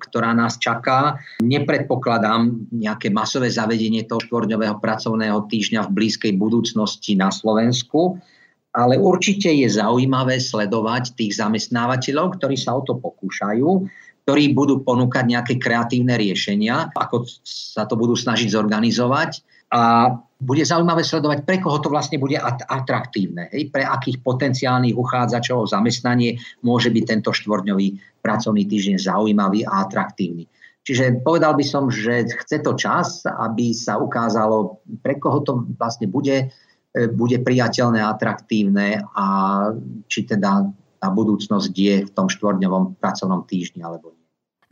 ktorá 0.00 0.32
nás 0.32 0.56
čaká. 0.56 1.20
Nepredpokladám 1.44 2.72
nejaké 2.72 3.12
masové 3.12 3.52
zavedenie 3.52 4.08
toho 4.08 4.24
štvordňového 4.24 4.80
pracovného 4.80 5.44
týždňa 5.50 5.84
v 5.84 5.94
blízkej 6.00 6.32
budúcnosti 6.40 7.12
na 7.18 7.28
Slovensku 7.28 8.16
ale 8.74 8.98
určite 8.98 9.54
je 9.54 9.70
zaujímavé 9.70 10.42
sledovať 10.42 11.14
tých 11.14 11.38
zamestnávateľov, 11.38 12.42
ktorí 12.42 12.58
sa 12.58 12.74
o 12.74 12.82
to 12.82 12.98
pokúšajú, 12.98 13.86
ktorí 14.26 14.50
budú 14.50 14.82
ponúkať 14.82 15.24
nejaké 15.30 15.54
kreatívne 15.62 16.18
riešenia, 16.18 16.90
ako 16.90 17.22
sa 17.46 17.86
to 17.86 17.94
budú 17.94 18.18
snažiť 18.18 18.50
zorganizovať. 18.50 19.46
A 19.74 20.10
bude 20.44 20.60
zaujímavé 20.66 21.02
sledovať, 21.06 21.46
pre 21.48 21.58
koho 21.58 21.80
to 21.80 21.88
vlastne 21.88 22.20
bude 22.20 22.36
atraktívne. 22.68 23.48
Hej? 23.54 23.70
Pre 23.72 23.80
akých 23.80 24.20
potenciálnych 24.20 24.94
uchádzačov 24.94 25.56
o 25.64 25.70
zamestnanie 25.70 26.36
môže 26.60 26.92
byť 26.92 27.04
tento 27.06 27.30
štvordňový 27.32 28.20
pracovný 28.20 28.68
týždeň 28.68 28.96
zaujímavý 29.00 29.64
a 29.64 29.86
atraktívny. 29.88 30.46
Čiže 30.84 31.24
povedal 31.24 31.56
by 31.56 31.64
som, 31.64 31.88
že 31.88 32.28
chce 32.44 32.60
to 32.60 32.76
čas, 32.76 33.24
aby 33.24 33.72
sa 33.72 33.96
ukázalo, 33.96 34.84
pre 35.00 35.16
koho 35.16 35.40
to 35.40 35.64
vlastne 35.80 36.12
bude 36.12 36.52
bude 36.94 37.42
priateľné, 37.42 37.98
atraktívne 38.02 39.02
a 39.14 39.26
či 40.06 40.22
teda 40.22 40.70
tá 41.02 41.08
budúcnosť 41.10 41.74
je 41.74 41.96
v 42.06 42.10
tom 42.14 42.30
štvordňovom 42.30 42.96
pracovnom 42.96 43.44
týždni 43.44 43.82
alebo 43.82 44.14
nie. 44.14 44.22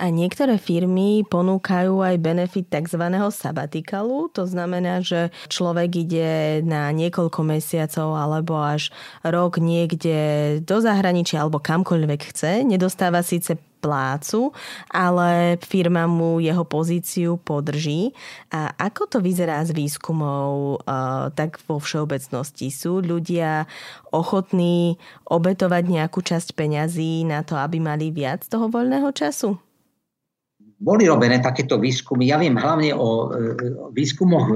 A 0.01 0.11
niektoré 0.11 0.59
firmy 0.59 1.23
ponúkajú 1.29 2.03
aj 2.03 2.17
benefit 2.19 2.67
tzv. 2.67 3.03
sabatikalu. 3.31 4.35
To 4.35 4.49
znamená, 4.49 4.99
že 5.05 5.31
človek 5.47 5.91
ide 6.09 6.31
na 6.67 6.91
niekoľko 6.91 7.47
mesiacov 7.47 8.19
alebo 8.19 8.59
až 8.59 8.91
rok 9.23 9.63
niekde 9.63 10.59
do 10.65 10.83
zahraničia 10.83 11.45
alebo 11.45 11.63
kamkoľvek 11.63 12.21
chce. 12.35 12.67
Nedostáva 12.67 13.23
síce 13.23 13.61
plácu, 13.83 14.55
ale 14.87 15.59
firma 15.59 16.07
mu 16.07 16.39
jeho 16.39 16.63
pozíciu 16.63 17.43
podrží. 17.43 18.15
A 18.55 18.71
ako 18.79 19.11
to 19.11 19.19
vyzerá 19.19 19.59
s 19.67 19.75
výskumou 19.75 20.79
tak 21.35 21.59
vo 21.67 21.83
všeobecnosti? 21.83 22.71
Sú 22.71 23.03
ľudia 23.03 23.67
ochotní 24.15 25.03
obetovať 25.27 25.85
nejakú 25.91 26.23
časť 26.23 26.55
peňazí 26.55 27.27
na 27.27 27.43
to, 27.43 27.59
aby 27.59 27.83
mali 27.83 28.15
viac 28.15 28.47
toho 28.47 28.71
voľného 28.71 29.11
času? 29.11 29.59
Boli 30.83 31.07
robené 31.07 31.39
takéto 31.39 31.79
výskumy. 31.79 32.31
Ja 32.31 32.39
viem 32.43 32.59
hlavne 32.59 32.91
o 32.91 33.31
výskumoch 33.95 34.51
e, 34.51 34.55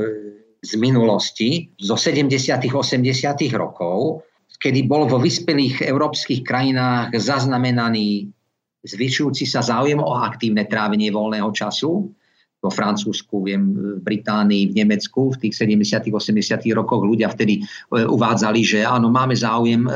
z 0.58 0.74
minulosti, 0.74 1.70
zo 1.78 1.94
70. 1.94 2.66
80. 2.66 3.06
rokov, 3.54 4.26
kedy 4.58 4.90
bol 4.90 5.06
vo 5.06 5.22
vyspelých 5.22 5.86
európskych 5.86 6.42
krajinách 6.42 7.14
zaznamenaný 7.14 8.34
zvyšujúci 8.86 9.44
sa 9.44 9.60
záujem 9.60 9.98
o 9.98 10.14
aktívne 10.14 10.64
trávenie 10.70 11.10
voľného 11.10 11.50
času. 11.50 12.06
Vo 12.56 12.72
Francúzsku, 12.72 13.44
viem, 13.44 13.62
v 13.76 14.00
Británii, 14.00 14.72
v 14.72 14.76
Nemecku 14.80 15.30
v 15.36 15.46
tých 15.46 15.60
70. 15.60 16.08
80. 16.08 16.64
rokoch 16.72 17.04
ľudia 17.04 17.28
vtedy 17.28 17.60
e, 17.60 17.62
uvádzali, 18.08 18.60
že 18.64 18.78
áno, 18.80 19.12
máme 19.12 19.36
záujem 19.36 19.84
e, 19.86 19.90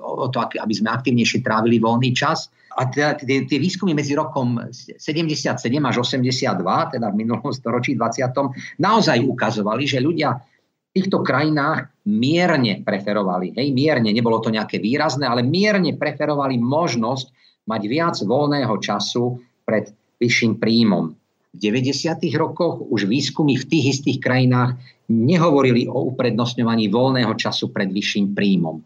o 0.00 0.26
to, 0.32 0.42
aby 0.42 0.74
sme 0.74 0.88
aktívnejšie 0.88 1.44
trávili 1.44 1.76
voľný 1.76 2.16
čas. 2.16 2.48
A 2.78 2.88
teda 2.88 3.20
tie, 3.20 3.44
tie 3.44 3.58
výskumy 3.60 3.92
medzi 3.92 4.16
rokom 4.16 4.58
77 4.72 5.60
až 5.60 5.96
82, 6.02 6.94
teda 6.94 7.06
v 7.10 7.14
minulom 7.14 7.52
storočí 7.52 7.94
20. 7.94 8.80
naozaj 8.80 9.18
ukazovali, 9.22 9.84
že 9.84 10.00
ľudia 10.00 10.34
v 10.34 10.90
týchto 10.96 11.20
krajinách 11.20 11.92
mierne 12.08 12.80
preferovali, 12.80 13.52
hej, 13.52 13.68
mierne, 13.76 14.08
nebolo 14.08 14.40
to 14.40 14.48
nejaké 14.48 14.80
výrazné, 14.80 15.28
ale 15.28 15.44
mierne 15.44 15.94
preferovali 16.00 16.56
možnosť 16.56 17.26
mať 17.68 17.82
viac 17.84 18.16
voľného 18.24 18.74
času 18.80 19.36
pred 19.68 19.92
vyšším 20.18 20.56
príjmom. 20.56 21.12
V 21.52 21.56
90. 21.56 22.16
rokoch 22.40 22.80
už 22.88 23.04
výskumy 23.04 23.60
v 23.60 23.68
tých 23.68 23.84
istých 23.98 24.18
krajinách 24.24 24.80
nehovorili 25.08 25.88
o 25.88 26.08
uprednostňovaní 26.12 26.88
voľného 26.88 27.32
času 27.36 27.72
pred 27.72 27.92
vyšším 27.92 28.32
príjmom. 28.32 28.76
E, 28.80 28.82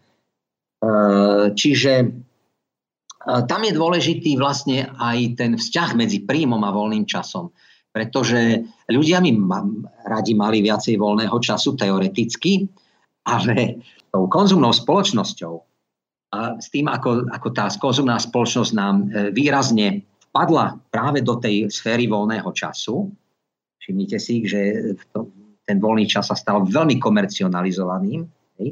čiže 1.55 1.93
e, 2.03 2.07
tam 3.23 3.61
je 3.63 3.71
dôležitý 3.75 4.39
vlastne 4.39 4.91
aj 4.99 5.39
ten 5.39 5.51
vzťah 5.59 5.89
medzi 5.95 6.23
príjmom 6.23 6.59
a 6.63 6.71
voľným 6.71 7.07
časom. 7.07 7.51
Pretože 7.93 8.63
ľudia 8.89 9.21
mi 9.21 9.35
radi 10.07 10.33
mali 10.33 10.65
viacej 10.65 10.97
voľného 10.97 11.37
času 11.37 11.77
teoreticky, 11.77 12.65
ale 13.27 13.83
tou 14.09 14.25
konzumnou 14.27 14.73
spoločnosťou 14.73 15.72
s 16.57 16.67
tým, 16.73 16.89
ako, 16.89 17.29
ako 17.29 17.47
tá 17.53 17.69
konzumná 17.77 18.17
spoločnosť 18.17 18.71
nám 18.73 18.95
e, 19.01 19.05
výrazne 19.29 20.01
padla 20.33 20.73
práve 20.89 21.21
do 21.21 21.37
tej 21.37 21.69
sféry 21.69 22.09
voľného 22.09 22.49
času. 22.49 23.05
Všimnite 23.77 24.17
si, 24.17 24.41
že 24.47 24.93
to, 25.13 25.29
ten 25.63 25.77
voľný 25.77 26.09
čas 26.09 26.27
sa 26.31 26.35
stal 26.35 26.65
veľmi 26.65 26.97
komercionalizovaným. 26.97 28.21
Hej? 28.59 28.69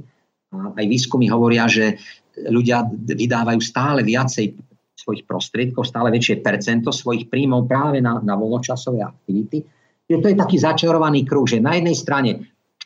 A 0.52 0.76
aj 0.76 0.86
výskumy 0.90 1.30
hovoria, 1.30 1.70
že 1.70 1.96
ľudia 2.36 2.84
vydávajú 2.92 3.60
stále 3.62 4.02
viacej 4.02 4.58
svojich 4.98 5.24
prostriedkov, 5.26 5.88
stále 5.88 6.14
väčšie 6.14 6.46
percento 6.46 6.94
svojich 6.94 7.32
príjmov 7.32 7.66
práve 7.66 8.04
na, 8.04 8.22
na 8.22 8.38
voľnočasové 8.38 9.02
aktivity. 9.02 9.64
Čiže 10.06 10.22
to 10.22 10.30
je 10.30 10.38
taký 10.38 10.58
začarovaný 10.60 11.24
kruh, 11.24 11.48
že 11.48 11.64
na 11.64 11.80
jednej 11.80 11.96
strane 11.96 12.32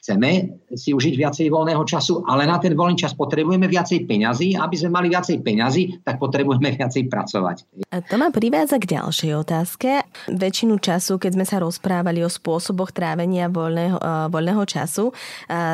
chceme 0.06 0.62
si 0.78 0.94
užiť 0.94 1.18
viacej 1.18 1.50
voľného 1.50 1.82
času, 1.82 2.22
ale 2.30 2.46
na 2.46 2.62
ten 2.62 2.78
voľný 2.78 2.94
čas 2.94 3.18
potrebujeme 3.18 3.66
viacej 3.66 4.06
peňazí. 4.06 4.54
Aby 4.54 4.76
sme 4.78 4.94
mali 4.94 5.10
viacej 5.10 5.42
peňazí, 5.42 6.06
tak 6.06 6.22
potrebujeme 6.22 6.78
viacej 6.78 7.10
pracovať. 7.10 7.66
A 7.90 8.06
to 8.06 8.22
ma 8.22 8.30
privádza 8.30 8.78
k 8.78 9.02
ďalšej 9.02 9.32
otázke. 9.34 10.06
Väčšinu 10.30 10.78
času, 10.78 11.18
keď 11.18 11.32
sme 11.42 11.46
sa 11.50 11.58
rozprávali 11.58 12.22
o 12.22 12.30
spôsoboch 12.30 12.94
trávenia 12.94 13.50
voľného, 13.50 13.98
voľného 14.30 14.62
času, 14.70 15.10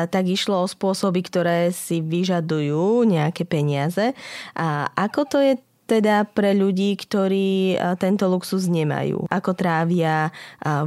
tak 0.08 0.24
išlo 0.24 0.64
o 0.64 0.70
spôsoby, 0.70 1.20
ktoré 1.20 1.68
si 1.68 2.00
vyžadujú 2.00 3.04
nejaké 3.04 3.44
peniaze. 3.44 4.16
A 4.56 4.88
ako 4.96 5.20
to 5.28 5.38
je 5.44 5.60
teda 5.92 6.24
pre 6.24 6.56
ľudí, 6.56 6.96
ktorí 6.96 7.76
tento 8.00 8.24
luxus 8.32 8.72
nemajú? 8.72 9.28
Ako 9.28 9.52
trávia 9.52 10.32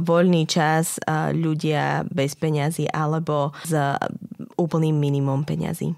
voľný 0.02 0.50
čas 0.50 0.98
ľudia 1.30 2.02
bez 2.10 2.34
peňazí 2.34 2.90
alebo 2.90 3.54
s 3.62 3.70
úplným 4.58 4.98
minimum 4.98 5.46
peňazí? 5.46 5.94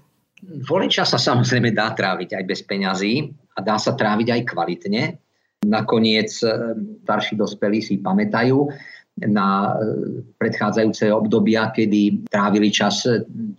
Voľný 0.69 0.93
čas 0.93 1.09
sa 1.09 1.17
samozrejme 1.17 1.73
dá 1.73 1.89
tráviť 1.97 2.37
aj 2.37 2.43
bez 2.45 2.61
peňazí 2.61 3.33
a 3.57 3.65
dá 3.65 3.81
sa 3.81 3.97
tráviť 3.97 4.27
aj 4.29 4.41
kvalitne. 4.45 5.03
Nakoniec 5.65 6.29
starší 7.01 7.33
dospelí 7.33 7.81
si 7.81 7.97
pamätajú, 7.97 8.69
na 9.19 9.75
predchádzajúce 10.39 11.11
obdobia, 11.11 11.75
kedy 11.75 12.31
trávili 12.31 12.71
čas 12.71 13.03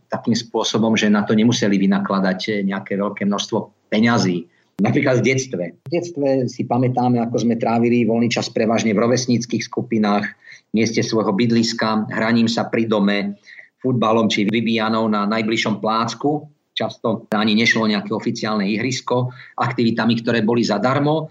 takým 0.08 0.32
spôsobom, 0.32 0.96
že 0.96 1.12
na 1.12 1.20
to 1.20 1.36
nemuseli 1.36 1.76
vynakladať 1.76 2.64
nejaké 2.64 2.96
veľké 2.96 3.28
množstvo 3.28 3.92
peňazí. 3.92 4.48
Napríklad 4.80 5.20
v 5.20 5.26
detstve. 5.30 5.64
V 5.86 5.90
detstve 5.92 6.28
si 6.48 6.64
pamätáme, 6.64 7.20
ako 7.20 7.44
sme 7.44 7.60
trávili 7.60 8.08
voľný 8.08 8.32
čas 8.32 8.48
prevažne 8.48 8.96
v 8.96 9.02
rovesníckých 9.04 9.60
skupinách, 9.60 10.26
mieste 10.72 11.04
svojho 11.04 11.36
bydliska, 11.36 12.08
hraním 12.08 12.48
sa 12.48 12.66
pri 12.66 12.88
dome, 12.88 13.36
futbalom 13.80 14.28
či 14.28 14.48
vybijanou 14.48 15.08
na 15.08 15.28
najbližšom 15.28 15.80
plácku. 15.80 16.48
Často 16.72 17.28
ani 17.34 17.52
nešlo 17.52 17.84
nejaké 17.84 18.12
oficiálne 18.16 18.64
ihrisko, 18.64 19.32
aktivitami, 19.60 20.16
ktoré 20.20 20.40
boli 20.40 20.64
zadarmo. 20.64 21.28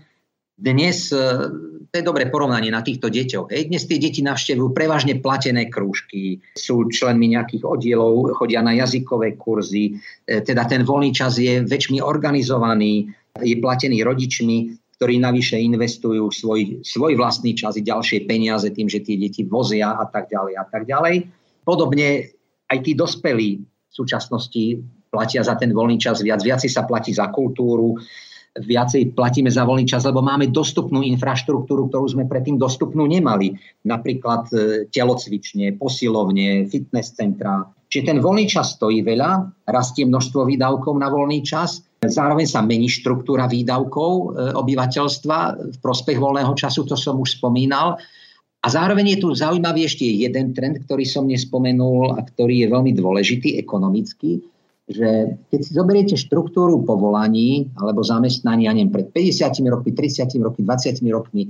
Dnes 0.54 1.10
to 1.90 1.96
je 1.98 2.06
dobré 2.06 2.30
porovnanie 2.30 2.70
na 2.70 2.86
týchto 2.86 3.10
deťoch. 3.10 3.50
Hej. 3.50 3.74
Dnes 3.74 3.90
tie 3.90 3.98
deti 3.98 4.22
navštevujú 4.22 4.78
prevažne 4.78 5.18
platené 5.18 5.74
krúžky, 5.74 6.38
sú 6.54 6.86
členmi 6.86 7.34
nejakých 7.34 7.66
oddielov, 7.66 8.30
chodia 8.38 8.62
na 8.62 8.78
jazykové 8.78 9.34
kurzy, 9.34 9.98
e, 10.30 10.46
teda 10.46 10.70
ten 10.70 10.86
voľný 10.86 11.10
čas 11.10 11.42
je 11.42 11.66
väčšmi 11.66 11.98
organizovaný, 11.98 13.10
je 13.44 13.56
platený 13.60 14.04
rodičmi, 14.04 14.58
ktorí 15.00 15.16
navyše 15.16 15.56
investujú 15.56 16.28
svoj, 16.28 16.84
svoj 16.84 17.16
vlastný 17.16 17.56
čas 17.56 17.80
i 17.80 17.84
ďalšie 17.88 18.28
peniaze 18.28 18.68
tým, 18.76 18.92
že 18.92 19.00
tie 19.00 19.16
deti 19.16 19.48
vozia 19.48 19.96
a 19.96 20.04
tak 20.12 20.28
ďalej 20.28 20.54
a 20.60 20.66
tak 20.68 20.84
ďalej. 20.84 21.24
Podobne 21.64 22.36
aj 22.68 22.78
tí 22.84 22.92
dospelí 23.00 23.50
v 23.64 23.94
súčasnosti 23.94 24.84
platia 25.08 25.42
za 25.42 25.56
ten 25.56 25.72
voľný 25.72 25.98
čas 25.98 26.20
viac. 26.20 26.44
Viacej 26.44 26.68
sa 26.68 26.84
platí 26.84 27.16
za 27.16 27.32
kultúru, 27.32 27.96
viacej 28.60 29.16
platíme 29.16 29.48
za 29.48 29.64
voľný 29.64 29.88
čas, 29.88 30.04
lebo 30.04 30.20
máme 30.20 30.52
dostupnú 30.52 31.00
infraštruktúru, 31.06 31.88
ktorú 31.88 32.06
sme 32.12 32.28
predtým 32.28 32.60
dostupnú 32.60 33.08
nemali. 33.08 33.56
Napríklad 33.86 34.44
e, 34.52 34.56
telocvične, 34.92 35.80
posilovne, 35.80 36.68
fitness 36.68 37.16
centra. 37.16 37.64
Čiže 37.90 38.04
ten 38.06 38.20
voľný 38.22 38.46
čas 38.46 38.78
stojí 38.78 39.02
veľa, 39.02 39.66
rastie 39.70 40.06
množstvo 40.06 40.46
výdavkov 40.46 40.94
na 40.98 41.10
voľný 41.10 41.42
čas, 41.42 41.82
zároveň 42.06 42.48
sa 42.48 42.64
mení 42.64 42.88
štruktúra 42.88 43.50
výdavkov 43.52 44.12
e, 44.12 44.26
obyvateľstva 44.56 45.38
v 45.74 45.78
prospech 45.84 46.16
voľného 46.16 46.56
času, 46.56 46.88
to 46.88 46.96
som 46.96 47.20
už 47.20 47.42
spomínal. 47.42 48.00
A 48.60 48.68
zároveň 48.68 49.16
je 49.16 49.24
tu 49.24 49.32
zaujímavý 49.32 49.88
ešte 49.88 50.04
jeden 50.04 50.52
trend, 50.52 50.84
ktorý 50.84 51.08
som 51.08 51.28
nespomenul 51.28 52.16
a 52.16 52.24
ktorý 52.24 52.64
je 52.64 52.68
veľmi 52.72 52.92
dôležitý 52.96 53.60
ekonomicky 53.60 54.44
že 54.90 55.38
keď 55.54 55.60
si 55.62 55.72
zoberiete 55.78 56.16
štruktúru 56.18 56.82
povolaní 56.82 57.70
alebo 57.78 58.02
zamestnania 58.02 58.74
neviem, 58.74 58.90
pred 58.90 59.14
50 59.14 59.62
rokmi, 59.70 59.94
30 59.94 60.34
rokmi, 60.42 60.62
20 60.66 61.14
rokmi 61.14 61.44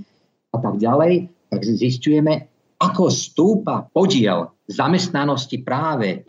a 0.51 0.57
tak 0.59 0.75
ďalej, 0.75 1.31
tak 1.47 1.63
zistujeme, 1.63 2.51
ako 2.83 3.07
stúpa 3.07 3.87
podiel 3.95 4.51
zamestnanosti 4.67 5.63
práve 5.63 6.27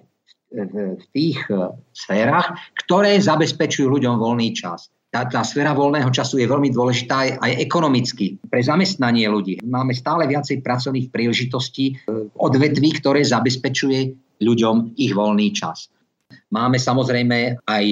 v 0.50 1.04
tých 1.14 1.38
e, 1.46 1.70
sférach, 1.94 2.58
ktoré 2.84 3.16
zabezpečujú 3.22 3.86
ľuďom 3.86 4.18
voľný 4.18 4.50
čas. 4.52 4.90
Tá, 5.10 5.26
tá 5.26 5.42
sféra 5.42 5.74
voľného 5.74 6.10
času 6.14 6.38
je 6.38 6.46
veľmi 6.46 6.70
dôležitá 6.70 7.42
aj, 7.42 7.52
ekonomicky 7.58 8.38
pre 8.46 8.62
zamestnanie 8.62 9.26
ľudí. 9.26 9.58
Máme 9.66 9.90
stále 9.90 10.30
viacej 10.30 10.62
pracovných 10.62 11.10
príležitostí 11.10 11.98
v 12.06 12.30
odvetví, 12.38 12.94
ktoré 13.02 13.26
zabezpečuje 13.26 14.14
ľuďom 14.38 14.94
ich 14.98 15.10
voľný 15.10 15.50
čas. 15.50 15.90
Máme 16.50 16.78
samozrejme 16.78 17.62
aj 17.66 17.86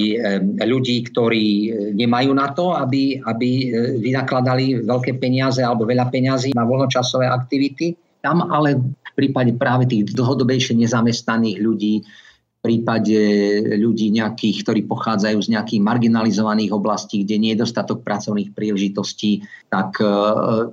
ľudí, 0.63 1.07
ktorí 1.11 1.47
e, 1.47 1.69
nemajú 1.95 2.31
na 2.35 2.55
to, 2.55 2.75
aby, 2.75 3.19
aby 3.23 3.51
e, 3.51 3.67
vynakladali 4.03 4.83
veľké 4.87 5.19
peniaze 5.19 5.63
alebo 5.63 5.87
veľa 5.87 6.11
peňazí 6.11 6.55
na 6.55 6.67
voľnočasové 6.67 7.27
aktivity. 7.27 7.95
Tam 8.23 8.43
ale 8.51 8.79
v 8.79 9.13
prípade 9.15 9.55
práve 9.59 9.91
tých 9.91 10.15
dlhodobejšie 10.15 10.75
nezamestnaných 10.75 11.59
ľudí, 11.63 12.03
prípade 12.59 13.19
ľudí 13.79 14.11
nejakých, 14.11 14.67
ktorí 14.67 14.81
pochádzajú 14.91 15.39
z 15.39 15.49
nejakých 15.55 15.81
marginalizovaných 15.83 16.75
oblastí, 16.75 17.23
kde 17.23 17.37
nie 17.39 17.51
je 17.55 17.63
dostatok 17.63 18.03
pracovných 18.03 18.51
príležitostí, 18.51 19.47
tak 19.71 20.03
e, 20.03 20.07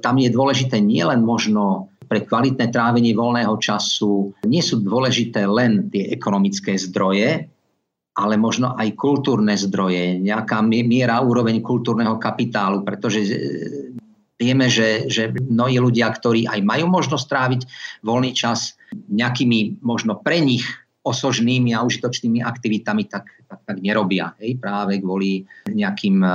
tam 0.01 0.15
je 0.17 0.29
dôležité 0.33 0.81
nielen 0.81 1.21
možno 1.21 1.93
pre 2.05 2.25
kvalitné 2.25 2.69
trávenie 2.69 3.17
voľného 3.17 3.57
času 3.57 4.33
nie 4.45 4.61
sú 4.61 4.81
dôležité 4.81 5.45
len 5.49 5.89
tie 5.89 6.13
ekonomické 6.13 6.77
zdroje, 6.77 7.49
ale 8.15 8.33
možno 8.37 8.77
aj 8.77 8.95
kultúrne 8.95 9.57
zdroje, 9.57 10.21
nejaká 10.21 10.63
miera 10.63 11.19
úroveň 11.19 11.59
kultúrneho 11.59 12.15
kapitálu, 12.17 12.81
pretože 12.81 13.19
e, 13.25 13.29
vieme, 14.41 14.67
že, 14.71 15.05
že 15.05 15.31
mnohí 15.31 15.77
ľudia, 15.77 16.09
ktorí 16.09 16.49
aj 16.49 16.59
majú 16.65 16.89
možnosť 16.89 17.25
tráviť 17.29 17.61
voľný 18.01 18.31
čas 18.33 18.73
nejakými 18.95 19.83
možno 19.83 20.17
pre 20.17 20.39
nich 20.41 20.65
osožnými 21.05 21.77
a 21.77 21.85
užitočnými 21.85 22.41
aktivitami, 22.41 23.05
tak, 23.05 23.29
tak, 23.45 23.61
tak 23.61 23.77
nerobia. 23.77 24.33
Hej, 24.41 24.57
práve 24.57 24.97
kvôli 24.97 25.45
nejakým 25.69 26.17
e, 26.25 26.29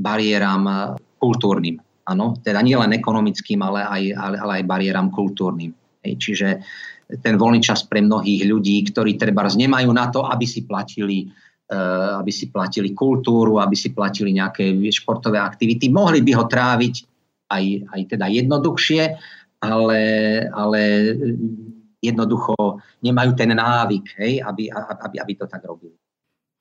bariéram 0.00 0.64
e, 0.64 0.74
kultúrnym. 1.20 1.76
Ano, 2.08 2.36
teda 2.40 2.64
nielen 2.64 2.96
ekonomickým, 2.96 3.60
ale 3.60 3.80
aj, 3.84 4.02
ale, 4.16 4.36
ale 4.40 4.52
aj 4.60 4.64
bariéram 4.64 5.08
kultúrnym. 5.12 5.72
Hej, 6.00 6.12
čiže 6.16 6.48
ten 7.20 7.36
voľný 7.36 7.60
čas 7.60 7.84
pre 7.84 8.00
mnohých 8.00 8.48
ľudí, 8.48 8.88
ktorí 8.88 9.20
treba 9.20 9.44
nemajú 9.44 9.90
na 9.92 10.08
to, 10.08 10.24
aby 10.24 10.48
si 10.48 10.64
platili 10.64 11.28
eh, 11.68 12.12
aby 12.20 12.32
si 12.32 12.48
platili 12.48 12.96
kultúru, 12.96 13.60
aby 13.60 13.76
si 13.76 13.92
platili 13.92 14.32
nejaké 14.32 14.72
športové 14.88 15.36
aktivity. 15.40 15.92
Mohli 15.92 16.24
by 16.24 16.32
ho 16.40 16.44
tráviť 16.48 16.94
aj, 17.52 17.64
aj 17.92 18.00
teda 18.08 18.26
jednoduchšie, 18.32 19.02
ale, 19.64 20.00
ale 20.52 20.80
jednoducho 22.04 22.54
nemajú 23.00 23.32
ten 23.32 23.56
návyk, 23.56 24.04
hej, 24.20 24.44
aby, 24.44 24.68
aby, 24.72 25.16
aby 25.20 25.32
to 25.34 25.46
tak 25.48 25.64
robili. 25.64 25.96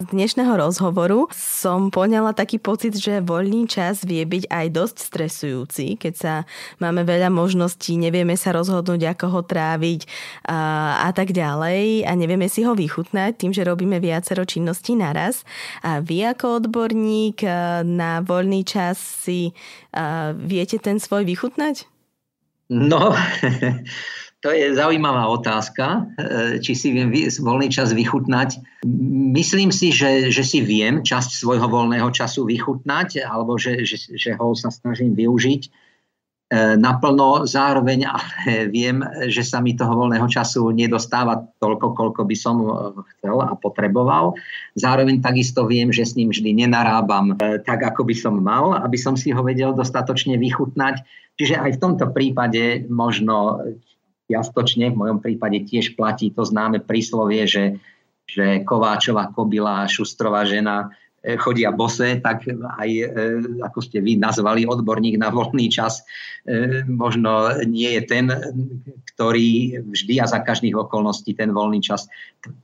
Z 0.04 0.12
dnešného 0.12 0.60
rozhovoru 0.60 1.32
som 1.32 1.88
poňala 1.88 2.36
taký 2.36 2.60
pocit, 2.60 2.92
že 2.92 3.24
voľný 3.24 3.72
čas 3.72 4.04
vie 4.04 4.26
byť 4.28 4.52
aj 4.52 4.66
dosť 4.76 4.98
stresujúci, 5.00 5.96
keď 5.96 6.14
sa 6.18 6.34
máme 6.84 7.08
veľa 7.08 7.32
možností, 7.32 7.96
nevieme 7.96 8.36
sa 8.36 8.52
rozhodnúť, 8.52 9.16
ako 9.16 9.26
ho 9.32 9.42
tráviť 9.48 10.04
a, 10.50 10.60
a 11.08 11.10
tak 11.16 11.32
ďalej 11.32 12.04
a 12.04 12.12
nevieme 12.20 12.52
si 12.52 12.68
ho 12.68 12.76
vychutnať 12.76 13.38
tým, 13.38 13.56
že 13.56 13.64
robíme 13.64 14.02
viacero 14.04 14.44
činností 14.44 15.00
naraz. 15.00 15.48
A 15.86 16.04
vy 16.04 16.36
ako 16.36 16.60
odborník 16.60 17.48
na 17.88 18.20
voľný 18.26 18.68
čas 18.68 19.00
si 19.00 19.56
a, 19.96 20.36
viete 20.36 20.84
ten 20.84 21.00
svoj 21.00 21.24
vychutnať? 21.24 21.88
No, 22.68 23.16
To 24.44 24.52
je 24.52 24.76
zaujímavá 24.76 25.24
otázka, 25.32 26.04
e, 26.20 26.60
či 26.60 26.76
si 26.76 26.92
viem 26.92 27.08
voľný 27.16 27.72
čas 27.72 27.96
vychutnať. 27.96 28.84
Myslím 29.32 29.72
si, 29.72 29.96
že, 29.96 30.28
že 30.36 30.44
si 30.44 30.60
viem 30.60 31.00
časť 31.00 31.40
svojho 31.40 31.64
voľného 31.72 32.12
času 32.12 32.44
vychutnať, 32.52 33.24
alebo 33.24 33.56
že, 33.56 33.88
že, 33.88 33.96
že 34.12 34.36
ho 34.36 34.52
sa 34.52 34.68
snažím 34.68 35.16
využiť 35.16 35.62
e, 35.64 35.70
naplno. 36.76 37.48
Zároveň 37.48 38.04
ale 38.04 38.68
viem, 38.68 39.00
že 39.32 39.48
sa 39.48 39.64
mi 39.64 39.80
toho 39.80 39.96
voľného 39.96 40.28
času 40.28 40.76
nedostáva 40.76 41.40
toľko, 41.64 41.96
koľko 41.96 42.28
by 42.28 42.36
som 42.36 42.60
e, 42.60 43.00
chcel 43.16 43.40
a 43.40 43.56
potreboval. 43.56 44.36
Zároveň 44.76 45.24
takisto 45.24 45.64
viem, 45.64 45.88
že 45.96 46.04
s 46.04 46.20
ním 46.20 46.36
vždy 46.36 46.68
nenarábam 46.68 47.40
tak, 47.64 47.80
ako 47.80 48.04
by 48.04 48.16
som 48.20 48.44
mal, 48.44 48.76
aby 48.76 49.00
som 49.00 49.16
si 49.16 49.32
ho 49.32 49.40
vedel 49.40 49.72
dostatočne 49.72 50.36
vychutnať. 50.36 51.00
Čiže 51.40 51.64
aj 51.64 51.80
v 51.80 51.82
tomto 51.82 52.12
prípade 52.12 52.92
možno 52.92 53.64
čiastočne 54.28 54.92
v 54.92 55.00
mojom 55.00 55.20
prípade 55.20 55.64
tiež 55.68 56.00
platí 56.00 56.32
to 56.32 56.48
známe 56.48 56.84
príslovie, 56.84 57.44
že, 57.48 57.78
že 58.28 58.64
Kováčová 58.64 59.32
kobila 59.32 59.84
a 59.84 59.92
Šustrová 59.92 60.48
žena 60.48 60.96
e, 61.20 61.36
chodia 61.36 61.76
bose, 61.76 62.24
tak 62.24 62.48
aj, 62.50 62.90
e, 62.90 63.08
ako 63.60 63.80
ste 63.84 64.00
vy 64.00 64.16
nazvali, 64.16 64.64
odborník 64.64 65.20
na 65.20 65.28
voľný 65.28 65.68
čas 65.68 66.04
e, 66.48 66.88
možno 66.88 67.62
nie 67.68 68.00
je 68.00 68.02
ten, 68.08 68.26
ktorý 69.16 69.84
vždy 69.92 70.24
a 70.24 70.26
za 70.26 70.40
každých 70.40 70.88
okolností 70.88 71.36
ten 71.36 71.52
voľný 71.52 71.84
čas 71.84 72.08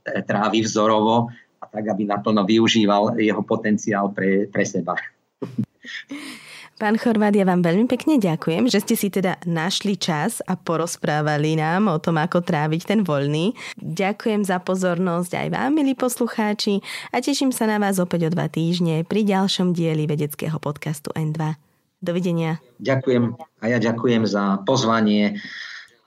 trávi 0.04 0.64
vzorovo 0.64 1.28
a 1.60 1.64
tak, 1.68 1.92
aby 1.92 2.08
naplno 2.08 2.48
využíval 2.48 3.20
jeho 3.20 3.44
potenciál 3.44 4.08
pre, 4.16 4.48
pre 4.48 4.64
seba. 4.64 4.96
Pán 6.80 6.96
Chorvát, 6.96 7.36
ja 7.36 7.44
vám 7.44 7.60
veľmi 7.60 7.84
pekne 7.84 8.16
ďakujem, 8.16 8.64
že 8.64 8.80
ste 8.80 8.96
si 8.96 9.12
teda 9.12 9.36
našli 9.44 10.00
čas 10.00 10.40
a 10.48 10.56
porozprávali 10.56 11.52
nám 11.60 11.92
o 11.92 12.00
tom, 12.00 12.16
ako 12.16 12.40
tráviť 12.40 12.88
ten 12.88 13.00
voľný. 13.04 13.52
Ďakujem 13.76 14.48
za 14.48 14.56
pozornosť 14.64 15.44
aj 15.44 15.48
vám, 15.52 15.76
milí 15.76 15.92
poslucháči, 15.92 16.80
a 17.12 17.20
teším 17.20 17.52
sa 17.52 17.68
na 17.68 17.76
vás 17.76 18.00
opäť 18.00 18.26
o 18.26 18.30
dva 18.32 18.48
týždne 18.48 19.04
pri 19.04 19.28
ďalšom 19.28 19.76
dieli 19.76 20.08
vedeckého 20.08 20.56
podcastu 20.56 21.12
N2. 21.12 21.60
Dovidenia. 22.00 22.64
Ďakujem 22.80 23.36
a 23.36 23.64
ja 23.68 23.76
ďakujem 23.76 24.24
za 24.24 24.64
pozvanie 24.64 25.36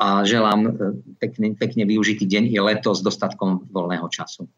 a 0.02 0.26
želám 0.26 0.60
e, 0.66 0.70
pekne, 1.22 1.54
pekne 1.54 1.86
využitý 1.86 2.26
deň 2.26 2.50
i 2.50 2.58
leto 2.58 2.98
s 2.98 3.06
dostatkom 3.06 3.70
voľného 3.70 4.10
času. 4.10 4.50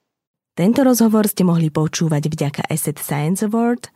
Tento 0.56 0.80
rozhovor 0.88 1.28
ste 1.28 1.44
mohli 1.44 1.68
počúvať 1.68 2.32
vďaka 2.32 2.72
Asset 2.72 3.04
Science 3.04 3.44
Award– 3.44 3.92